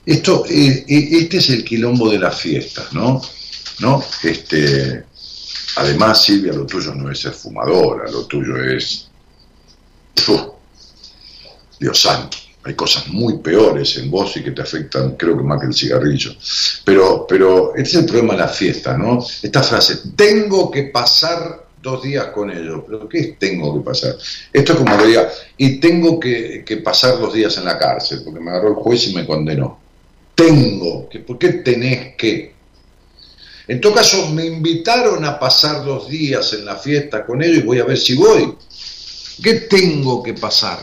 [0.05, 3.21] Esto, eh, eh, este es el quilombo de las fiestas, ¿no?
[3.79, 4.03] ¿No?
[4.23, 5.03] Este,
[5.77, 9.09] además, Silvia, lo tuyo no es ser fumadora, lo tuyo es
[10.27, 10.41] Uf,
[11.79, 15.59] Dios santo, hay cosas muy peores en vos y que te afectan, creo que más
[15.59, 16.31] que el cigarrillo.
[16.85, 19.25] Pero, pero este es el problema de la fiesta, ¿no?
[19.41, 22.83] Esta frase, tengo que pasar dos días con ellos.
[22.87, 24.15] ¿Pero qué es tengo que pasar?
[24.51, 28.39] Esto es como que diga, y tengo que, pasar dos días en la cárcel, porque
[28.39, 29.79] me agarró el juez y me condenó.
[30.33, 32.52] Tengo, ¿por qué tenés que?
[33.67, 37.61] En todo caso, me invitaron a pasar dos días en la fiesta con ellos y
[37.61, 38.55] voy a ver si voy.
[39.41, 40.79] ¿Qué tengo que pasar?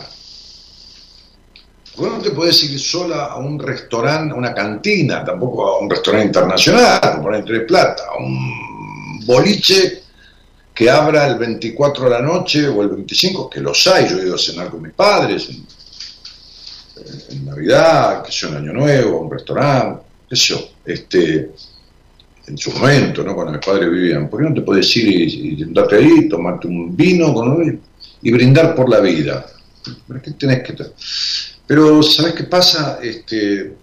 [1.96, 5.90] Vos no te podés ir sola a un restaurante, a una cantina, tampoco a un
[5.90, 10.02] restaurante internacional, poner tres plata, a un boliche
[10.72, 14.22] que abra el 24 de la noche o el 25, que los hay, yo he
[14.22, 19.30] ido a cenar con mis padres en, Navidad, que yo, en Año Nuevo, a un
[19.30, 21.50] restaurante, yo, este,
[22.50, 23.34] en su momento, ¿no?
[23.34, 26.96] cuando mis padres vivían, ¿por qué no te podés ir y, y ahí, tomarte un
[26.96, 27.80] vino con
[28.22, 29.46] y brindar por la vida?
[30.06, 30.74] ¿Para qué tenés que
[31.66, 32.98] Pero, ¿sabés qué pasa?
[33.02, 33.74] Este, eh,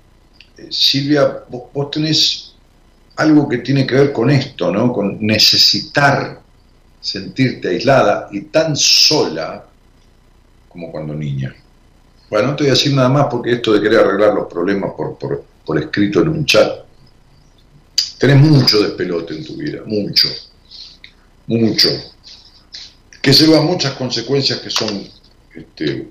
[0.69, 2.53] Silvia, vos, vos tenés
[3.15, 4.91] algo que tiene que ver con esto, ¿no?
[4.91, 6.41] Con necesitar
[6.99, 9.65] sentirte aislada y tan sola
[10.67, 11.55] como cuando niña.
[12.29, 14.91] Bueno, no te voy a decir nada más porque esto de querer arreglar los problemas
[14.95, 16.86] por, por, por escrito en un chat,
[18.17, 20.29] tenés mucho despelote en tu vida, mucho,
[21.47, 21.89] mucho,
[23.21, 25.07] que lleva muchas consecuencias que son
[25.53, 26.07] este,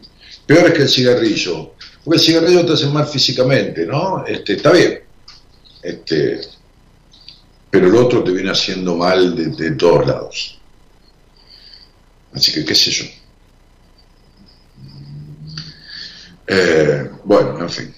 [0.47, 1.75] peores que el cigarrillo,
[2.05, 4.25] porque el cigarrillo te hace mal físicamente, ¿no?
[4.27, 5.01] Este, está bien,
[5.83, 6.41] este,
[7.71, 10.59] pero el otro te viene haciendo mal de, todos lados.
[12.33, 13.05] Así que, qué sé yo.
[16.47, 17.95] Eh, bueno, en fin.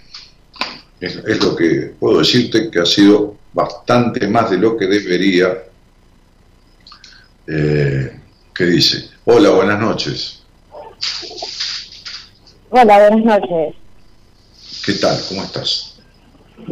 [1.00, 5.62] Es, lo que puedo decirte que ha sido bastante más de lo que debería.
[7.46, 8.20] Eh,
[8.54, 9.10] ¿Qué dice?
[9.24, 10.42] Hola, buenas noches.
[12.70, 13.74] Hola, buenas noches.
[14.84, 15.18] ¿Qué tal?
[15.28, 15.98] ¿Cómo estás?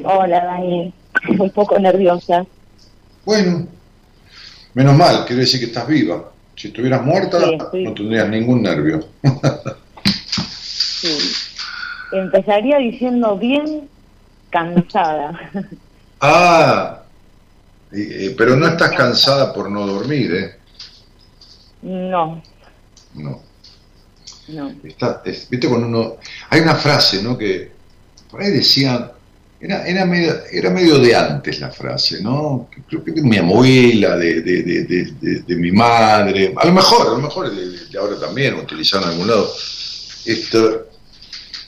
[0.05, 0.93] Hola, Dani.
[1.39, 2.45] Un poco nerviosa.
[3.25, 3.67] Bueno,
[4.75, 6.31] menos mal, quiere decir que estás viva.
[6.55, 7.83] Si estuvieras muerta, sí, sí.
[7.85, 9.07] no tendrías ningún nervio.
[10.59, 11.19] sí.
[12.13, 13.89] Empezaría diciendo bien
[14.51, 15.39] cansada.
[16.21, 17.03] Ah,
[17.93, 20.57] eh, pero no estás cansada por no dormir, ¿eh?
[21.83, 22.43] No.
[23.15, 23.43] No.
[24.49, 24.75] No.
[24.85, 26.17] Está, es, Viste, cuando uno.
[26.51, 27.37] Hay una frase, ¿no?
[27.37, 27.71] Que
[28.31, 29.13] por ahí decían.
[29.59, 32.69] Era, era, medio, era medio de antes la frase, ¿no?
[32.87, 37.11] Creo que de mi abuela, de, de, de, de, mi madre, a lo mejor, a
[37.13, 39.51] lo mejor de, ahora también, utilizaron en algún lado.
[40.27, 40.89] Esto,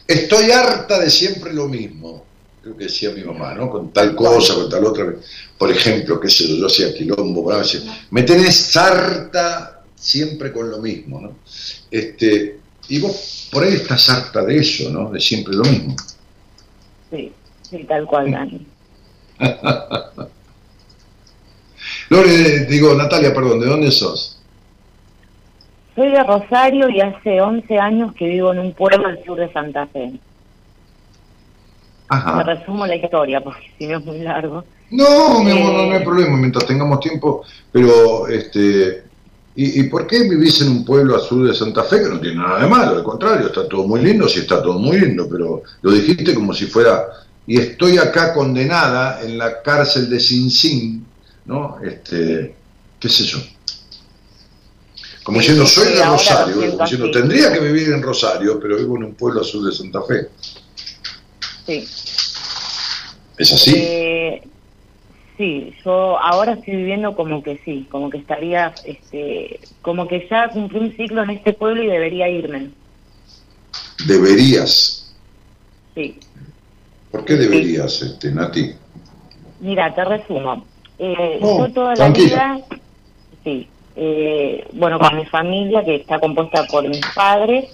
[0.07, 2.27] estoy harta de siempre lo mismo,
[2.63, 3.71] creo que decía mi mamá, ¿no?
[3.71, 5.15] Con tal cosa, con tal otra.
[5.57, 7.51] Por ejemplo, qué sé yo, yo hacía quilombo,
[8.11, 11.39] me tenés harta siempre con lo mismo, ¿no?
[11.91, 12.59] Este,
[12.89, 15.11] y vos por ahí estás harta de eso, ¿no?
[15.11, 15.97] De siempre lo mismo.
[17.11, 17.33] Sí.
[17.71, 18.67] Sí, tal cual, Dani.
[22.09, 24.41] Lore, digo, Natalia, perdón, ¿de dónde sos?
[25.95, 29.53] Soy de Rosario y hace 11 años que vivo en un pueblo al sur de
[29.53, 30.13] Santa Fe.
[32.09, 32.37] Ajá.
[32.37, 34.65] Me resumo la historia porque si no es muy largo.
[34.91, 39.03] No, mi amor, no, hay eh, problema, mientras tengamos tiempo, pero este,
[39.55, 42.37] ¿y, ¿y, por qué vivís en un pueblo sur de Santa Fe que no tiene
[42.37, 42.97] nada de malo?
[42.97, 46.55] Al contrario, está todo muy lindo, sí está todo muy lindo, pero lo dijiste como
[46.55, 47.05] si fuera
[47.49, 51.07] y estoy acá condenada en la cárcel de Sin Sin,
[51.47, 51.79] ¿no?
[51.83, 52.55] Este,
[53.01, 53.39] qué sé yo.
[55.25, 59.05] Como diciendo, soy de Rosario, como diciendo, tendría que vivir en Rosario, pero vivo en
[59.05, 60.29] un pueblo azul de Santa Fe.
[61.69, 61.87] Sí.
[63.37, 63.75] ¿Es así?
[63.77, 64.43] Eh,
[65.37, 70.49] sí, yo ahora estoy viviendo como que sí, como que estaría, este, como que ya
[70.49, 72.71] cumplí un ciclo en este pueblo y debería irme.
[74.07, 75.15] ¿Deberías?
[75.95, 76.19] Sí.
[77.11, 78.73] ¿Por qué deberías, este, Nati?
[79.61, 80.65] Mira, te resumo.
[80.99, 82.61] Eh, yo toda la vida,
[83.45, 87.69] sí, eh, bueno, con mi familia, que está compuesta por mis padres,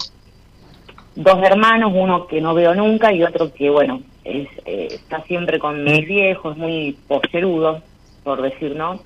[1.15, 5.59] dos hermanos, uno que no veo nunca y otro que, bueno, es, eh, está siempre
[5.59, 7.81] con mis viejos, muy pocherudo,
[8.23, 8.99] por decir no.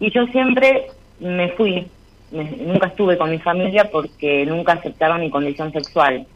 [0.00, 0.86] Y yo siempre
[1.20, 1.86] me fui,
[2.30, 6.26] nunca estuve con mi familia porque nunca aceptaba mi condición sexual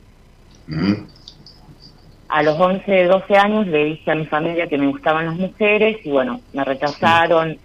[2.33, 5.99] a los 11, 12 años le dije a mi familia que me gustaban las mujeres
[6.03, 7.59] y bueno, me rechazaron.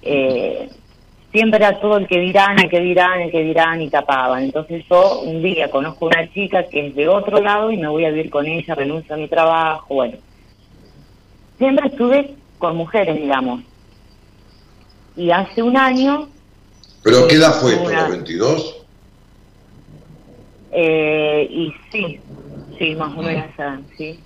[0.00, 0.70] Eh,
[1.38, 4.42] siempre era todo el que dirán, el que dirán, el que dirán y tapaban.
[4.42, 8.04] Entonces yo un día conozco una chica que es de otro lado y me voy
[8.04, 10.16] a vivir con ella, renuncio a mi trabajo, bueno.
[11.56, 13.62] Siempre estuve con mujeres, digamos.
[15.16, 16.28] Y hace un año...
[17.04, 18.76] ¿Pero qué edad fue esto, los 22?
[20.72, 22.20] Eh, y sí,
[22.78, 23.46] Sí, más o menos,
[23.96, 24.18] sí.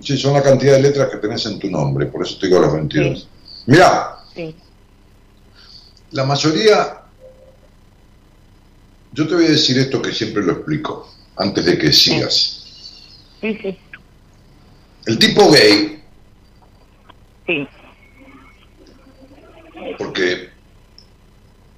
[0.00, 2.60] Sí, son la cantidad de letras que tenés en tu nombre, por eso te digo
[2.60, 3.28] las 22.
[3.66, 4.16] Mira,
[6.12, 7.02] la mayoría,
[9.12, 12.64] yo te voy a decir esto que siempre lo explico, antes de que sigas.
[13.40, 13.78] Sí, sí.
[15.06, 16.02] El tipo gay,
[17.46, 17.66] sí.
[19.96, 20.50] porque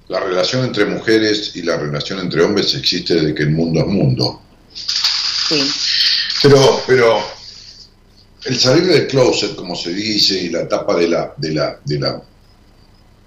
[0.09, 3.87] la relación entre mujeres y la relación entre hombres existe desde que el mundo es
[3.87, 4.41] mundo.
[4.73, 5.71] Sí.
[6.43, 7.23] Pero, pero
[8.45, 11.99] el salir del closet, como se dice, y la etapa de la, de la, de
[11.99, 12.21] la,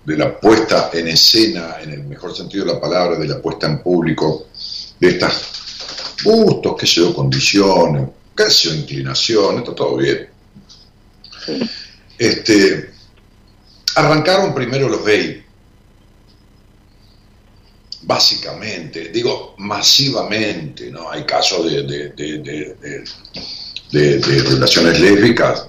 [0.05, 3.67] de la puesta en escena, en el mejor sentido de la palabra, de la puesta
[3.67, 4.49] en público,
[5.01, 5.43] de estas
[6.23, 10.29] gustos, qué sé yo, condiciones, qué sé yo, inclinación, está todo bien.
[12.19, 12.91] Este,
[13.97, 15.43] arrancaron primero los gays,
[18.03, 21.11] básicamente, digo masivamente, ¿no?
[21.11, 21.83] Hay casos de,
[23.91, 25.69] de, relaciones lésbicas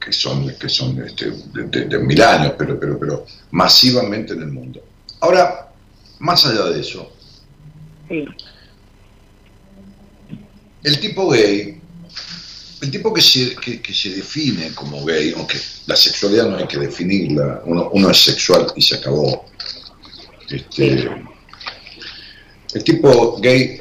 [0.00, 4.82] que son, que son este, de, mil años, pero, pero, pero masivamente en el mundo.
[5.20, 5.72] Ahora,
[6.20, 7.12] más allá de eso,
[10.82, 11.78] el tipo gay,
[12.80, 16.78] el tipo que se, que, se define como gay, aunque la sexualidad no hay que
[16.78, 19.44] definirla, uno, uno es sexual y se acabó.
[20.48, 21.10] Este,
[22.72, 23.80] el tipo gay,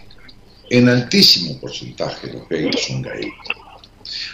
[0.70, 3.34] en altísimo porcentaje los gays son gays.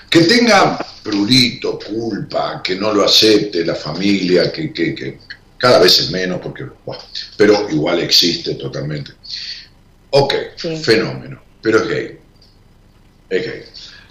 [0.09, 5.19] Que tenga prurito, culpa, que no lo acepte la familia, que, que,
[5.57, 6.65] cada vez es menos, porque,
[7.37, 9.11] pero igual existe totalmente.
[10.09, 10.33] Ok,
[10.81, 12.19] fenómeno, pero es gay.
[13.29, 13.63] Es gay.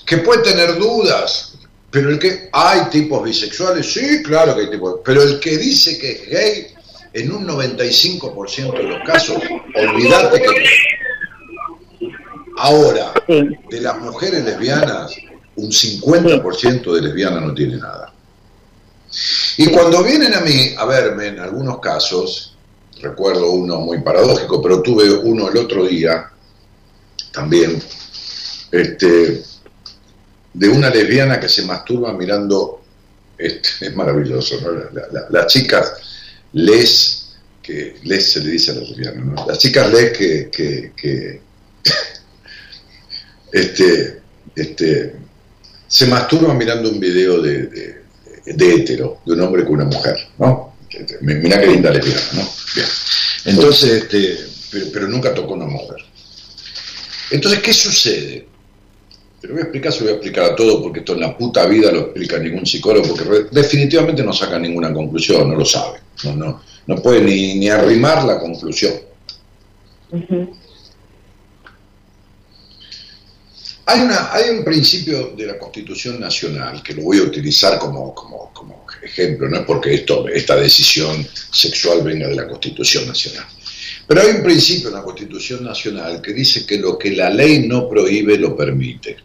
[0.07, 1.55] Que puede tener dudas,
[1.91, 5.99] pero el que hay tipos bisexuales, sí, claro que hay tipos, pero el que dice
[5.99, 6.67] que es gay
[7.13, 9.39] en un 95% de los casos,
[9.75, 10.65] olvídate que
[12.57, 15.15] ahora, de las mujeres lesbianas,
[15.57, 18.13] un 50% de lesbianas no tiene nada.
[19.57, 22.57] Y cuando vienen a mí a verme en algunos casos,
[23.01, 26.31] recuerdo uno muy paradójico, pero tuve uno el otro día
[27.33, 27.81] también,
[28.71, 29.43] este,
[30.53, 32.83] de una lesbiana que se masturba mirando,
[33.39, 34.57] este, es maravilloso,
[35.31, 35.95] las chicas
[36.53, 39.47] les, que les se le dice a los lesbianos, ¿no?
[39.47, 40.51] Las chicas les que,
[40.97, 41.41] que
[43.53, 44.23] este,
[44.57, 45.24] este,
[45.87, 48.03] se masturba mirando un video de, de,
[48.47, 50.75] de hetero, de un hombre con una mujer, ¿no?
[51.21, 52.49] Mirá qué linda lesbiana, ¿no?
[52.75, 52.87] Bien.
[53.47, 54.39] Entonces, este,
[54.71, 55.99] pero, pero nunca tocó una mujer.
[57.31, 58.47] Entonces, ¿qué sucede?
[59.41, 61.21] Te lo voy a explicar, se lo voy a explicar a todo, porque esto en
[61.21, 65.65] la puta vida lo explica ningún psicólogo, porque definitivamente no saca ninguna conclusión, no lo
[65.65, 65.99] sabe.
[66.25, 68.95] No, no, no puede ni, ni arrimar la conclusión.
[73.87, 78.15] Hay, un principio de la Constitución Nacional que lo voy a utilizar como,
[79.03, 83.45] ejemplo, no es porque esta decisión sexual venga de la Constitución Nacional.
[84.07, 87.67] Pero hay un principio en la Constitución Nacional que dice que lo que la ley
[87.67, 89.17] no prohíbe lo permite.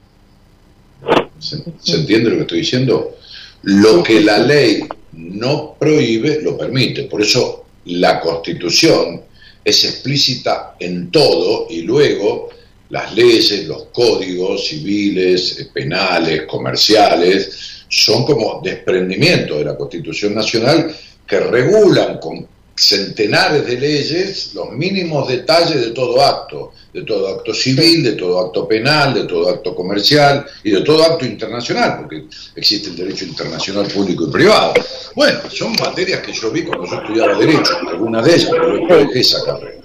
[1.40, 3.18] ¿Se, se entiende lo que estoy diciendo?
[3.64, 4.84] Lo que la ley
[5.14, 7.04] no prohíbe lo permite.
[7.04, 9.22] Por eso la Constitución
[9.64, 12.50] es explícita en todo y luego
[12.90, 20.96] las leyes, los códigos civiles, eh, penales, comerciales, son como desprendimiento de la Constitución Nacional
[21.28, 27.54] que regulan con centenares de leyes los mínimos detalles de todo acto, de todo acto
[27.54, 32.26] civil, de todo acto penal, de todo acto comercial y de todo acto internacional, porque
[32.56, 34.74] existe el derecho internacional público y privado.
[35.14, 39.08] Bueno, son materias que yo vi cuando yo estudiaba Derecho, algunas de ellas, pero después
[39.08, 39.82] dejé esa carrera.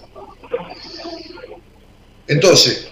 [2.28, 2.86] Entonces,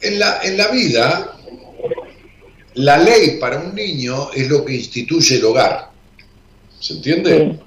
[0.00, 1.34] en la, en la vida,
[2.74, 5.90] la ley para un niño es lo que instituye el hogar.
[6.78, 7.58] ¿Se entiende?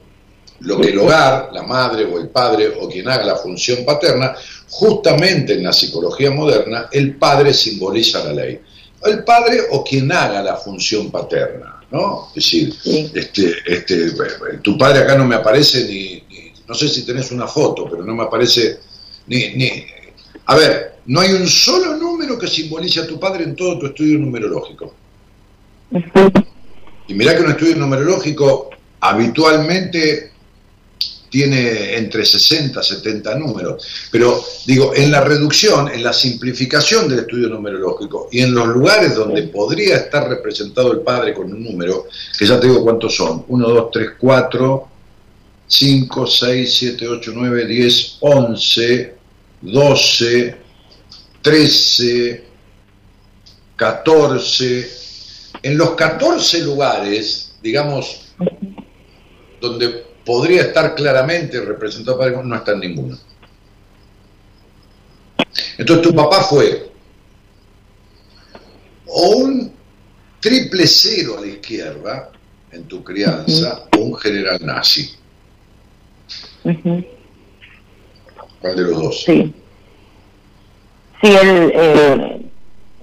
[0.62, 4.36] Lo que el hogar, la madre o el padre o quien haga la función paterna,
[4.70, 8.60] justamente en la psicología moderna, el padre simboliza la ley.
[9.04, 12.28] El padre o quien haga la función paterna, ¿no?
[12.30, 12.76] Es decir,
[13.16, 14.12] este, este,
[14.62, 18.04] tu padre acá no me aparece ni, ni- no sé si tenés una foto, pero
[18.04, 18.78] no me aparece
[19.28, 19.84] ni, ni,
[20.46, 22.11] a ver, no hay un solo número
[22.42, 24.94] que simbolice a tu padre en todo tu estudio numerológico.
[27.08, 28.70] Y mirá que un estudio numerológico
[29.00, 30.32] habitualmente
[31.32, 33.88] tiene entre 60 y 70 números.
[34.12, 39.16] Pero digo, en la reducción, en la simplificación del estudio numerológico y en los lugares
[39.16, 42.08] donde podría estar representado el padre con un número,
[42.38, 44.88] que ya te digo cuántos son, 1, 2, 3, 4,
[45.68, 49.16] 5, 6, 7, 8, 9, 10, 11,
[49.62, 50.61] 12,
[51.42, 52.44] 13,
[53.76, 55.02] 14.
[55.64, 58.34] En los 14 lugares, digamos,
[59.60, 59.90] donde
[60.26, 63.18] podría estar claramente representado padre, no está en ninguno.
[65.78, 66.92] Entonces tu papá fue
[69.14, 69.74] o un
[70.40, 72.32] triple cero a la izquierda
[72.72, 75.12] en tu crianza o un general nazi.
[76.64, 77.06] ¿Cuál
[78.76, 79.24] de los dos?
[79.24, 79.54] Sí.
[81.22, 82.42] Sí, él, eh,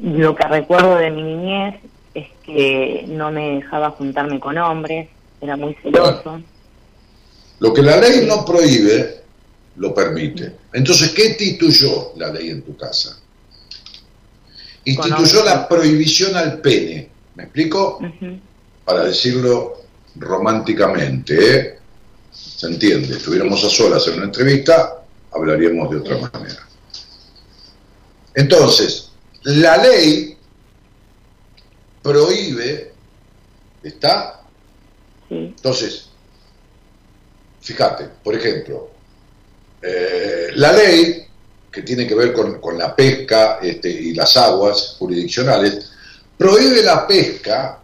[0.00, 1.76] lo que recuerdo de mi niñez
[2.14, 5.08] es que no me dejaba juntarme con hombres,
[5.40, 6.40] era muy celoso.
[7.60, 9.22] Lo que la ley no prohíbe,
[9.76, 10.52] lo permite.
[10.72, 13.18] Entonces, ¿qué instituyó la ley en tu casa?
[14.84, 17.08] Instituyó la prohibición al pene.
[17.34, 18.00] ¿Me explico?
[18.84, 19.82] Para decirlo
[20.16, 21.78] románticamente, ¿eh?
[22.32, 23.16] ¿Se entiende?
[23.16, 26.67] Estuviéramos a solas en una entrevista, hablaríamos de otra manera.
[28.38, 29.10] Entonces,
[29.42, 30.38] la ley
[32.00, 32.92] prohíbe,
[33.82, 34.42] ¿está?
[35.28, 36.10] Entonces,
[37.60, 38.90] fíjate, por ejemplo,
[39.82, 41.26] eh, la ley
[41.72, 45.90] que tiene que ver con, con la pesca este, y las aguas jurisdiccionales,
[46.36, 47.80] prohíbe la pesca,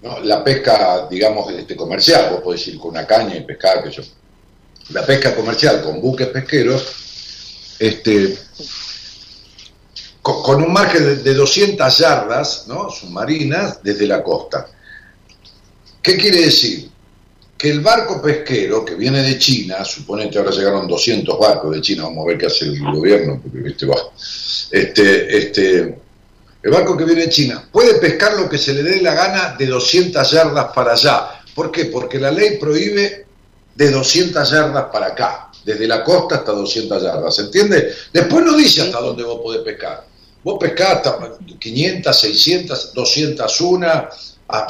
[0.00, 0.18] ¿no?
[0.20, 4.02] la pesca, digamos, este, comercial, vos podés ir con una caña y pescar, que yo,
[4.88, 8.38] la pesca comercial con buques pesqueros, este,
[10.26, 12.90] con, con un margen de, de 200 yardas ¿no?
[12.90, 14.66] submarinas desde la costa.
[16.02, 16.90] ¿Qué quiere decir?
[17.56, 22.02] Que el barco pesquero que viene de China, suponete ahora llegaron 200 barcos de China,
[22.04, 23.94] vamos a ver qué hace el gobierno, porque viste, va.
[24.72, 25.98] Este, este,
[26.60, 29.54] el barco que viene de China puede pescar lo que se le dé la gana
[29.56, 31.40] de 200 yardas para allá.
[31.54, 31.84] ¿Por qué?
[31.84, 33.26] Porque la ley prohíbe
[33.76, 37.92] de 200 yardas para acá, desde la costa hasta 200 yardas, ¿se entiende?
[38.12, 40.05] Después no dice hasta dónde vos podés pescar.
[40.46, 41.18] Vos pescás hasta
[41.58, 44.08] 500, 600, 201, a-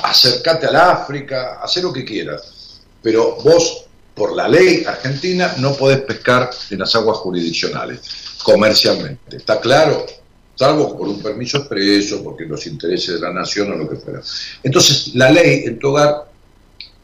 [0.09, 2.81] acercate al África, hacer lo que quieras.
[3.03, 3.85] Pero vos,
[4.15, 8.01] por la ley argentina, no podés pescar en las aguas jurisdiccionales,
[8.43, 9.37] comercialmente.
[9.37, 10.07] ¿Está claro?
[10.55, 14.23] Salvo por un permiso expreso, porque los intereses de la nación o lo que fuera.
[14.63, 16.25] Entonces, la ley en tu hogar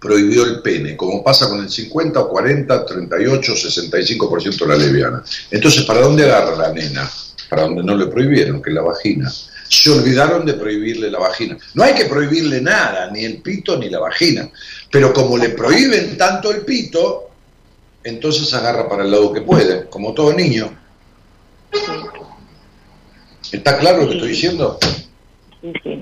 [0.01, 5.23] prohibió el pene, como pasa con el 50 o 40, 38, 65% de la lesbiana.
[5.51, 7.11] Entonces, ¿para dónde agarra la nena?
[7.53, 9.31] Para donde no le prohibieron, que es la vagina.
[9.69, 11.59] Se olvidaron de prohibirle la vagina.
[11.75, 14.49] No hay que prohibirle nada, ni el pito ni la vagina.
[14.91, 17.29] Pero como le prohíben tanto el pito,
[18.03, 20.75] entonces agarra para el lado que puede, como todo niño.
[23.53, 24.79] ¿Está claro lo que estoy diciendo?
[25.61, 26.01] Sí, sí.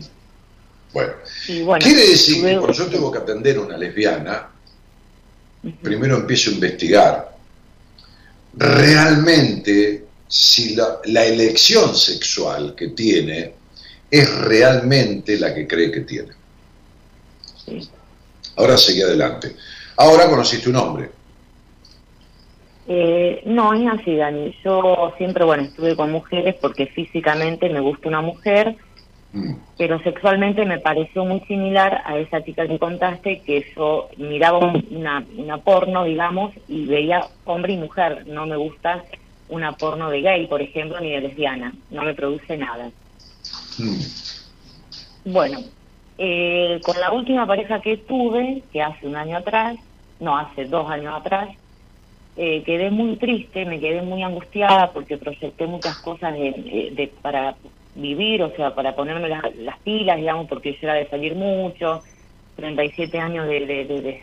[0.92, 1.12] Bueno,
[1.64, 4.50] bueno, quiere decir que cuando yo tengo que atender a una lesbiana,
[5.82, 7.36] primero empiezo a investigar
[8.54, 13.52] realmente si la, la elección sexual que tiene
[14.10, 16.28] es realmente la que cree que tiene.
[17.66, 17.88] Sí.
[18.56, 19.56] Ahora seguí adelante.
[19.96, 21.10] Ahora conociste un hombre.
[22.88, 24.54] Eh, no, es así, Dani.
[24.64, 28.76] Yo siempre, bueno, estuve con mujeres porque físicamente me gusta una mujer,
[29.32, 34.58] Mm, pero sexualmente me pareció muy similar a esa chica que contaste, que yo miraba
[34.58, 38.26] un- una, una porno, digamos, y veía hombre y mujer.
[38.26, 39.04] No me gusta
[39.50, 41.74] una porno de gay, por ejemplo, ni de lesbiana.
[41.90, 42.92] No me produce nada.
[43.78, 44.04] mm,
[45.24, 45.64] Bueno,
[46.18, 49.76] eh, con la última pareja que tuve, que hace un año atrás,
[50.20, 51.50] no, hace dos años atrás,
[52.36, 57.56] eh, quedé muy triste, me quedé muy angustiada porque proyecté muchas cosas de, de- para
[57.94, 62.04] vivir, o sea, para ponerme las, las pilas, digamos, porque yo era de salir mucho,
[62.56, 63.66] 37 años de-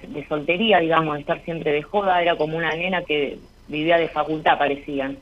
[0.07, 4.09] de soltería, digamos, de estar siempre de joda, era como una nena que vivía de
[4.09, 5.17] facultad, parecían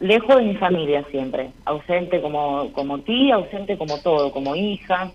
[0.00, 5.10] lejos de mi familia siempre, ausente como, como tía, ausente como todo, como hija.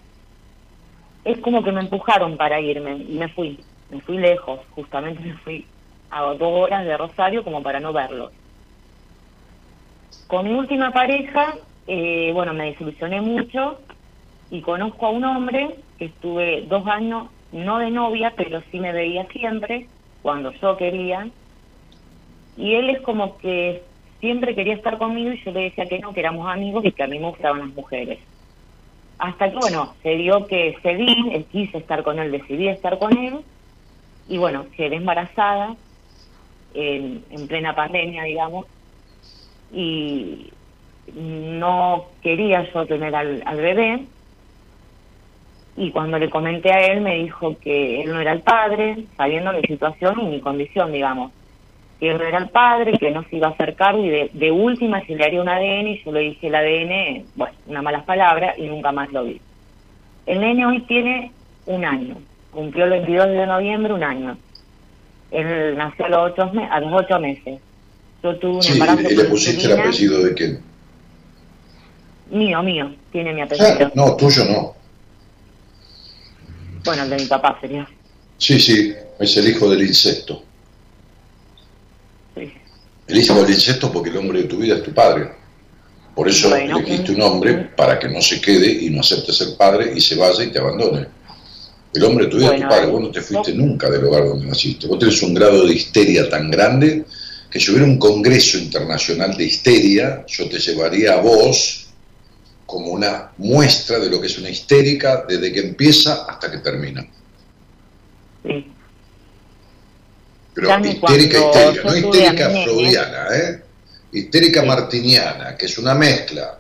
[1.23, 5.33] Es como que me empujaron para irme y me fui, me fui lejos, justamente me
[5.37, 5.65] fui
[6.09, 8.31] a dos horas de Rosario como para no verlos.
[10.27, 11.55] Con mi última pareja,
[11.87, 13.79] eh, bueno, me desilusioné mucho
[14.51, 18.91] y conozco a un hombre que estuve dos años, no de novia, pero sí me
[18.91, 19.87] veía siempre,
[20.21, 21.29] cuando yo quería,
[22.57, 23.83] y él es como que
[24.19, 27.03] siempre quería estar conmigo y yo le decía que no, que éramos amigos y que
[27.03, 28.19] a mí me gustaban las mujeres.
[29.17, 33.17] Hasta que, bueno, se dio que cedí, él quise estar con él, decidí estar con
[33.17, 33.39] él,
[34.27, 35.75] y bueno, quedé embarazada
[36.73, 38.65] en, en plena pandemia, digamos,
[39.73, 40.51] y
[41.13, 44.05] no quería yo tener al, al bebé,
[45.75, 49.53] y cuando le comenté a él me dijo que él no era el padre, sabiendo
[49.53, 51.31] mi situación y mi condición, digamos
[52.11, 55.05] no era el padre, que no se iba a hacer cargo y de, de última
[55.05, 58.57] se le haría un ADN y yo le dije el ADN, bueno, unas malas palabras
[58.57, 59.39] y nunca más lo vi.
[60.25, 61.31] El nene hoy tiene
[61.65, 62.17] un año,
[62.51, 64.37] cumplió el 22 de noviembre un año.
[65.31, 67.59] Él nació a los ocho, a los ocho meses.
[68.23, 70.61] Yo tuve un Sí, embarazo y le pusiste el apellido de quién.
[72.31, 73.67] Mío, mío, tiene mi apellido.
[73.87, 74.73] Ah, no, tuyo no.
[76.85, 77.87] Bueno, el de mi papá sería.
[78.37, 80.43] Sí, sí, es el hijo del incesto.
[83.07, 83.13] Sí.
[83.13, 85.29] El incesto porque el hombre de tu vida es tu padre.
[86.15, 89.57] Por eso Bueno, elegiste un hombre para que no se quede y no acepte ser
[89.57, 91.07] padre y se vaya y te abandone.
[91.93, 94.25] El hombre de tu vida es tu padre, vos no te fuiste nunca del hogar
[94.25, 94.87] donde naciste.
[94.87, 97.05] Vos tenés un grado de histeria tan grande
[97.49, 101.87] que si hubiera un congreso internacional de histeria, yo te llevaría a vos
[102.65, 107.05] como una muestra de lo que es una histérica desde que empieza hasta que termina.
[108.43, 108.72] Sí.
[110.53, 113.61] Pero Dani, histérica, histérica, no histérica freudiana, ¿eh?
[114.11, 116.59] Histérica martiniana, que es una mezcla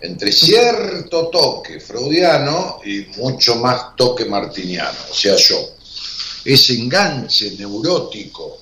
[0.00, 5.56] entre cierto toque freudiano y mucho más toque martiniano, o sea, yo.
[6.44, 8.58] Ese enganche neurótico,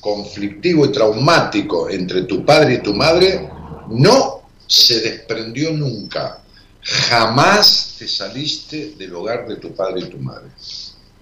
[0.00, 3.48] conflictivo y traumático entre tu padre y tu madre
[3.90, 6.42] no se desprendió nunca.
[6.82, 10.48] Jamás te saliste del hogar de tu padre y tu madre.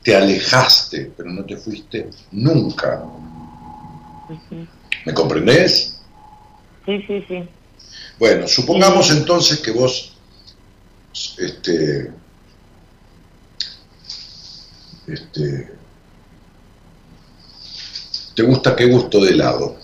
[0.03, 3.05] Te alejaste, pero no te fuiste nunca.
[5.05, 6.01] ¿Me comprendés?
[6.87, 7.49] Sí, sí, sí.
[8.19, 10.17] Bueno, supongamos entonces que vos
[11.39, 12.13] este,
[15.07, 15.73] este,
[18.35, 19.77] te gusta qué gusto de helado.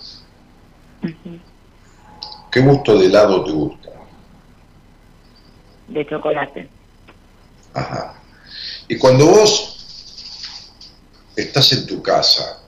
[2.51, 3.89] ¿Qué gusto de helado te gusta?
[5.89, 6.69] De chocolate.
[7.73, 8.15] Ajá.
[8.87, 9.74] Y cuando vos
[11.35, 12.59] estás en tu casa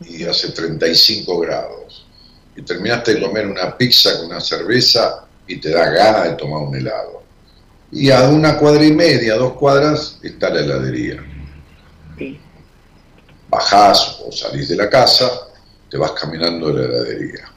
[0.00, 2.06] y hace 35 grados
[2.56, 6.62] y terminaste de comer una pizza con una cerveza y te da ganas de tomar
[6.62, 7.22] un helado.
[7.92, 11.24] Y a una cuadra y media, dos cuadras, está la heladería.
[12.16, 12.38] Sí.
[13.48, 15.28] Bajás o salís de la casa,
[15.90, 17.50] te vas caminando a la heladería.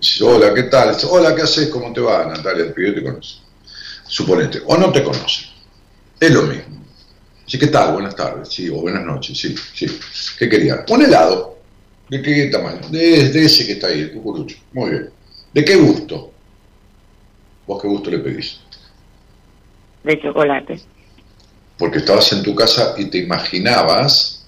[0.00, 0.96] Dices, hola, ¿qué tal?
[1.10, 1.68] Hola, ¿qué haces?
[1.68, 2.66] ¿Cómo te va, Natalia?
[2.66, 3.38] El pibe te conoce.
[4.06, 5.46] Suponete, o no te conoce.
[6.20, 6.77] Es lo mismo.
[7.48, 7.94] Sí, ¿qué tal?
[7.94, 9.86] Buenas tardes, sí, o buenas noches, sí, sí.
[10.38, 10.84] ¿Qué quería?
[10.90, 11.56] Un helado.
[12.10, 12.86] ¿De qué tamaño?
[12.90, 14.56] De, de ese que está ahí, el cucurucho.
[14.74, 15.10] Muy bien.
[15.54, 16.30] ¿De qué gusto?
[17.66, 18.60] ¿Vos qué gusto le pedís?
[20.04, 20.78] De chocolate.
[21.78, 24.46] Porque estabas en tu casa y te imaginabas,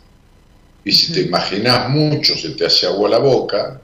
[0.84, 3.80] y si te imaginas mucho se te hace agua la boca,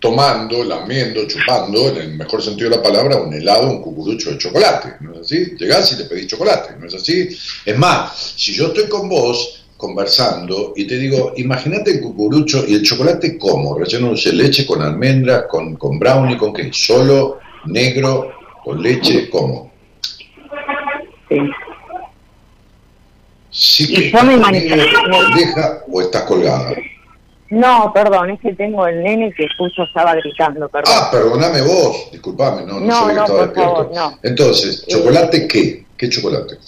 [0.00, 4.38] tomando, lamiendo, chupando, en el mejor sentido de la palabra, un helado, un cucurucho de
[4.38, 5.54] chocolate, ¿no es así?
[5.58, 7.28] Llegás y te pedís chocolate, ¿no es así?
[7.66, 12.74] Es más, si yo estoy con vos conversando y te digo, imagínate el cucurucho y
[12.74, 18.32] el chocolate como, relleno de leche con almendras, con, con brownie, con qué, solo, negro,
[18.64, 19.70] con leche, ¿cómo?
[21.28, 21.38] Sí.
[23.50, 26.72] Sí Y que yo me pendeja, o estás colgada.
[27.50, 30.94] No, perdón, es que tengo el nene que justo estaba gritando, perdón.
[30.96, 33.74] Ah, perdóname vos, disculpame, no, no, No, sabía que no, estaba por despierto.
[33.74, 34.18] favor, no.
[34.22, 35.84] Entonces, Eh, ¿chocolate qué?
[35.96, 36.58] ¿Qué chocolate?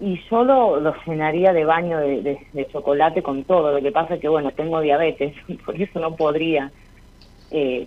[0.00, 3.72] Y solo lo llenaría de baño de, de- de chocolate con todo.
[3.72, 5.34] Lo que pasa es que, bueno, tengo diabetes,
[5.66, 6.70] por eso no podría
[7.50, 7.86] eh,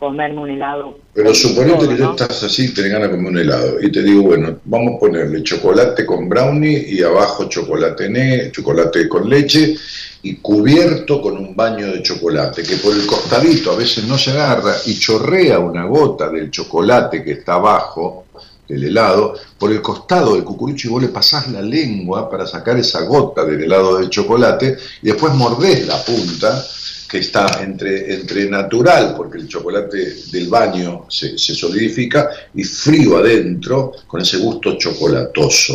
[0.00, 0.98] comerme un helado.
[1.12, 2.10] Pero suponete que tú ¿no?
[2.12, 4.98] estás así y tenés ganas de comer un helado y te digo, bueno, vamos a
[4.98, 9.76] ponerle chocolate con brownie y abajo chocolate ne chocolate con leche
[10.22, 14.30] y cubierto con un baño de chocolate que por el costadito a veces no se
[14.30, 18.24] agarra y chorrea una gota del chocolate que está abajo
[18.66, 22.78] del helado por el costado del cucurucho y vos le pasás la lengua para sacar
[22.78, 26.64] esa gota del helado de chocolate y después mordés la punta
[27.10, 33.18] que está entre, entre natural, porque el chocolate del baño se, se solidifica, y frío
[33.18, 35.74] adentro, con ese gusto chocolatoso.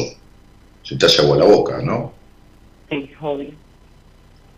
[0.82, 2.14] Se te hace agua la boca, ¿no?
[2.90, 3.52] Sí, obvio.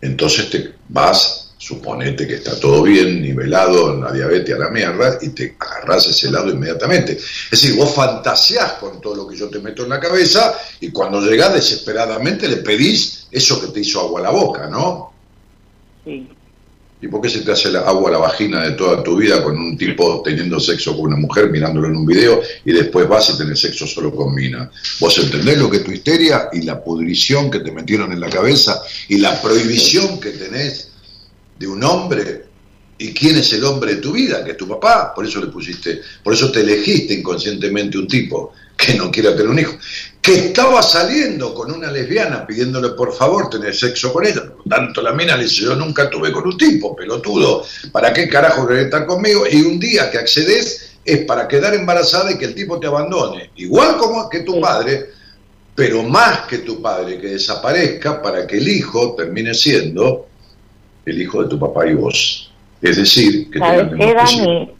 [0.01, 5.29] Entonces te vas, suponete que está todo bien, nivelado, la diabetes a la mierda, y
[5.29, 7.13] te agarrás ese helado inmediatamente.
[7.13, 10.91] Es decir, vos fantaseás con todo lo que yo te meto en la cabeza, y
[10.91, 15.11] cuando llegás desesperadamente le pedís eso que te hizo agua a la boca, ¿no?
[16.05, 16.29] Sí.
[16.99, 19.43] ¿Y por qué se te hace la agua a la vagina de toda tu vida
[19.43, 23.29] con un tipo teniendo sexo con una mujer, mirándolo en un video, y después vas
[23.29, 24.71] y tenés sexo solo con mina?
[24.99, 28.29] ¿Vos entendés lo que es tu histeria y la pudrición que te metieron en la
[28.29, 30.89] cabeza y la prohibición que tenés
[31.59, 32.45] de un hombre?
[32.97, 34.43] ¿Y quién es el hombre de tu vida?
[34.43, 35.13] Que es tu papá.
[35.13, 39.49] Por eso le pusiste, por eso te elegiste inconscientemente un tipo que no quiera tener
[39.49, 39.77] un hijo,
[40.27, 44.41] que estaba saliendo con una lesbiana pidiéndole por favor tener sexo con ella.
[44.41, 47.63] Por lo tanto, la mina le dice, yo nunca tuve con un tipo, pelotudo,
[47.93, 49.45] ¿para qué carajo querés estar conmigo?
[49.49, 53.51] Y un día que accedes es para quedar embarazada y que el tipo te abandone.
[53.55, 55.11] Igual como que tu padre,
[55.73, 60.27] pero más que tu padre, que desaparezca para que el hijo termine siendo
[61.05, 62.51] el hijo de tu papá y vos.
[62.81, 64.71] Es decir, que ¿Sabes qué, Dani?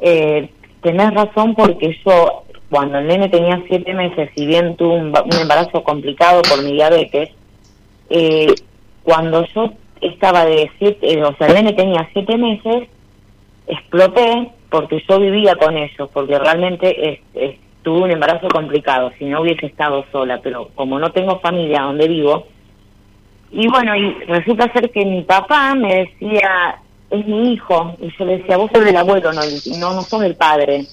[0.00, 0.50] Eh,
[0.82, 5.36] tenés razón porque yo, cuando el nene tenía siete meses, si bien tuve un, un
[5.40, 7.30] embarazo complicado por mi diabetes,
[8.10, 8.54] eh,
[9.02, 12.88] cuando yo estaba de siete, eh, o sea, el nene tenía siete meses,
[13.66, 19.42] exploté porque yo vivía con ellos, porque realmente es- tuve un embarazo complicado, si no
[19.42, 22.48] hubiese estado sola, pero como no tengo familia donde vivo,
[23.52, 26.80] y bueno, y resulta ser que mi papá me decía,
[27.10, 29.40] es mi hijo, y yo le decía, vos sos el abuelo, no,
[29.78, 30.84] no, no sos el padre.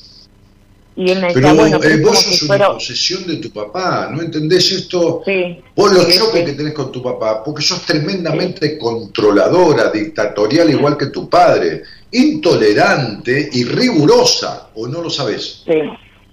[0.96, 4.22] Y él me decía, Pero bueno, eh, vos sos una posesión de tu papá, ¿no
[4.22, 5.24] entendés esto?
[5.26, 6.46] Sí, Vos los Sí, choques sí.
[6.46, 13.50] que tenés con tu papá, porque sos tremendamente controladora, dictatorial, igual que tu padre, intolerante
[13.54, 15.64] y rigurosa, ¿o no lo sabés?
[15.66, 15.74] sí.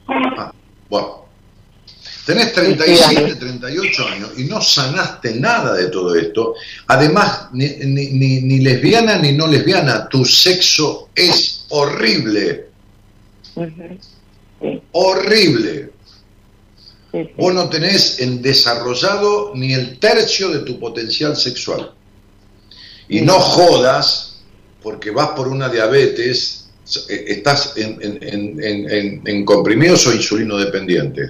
[0.09, 0.53] Ah,
[0.89, 1.21] bueno.
[2.27, 6.55] Tenés Sí, 37, sí, 38 años y no sanaste nada de todo esto.
[6.89, 12.67] Además, ni, ni- ni- ni lesbiana ni no lesbiana, tu sexo es horrible,
[13.55, 13.99] Ujú.
[14.61, 15.91] Sí, horrible.
[17.13, 17.31] sí, sí.
[17.37, 21.93] Vos no tenés en desarrollado ni el tercio de tu potencial sexual.
[23.09, 24.43] Y no jodas
[24.83, 26.71] porque vas por una diabetes,
[27.09, 31.23] eh, estás en, en- en- en- comprimidos o insulino dependiente.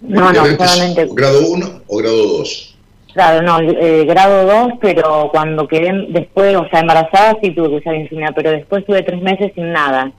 [0.00, 1.06] No, no, solamente...
[1.12, 2.70] grado 1 o grado 2.
[3.14, 7.74] Claro, no, eh, grado 2, pero cuando quedé después, o sea, embarazada sí tuve que
[7.76, 10.12] usar insulina, pero después tuve tres meses sin nada,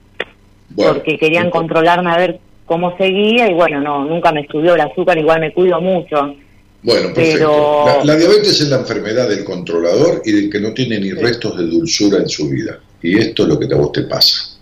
[0.70, 4.74] Bueno, porque querían entonces- controlarme a ver cómo seguía y bueno, no, nunca me subió
[4.74, 6.34] el azúcar, igual me cuido mucho.
[6.82, 7.38] Bueno, perfecto.
[7.84, 11.12] pero- La, la diabetes es la enfermedad del controlador y del que no tiene ni
[11.12, 12.78] restos de dulzura en su vida.
[13.02, 14.56] Y esto es lo que a vos te pasa.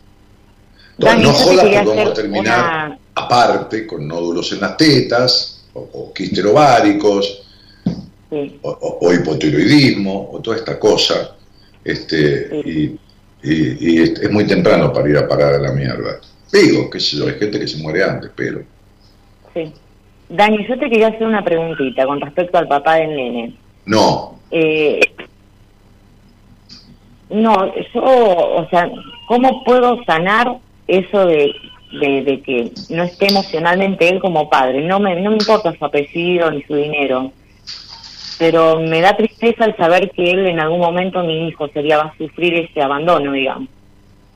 [0.99, 5.65] Entonces, Dani, no jodas porque vamos a terminar una- aparte con nódulos en las tetas,
[5.75, 7.41] o, o quistes ováricos,
[8.31, 11.37] Sí, o, o- o hipotiroidismo, o toda esta cosa.
[11.85, 12.99] Este, Sí.
[13.45, 16.21] Y, y- es, es muy temprano para ir a parar a la mierda.
[16.53, 18.61] Digo, qué sé yo, hay gente que se muere antes, pero...
[19.53, 19.73] sí.
[20.29, 23.55] Dani, yo te quería hacer una preguntita con respecto al papá del nene.
[23.85, 25.01] No, Eh,
[27.31, 28.91] no, yo, o sea,
[29.29, 31.53] ¿cómo puedo sanar eso de,
[31.93, 34.83] de, que no esté emocionalmente él como padre.
[34.83, 37.33] No me, no me importa su apellido ni su dinero,
[38.39, 42.05] pero me da tristeza el saber que él en algún momento, mi hijo, sería va
[42.05, 43.69] a sufrir ese abandono, digamos.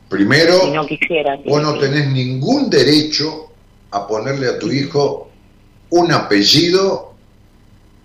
[0.09, 3.53] Primero, no quisiera, vos no tenés ningún derecho
[3.91, 5.31] a ponerle a tu hijo
[5.91, 7.15] un apellido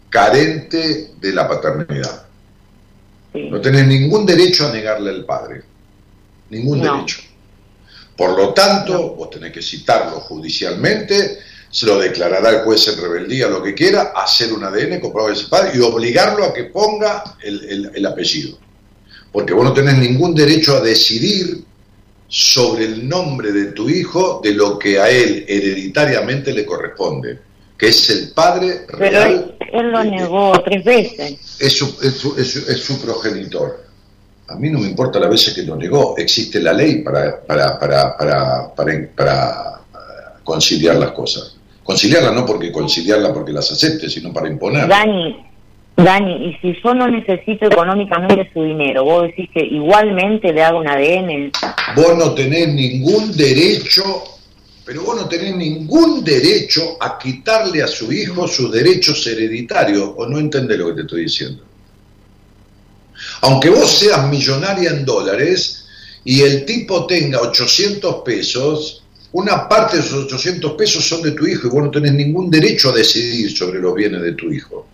[0.09, 2.25] carente de la paternidad.
[3.33, 5.63] No tenés ningún derecho a negarle al padre.
[6.49, 7.21] Ningún derecho.
[8.15, 11.39] Por lo tanto, vos tenés que citarlo judicialmente,
[11.73, 15.47] se lo declarará el juez en rebeldía, lo que quiera, hacer un ADN, comprobar ese
[15.47, 18.59] padre y obligarlo a que ponga el, el apellido.
[19.31, 21.65] Porque vos no tenés ningún derecho a decidir
[22.27, 27.39] sobre el nombre de tu hijo de lo que a él hereditariamente le corresponde,
[27.77, 29.55] que es el padre real.
[29.59, 31.59] Pero él, lo negó tres veces.
[31.59, 33.83] Es su, es, su, progenitor.
[34.47, 37.79] A mí no me importa las veces que lo negó, existe la ley para, para,
[37.79, 38.73] para, para,
[39.15, 39.81] para,
[40.43, 41.55] conciliar las cosas.
[41.83, 44.87] Conciliarla no porque conciliarla porque las acepte, sino para imponer.
[44.87, 45.35] Dani,
[45.95, 50.79] Dani, y si yo no necesito económicamente su dinero, vos decís que igualmente le hago
[50.79, 51.51] un ADN.
[51.95, 54.23] Vos no tenés ningún derecho,
[54.85, 60.25] pero vos no tenés ningún derecho a quitarle a su hijo sus derechos hereditarios, o
[60.25, 61.63] no entendés lo que te estoy diciendo.
[63.41, 65.85] Aunque vos seas millonaria en dólares
[66.23, 69.02] y el tipo tenga 800 pesos,
[69.33, 72.51] una parte de esos 800 pesos son de tu hijo y vos no tenés ningún
[72.51, 74.85] derecho a decidir sobre los bienes de tu hijo.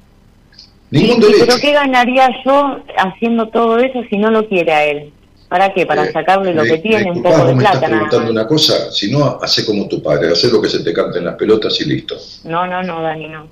[0.92, 1.46] Ningún derecho.
[1.46, 5.14] ¿Pero qué ganaría yo haciendo todo eso si no lo quiere a él?
[5.50, 5.86] ¿Para qué?
[5.86, 7.76] Para eh, sacarle lo que tiene, un poco de me plata.
[7.76, 10.94] Estás preguntando una cosa, si no, hace como tu padre, hace lo que se te
[10.94, 12.16] cante en las pelotas y listo.
[12.46, 13.48] No, no, no, Dani, no.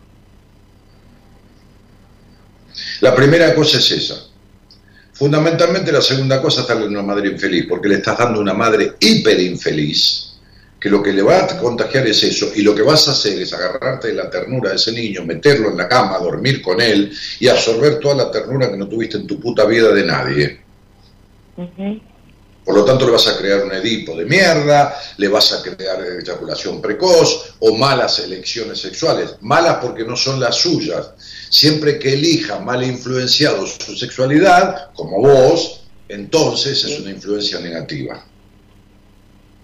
[3.01, 4.15] La primera cosa es esa.
[5.11, 8.93] Fundamentalmente la segunda cosa es darle una madre infeliz, porque le estás dando una madre
[8.99, 10.26] hiper infeliz
[10.87, 13.41] que lo que le va a contagiar es eso, y lo que vas a hacer
[13.41, 17.11] es agarrarte de la ternura de ese niño, meterlo en la cama, dormir con él
[17.41, 20.61] y absorber toda la ternura que no tuviste en tu puta vida de nadie.
[22.63, 26.01] Por lo tanto, le vas a crear un Edipo de mierda, le vas a crear
[26.21, 29.35] eyaculación precoz o malas elecciones sexuales.
[29.41, 31.11] Malas porque no son las suyas.
[31.49, 38.23] Siempre que elija mal influenciado su sexualidad, como vos, entonces es una influencia negativa.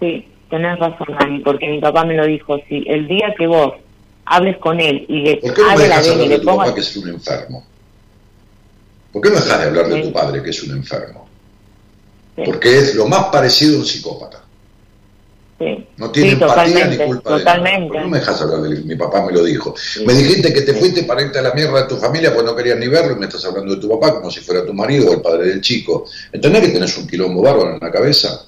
[0.00, 3.74] Sí tenés razón, Dani, porque mi papá me lo dijo, si el día que vos
[4.26, 6.80] hables con él y le ¿Por qué no me dejas hablar de tu papá que
[6.80, 7.66] es un enfermo?
[9.12, 11.28] ¿Por qué no dejas de hablar de tu padre que es un enfermo?
[12.44, 14.40] Porque es lo más parecido a un psicópata.
[15.58, 15.86] Sí.
[15.96, 17.78] No tiene empatía ni culpa de nada.
[17.86, 18.84] ¿Por qué no me dejas hablar de él?
[18.84, 19.74] Mi papá me lo dijo.
[20.04, 22.56] Me dijiste que te fuiste para irte a la mierda de tu familia porque no
[22.56, 25.10] querías ni verlo y me estás hablando de tu papá como si fuera tu marido
[25.10, 26.06] o el padre del chico.
[26.32, 28.46] ¿Entendés que tenés un quilombo bárbaro en la cabeza?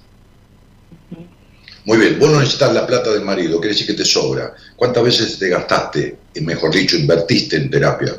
[1.87, 4.53] Muy bien, vos no necesitas la plata del marido, quiere decir que te sobra.
[4.75, 8.13] ¿Cuántas veces te gastaste, mejor dicho, invertiste en terapia?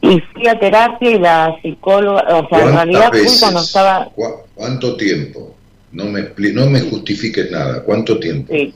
[0.00, 4.10] Y fui a terapia y la psicóloga, o sea, en realidad fui cuando estaba...
[4.56, 5.54] ¿Cuánto tiempo?
[5.92, 7.84] No me, no me justifiques nada.
[7.84, 8.52] ¿Cuánto tiempo?
[8.52, 8.74] Sí.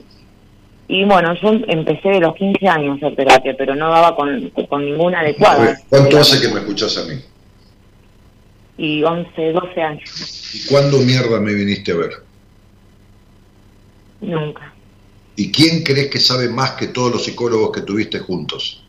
[0.87, 4.85] Y bueno, yo empecé de los 15 años a terapia, pero no daba con, con
[4.85, 5.77] ninguna adecuada.
[5.89, 7.19] ¿Cuánto hace que me escuchas a mí?
[8.77, 10.53] Y 11, 12 años.
[10.53, 12.26] ¿Y cuándo mierda me viniste a ver?
[14.21, 14.73] Nunca.
[15.35, 18.83] ¿Y quién crees que sabe más que todos los psicólogos que tuviste juntos?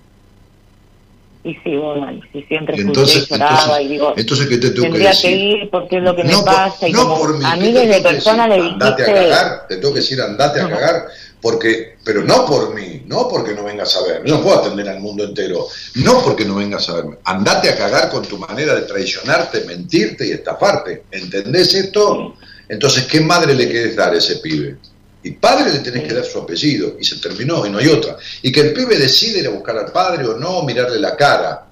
[1.45, 5.31] Y sí, bueno, si siempre entonces, lloraba y digo, entonces ¿qué te tengo que, que
[5.31, 6.89] ir porque es lo que me pasa.
[6.89, 8.85] y no por mí, a mí desde persona le dijiste...
[8.85, 11.07] Andate a cagar, te tengo que decir andate a cagar,
[11.41, 15.01] porque, pero no por mí, no porque no vengas a ver, no puedo atender al
[15.01, 18.83] mundo entero, no porque no vengas a verme, andate a cagar con tu manera de
[18.83, 22.35] traicionarte, mentirte y estafarte, ¿entendés esto?
[22.69, 24.77] Entonces, ¿qué madre le quieres dar a ese pibe?
[25.23, 28.17] Y padre le tenés que dar su apellido, y se terminó, y no hay otra.
[28.43, 31.67] Y que el pibe decide ir a buscar al padre o no, mirarle la cara.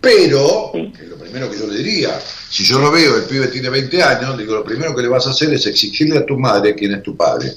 [0.00, 2.18] Pero, que es lo primero que yo le diría,
[2.50, 5.26] si yo lo veo, el pibe tiene 20 años, digo, lo primero que le vas
[5.26, 7.54] a hacer es exigirle a tu madre quién es tu padre.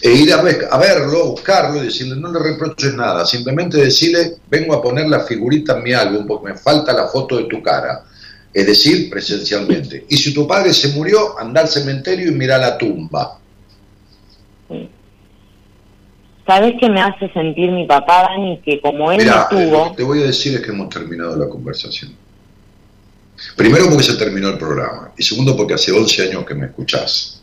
[0.00, 4.74] E ir a, a verlo, buscarlo y decirle, no le reproches nada, simplemente decirle, vengo
[4.74, 8.04] a poner la figurita en mi álbum porque me falta la foto de tu cara.
[8.52, 10.06] Es decir, presencialmente.
[10.08, 13.38] Y si tu padre se murió, anda al cementerio y mira la tumba
[16.46, 18.60] ¿Sabes qué me hace sentir mi papá, Dani?
[18.62, 19.84] Que como él tuvo...
[19.84, 22.12] Lo que te voy a decir es que hemos terminado la conversación.
[23.56, 25.12] Primero porque se terminó el programa.
[25.16, 27.42] Y segundo porque hace 11 años que me escuchás.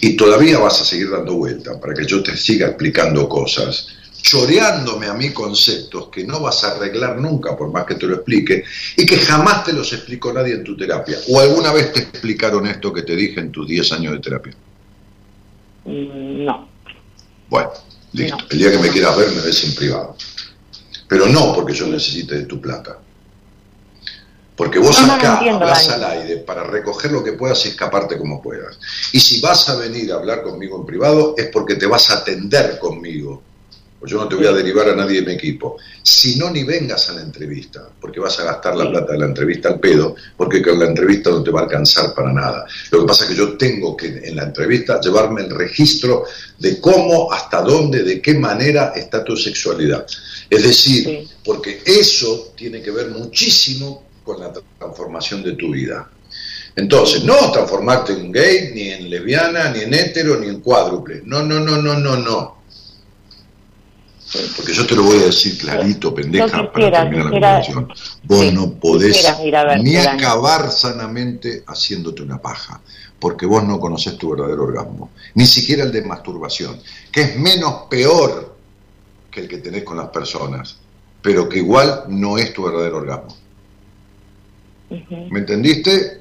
[0.00, 3.88] Y todavía vas a seguir dando vueltas para que yo te siga explicando cosas,
[4.22, 8.16] choreándome a mí conceptos que no vas a arreglar nunca por más que te lo
[8.16, 8.64] explique
[8.96, 11.18] y que jamás te los explicó nadie en tu terapia.
[11.28, 14.54] ¿O alguna vez te explicaron esto que te dije en tus 10 años de terapia?
[15.84, 16.69] Mm, no.
[17.50, 17.72] Bueno,
[18.12, 18.38] listo.
[18.48, 20.16] El día que me quieras ver me ves en privado.
[21.08, 22.96] Pero no porque yo necesite de tu plata.
[24.54, 28.78] Porque vos acá hablas al aire para recoger lo que puedas y escaparte como puedas.
[29.12, 32.18] Y si vas a venir a hablar conmigo en privado es porque te vas a
[32.18, 33.42] atender conmigo.
[34.00, 35.76] Pues yo no te voy a derivar a nadie de mi equipo.
[36.02, 39.26] Si no, ni vengas a la entrevista, porque vas a gastar la plata de la
[39.26, 42.64] entrevista al pedo, porque con la entrevista no te va a alcanzar para nada.
[42.90, 46.24] Lo que pasa es que yo tengo que en la entrevista llevarme el registro
[46.58, 50.06] de cómo, hasta dónde, de qué manera está tu sexualidad.
[50.48, 56.10] Es decir, porque eso tiene que ver muchísimo con la transformación de tu vida.
[56.74, 61.20] Entonces, no transformarte en gay, ni en lesbiana, ni en hetero, ni en cuádruple.
[61.24, 62.59] No, no, no, no, no, no.
[64.56, 67.92] Porque yo te lo voy a decir clarito, pendeja, para terminar la conversación.
[68.24, 69.26] Vos no podés
[69.82, 72.80] ni acabar sanamente haciéndote una paja,
[73.18, 76.80] porque vos no conocés tu verdadero orgasmo, ni siquiera el de masturbación,
[77.10, 78.54] que es menos peor
[79.30, 80.76] que el que tenés con las personas,
[81.22, 83.36] pero que igual no es tu verdadero orgasmo.
[84.90, 86.19] ¿Me entendiste?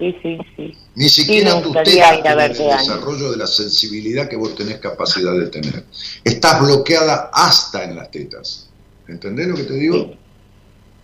[0.00, 0.74] Sí, sí, sí.
[0.94, 5.84] Ni siquiera tu el desarrollo de la sensibilidad que vos tenés capacidad de tener.
[6.24, 8.70] Estás bloqueada hasta en las tetas.
[9.06, 10.14] ¿Entendés lo que te digo?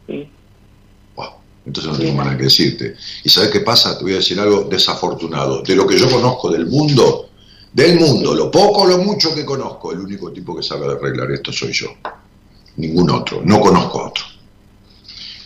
[0.07, 0.29] Sí.
[1.67, 2.97] entonces no tengo nada que decirte.
[3.23, 3.99] ¿Y sabes qué pasa?
[3.99, 5.63] Te voy a decir algo desafortunado.
[5.63, 7.29] De lo que yo conozco del mundo,
[7.71, 11.31] del mundo, lo poco o lo mucho que conozco, el único tipo que sabe arreglar
[11.33, 11.89] esto soy yo.
[12.77, 13.43] Ningún otro.
[13.45, 14.25] No conozco otro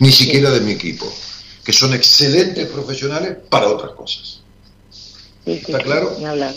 [0.01, 1.05] ni siquiera de mi equipo,
[1.63, 4.41] que son excelentes profesionales para otras cosas.
[5.45, 6.11] ¿Está claro?
[6.19, 6.53] Ni hablar.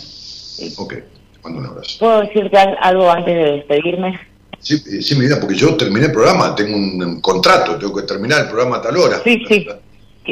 [0.76, 1.98] Ok, te mando un abrazo.
[1.98, 4.20] ¿Puedo decirte algo antes de despedirme?
[4.60, 8.48] Sí, sí, mira, porque yo terminé el programa, tengo un, contrato, tengo que terminar el
[8.48, 9.20] programa a tal hora.
[9.22, 9.66] Sí, sí.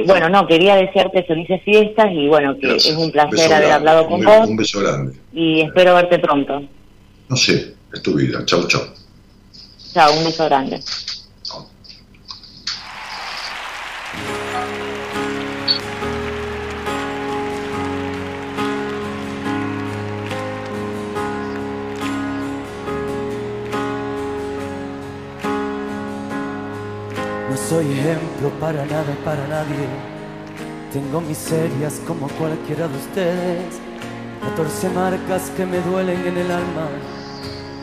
[0.07, 4.25] Bueno, no, quería desearte felices fiestas y bueno, que es un placer haber hablado con
[4.25, 4.49] vos.
[4.49, 5.19] Un beso grande.
[5.35, 6.63] Y espero verte pronto.
[7.29, 8.43] No sé, es tu vida.
[8.47, 8.83] Chao, chao.
[9.93, 10.81] Chao, un beso grande.
[27.73, 29.87] Soy ejemplo para nada para nadie.
[30.93, 33.81] Tengo miserias como cualquiera de ustedes.
[34.43, 36.89] 14 marcas que me duelen en el alma.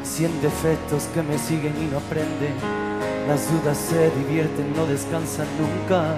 [0.04, 2.54] 100 defectos que me siguen y no aprenden.
[3.28, 6.18] Las dudas se divierten, no descansan nunca.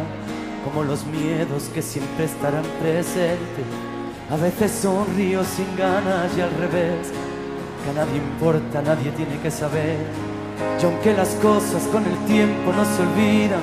[0.65, 3.68] Como los miedos que siempre estarán presentes.
[4.30, 7.07] A veces sonrío sin ganas y al revés.
[7.85, 10.31] Que a nadie importa, nadie tiene que saber
[10.82, 13.62] y aunque las cosas con el tiempo no se olvidan,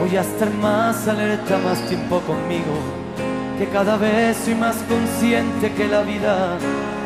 [0.00, 2.74] voy a estar más alerta, más tiempo conmigo.
[3.58, 6.58] Que cada vez soy más consciente que la vida,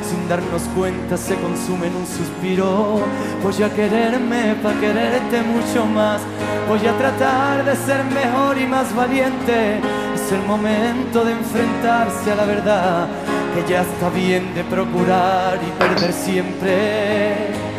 [0.09, 3.01] sin darnos cuenta, se consume en un suspiro.
[3.43, 6.21] Voy a quererme para quererte mucho más.
[6.69, 9.79] Voy a tratar de ser mejor y más valiente.
[10.15, 13.09] Es el momento de enfrentarse a la verdad,
[13.55, 17.70] que ya está bien de procurar y perder siempre.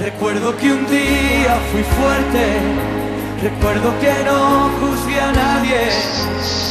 [0.00, 2.58] Recuerdo que un día fui fuerte,
[3.42, 5.90] recuerdo que no juzgué a nadie,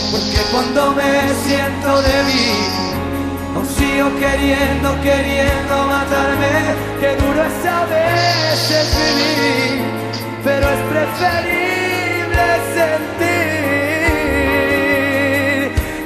[0.09, 2.65] porque cuando me siento débil,
[3.55, 9.83] aún sigo queriendo, queriendo matarme, que duro es a veces vivir,
[10.43, 13.37] pero es preferible sentir,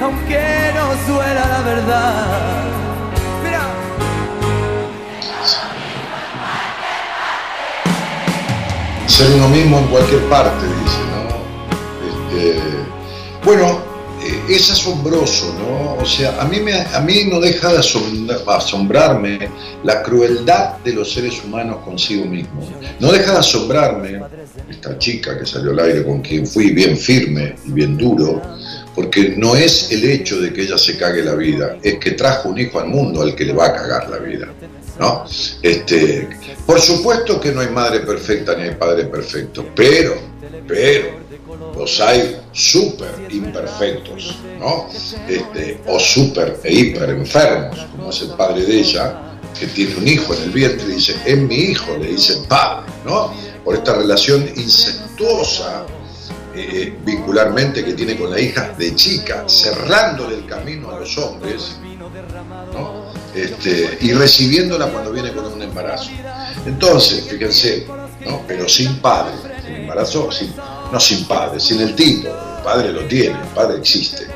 [0.02, 0.44] aunque
[0.74, 2.73] nos duela la verdad
[9.14, 12.32] ser uno mismo en cualquier parte, dice, ¿no?
[12.34, 12.58] Este,
[13.44, 13.80] bueno,
[14.24, 16.02] eh, es asombroso, ¿no?
[16.02, 19.48] O sea, a mí, me, a mí no deja de asombrarme
[19.84, 22.64] la crueldad de los seres humanos consigo mismos.
[22.98, 24.20] No deja de asombrarme
[24.68, 28.42] esta chica que salió al aire con quien fui bien firme y bien duro,
[28.96, 32.48] porque no es el hecho de que ella se cague la vida, es que trajo
[32.48, 34.48] un hijo al mundo al que le va a cagar la vida.
[34.98, 35.24] ¿No?
[35.62, 36.28] Este,
[36.66, 40.14] por supuesto que no hay madre perfecta ni hay padre perfecto, pero,
[40.66, 41.24] pero,
[41.76, 44.88] los hay súper imperfectos, ¿no?
[45.28, 49.20] Este, o súper e hiper enfermos, como es el padre de ella,
[49.58, 52.86] que tiene un hijo en el vientre y dice, es mi hijo, le dice padre,
[53.04, 53.32] ¿no?
[53.64, 55.84] Por esta relación incestuosa
[56.56, 61.76] eh, vincularmente que tiene con la hija de chica, cerrándole el camino a los hombres.
[63.34, 66.10] Este, y recibiéndola cuando viene con un embarazo.
[66.64, 67.86] Entonces, fíjense,
[68.24, 68.42] ¿no?
[68.46, 69.34] pero sin padre,
[69.64, 70.30] sin embarazo,
[70.92, 74.26] no sin padre, sin el tipo, el padre lo tiene, el padre existe.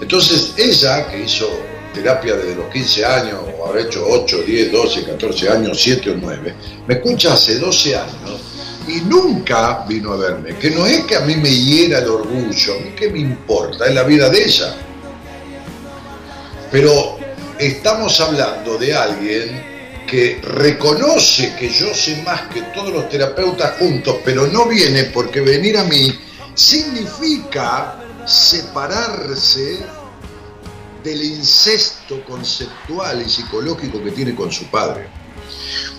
[0.00, 1.48] Entonces, ella que hizo
[1.94, 6.14] terapia desde los 15 años, o habrá hecho 8, 10, 12, 14 años, 7 o
[6.16, 6.54] 9,
[6.88, 8.40] me escucha hace 12 años
[8.88, 10.56] y nunca vino a verme.
[10.56, 13.86] Que no es que a mí me hiera el orgullo, a mí que me importa,
[13.86, 14.74] es la vida de ella.
[16.70, 17.21] Pero
[17.66, 19.72] estamos hablando de alguien
[20.06, 25.40] que reconoce que yo sé más que todos los terapeutas juntos, pero no viene porque
[25.40, 26.12] venir a mí
[26.54, 29.78] significa separarse
[31.02, 35.08] del incesto conceptual y psicológico que tiene con su padre.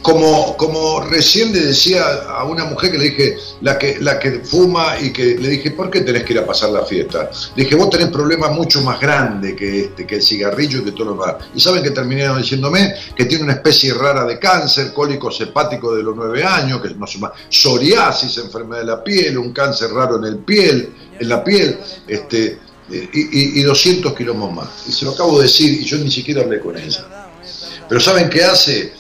[0.04, 5.00] Como, recién le decía a una mujer que le dije, la que, la que fuma
[5.00, 7.32] y que le dije, ¿por qué tenés que ir a pasar la fiesta?
[7.56, 10.92] Le dije, vos tenés problemas mucho más grandes que este, que el cigarrillo y que
[10.92, 11.36] todo lo demás.
[11.56, 16.04] Y saben que terminaron diciéndome que tiene una especie rara de cáncer, cólicos hepáticos de
[16.04, 20.26] los nueve años, que no llama psoriasis, enfermedad de la piel, un cáncer raro en
[20.26, 22.60] el piel, en la piel, este,
[22.90, 24.68] y, y, 200 kilómetros más.
[24.88, 27.06] Y se lo acabo de decir y yo ni siquiera hablé con ella.
[27.88, 28.94] Pero ¿saben qué hace?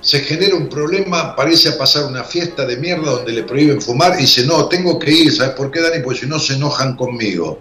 [0.00, 4.14] Se genera un problema, parece a pasar una fiesta de mierda donde le prohíben fumar
[4.14, 6.02] y dice, no, tengo que ir, ¿sabes por qué, Dani?
[6.02, 7.58] Porque si no se enojan conmigo.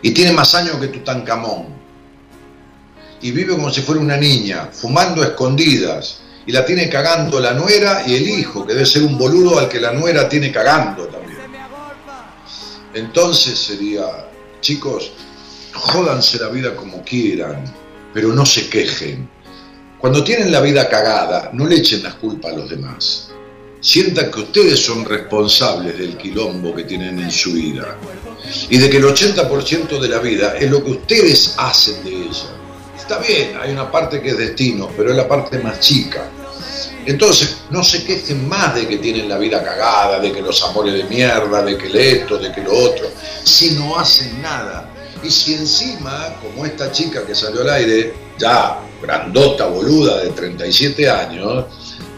[0.00, 1.66] Y tiene más años que Tutankamón.
[3.20, 6.20] Y vive como si fuera una niña, fumando a escondidas.
[6.46, 9.68] Y la tiene cagando la nuera y el hijo, que debe ser un boludo al
[9.68, 11.38] que la nuera tiene cagando también.
[12.94, 14.28] Entonces sería,
[14.60, 15.12] chicos,
[15.74, 17.64] jódanse la vida como quieran,
[18.14, 19.28] pero no se quejen.
[19.98, 23.30] Cuando tienen la vida cagada, no le echen las culpas a los demás.
[23.80, 27.96] Sientan que ustedes son responsables del quilombo que tienen en su vida
[28.70, 32.48] y de que el 80% de la vida es lo que ustedes hacen de ella.
[32.96, 36.30] Está bien, hay una parte que es destino, pero es la parte más chica.
[37.04, 40.94] Entonces, no se quejen más de que tienen la vida cagada, de que los amores
[40.94, 43.10] de mierda, de que esto, de que lo otro,
[43.42, 44.92] si no hacen nada.
[45.22, 51.08] Y si encima, como esta chica que salió al aire, ya grandota, boluda, de 37
[51.10, 51.64] años,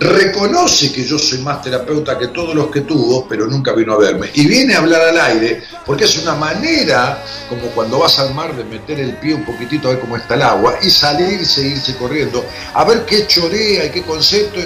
[0.00, 3.98] reconoce que yo soy más terapeuta que todos los que tuvo, pero nunca vino a
[3.98, 4.30] verme.
[4.32, 8.56] Y viene a hablar al aire porque es una manera, como cuando vas al mar,
[8.56, 11.44] de meter el pie un poquitito a ver cómo está el agua y salir y
[11.44, 14.58] seguirse corriendo, a ver qué chorea y qué concepto,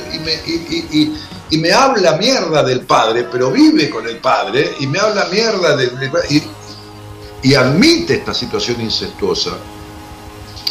[1.51, 5.77] y me, habla mierda del padre, pero vive con el padre, y me habla mierda
[5.77, 5.91] del...
[7.45, 9.51] y admite esta situación incestuosa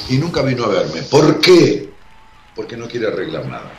[0.09, 1.03] y nunca vino a verme.
[1.03, 1.91] ¿Por qué?
[2.55, 3.71] Porque no quiere arreglar nada.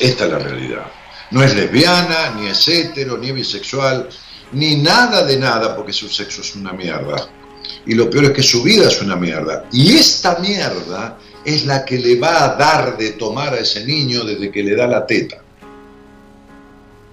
[0.00, 0.86] Esta es la realidad.
[1.30, 4.08] No es lesbiana, ni es hetero, ni es bisexual,
[4.50, 7.28] ni nada de nada, porque su sexo es una mierda.
[7.86, 9.66] Y lo peor es que su vida es una mierda.
[9.72, 14.24] Y esta mierda es la que le va a dar de tomar a ese niño
[14.24, 15.40] desde que le da la teta.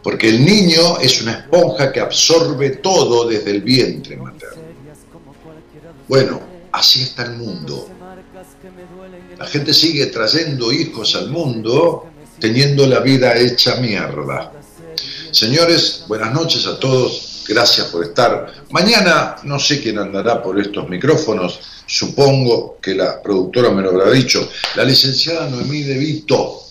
[0.02, 4.69] Porque el niño es una esponja que absorbe todo desde el vientre materno.
[6.10, 6.42] Bueno,
[6.72, 7.88] así está el mundo.
[9.38, 12.08] La gente sigue trayendo hijos al mundo
[12.40, 14.52] teniendo la vida hecha mierda.
[15.30, 18.66] Señores, buenas noches a todos, gracias por estar.
[18.72, 24.10] Mañana no sé quién andará por estos micrófonos, supongo que la productora me lo habrá
[24.10, 26.64] dicho, la licenciada Noemí De Vito,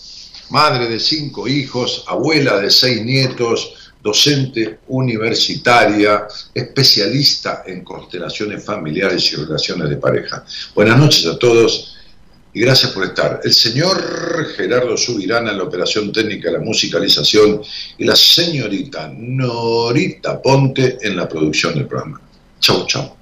[0.50, 9.36] madre de cinco hijos, abuela de seis nietos, docente universitaria, especialista en constelaciones familiares y
[9.36, 10.44] relaciones de pareja.
[10.74, 11.96] Buenas noches a todos
[12.52, 13.40] y gracias por estar.
[13.44, 17.60] El señor Gerardo Subirana en la operación técnica, la musicalización
[17.98, 22.20] y la señorita Norita Ponte en la producción del programa.
[22.60, 23.16] Chau, chau.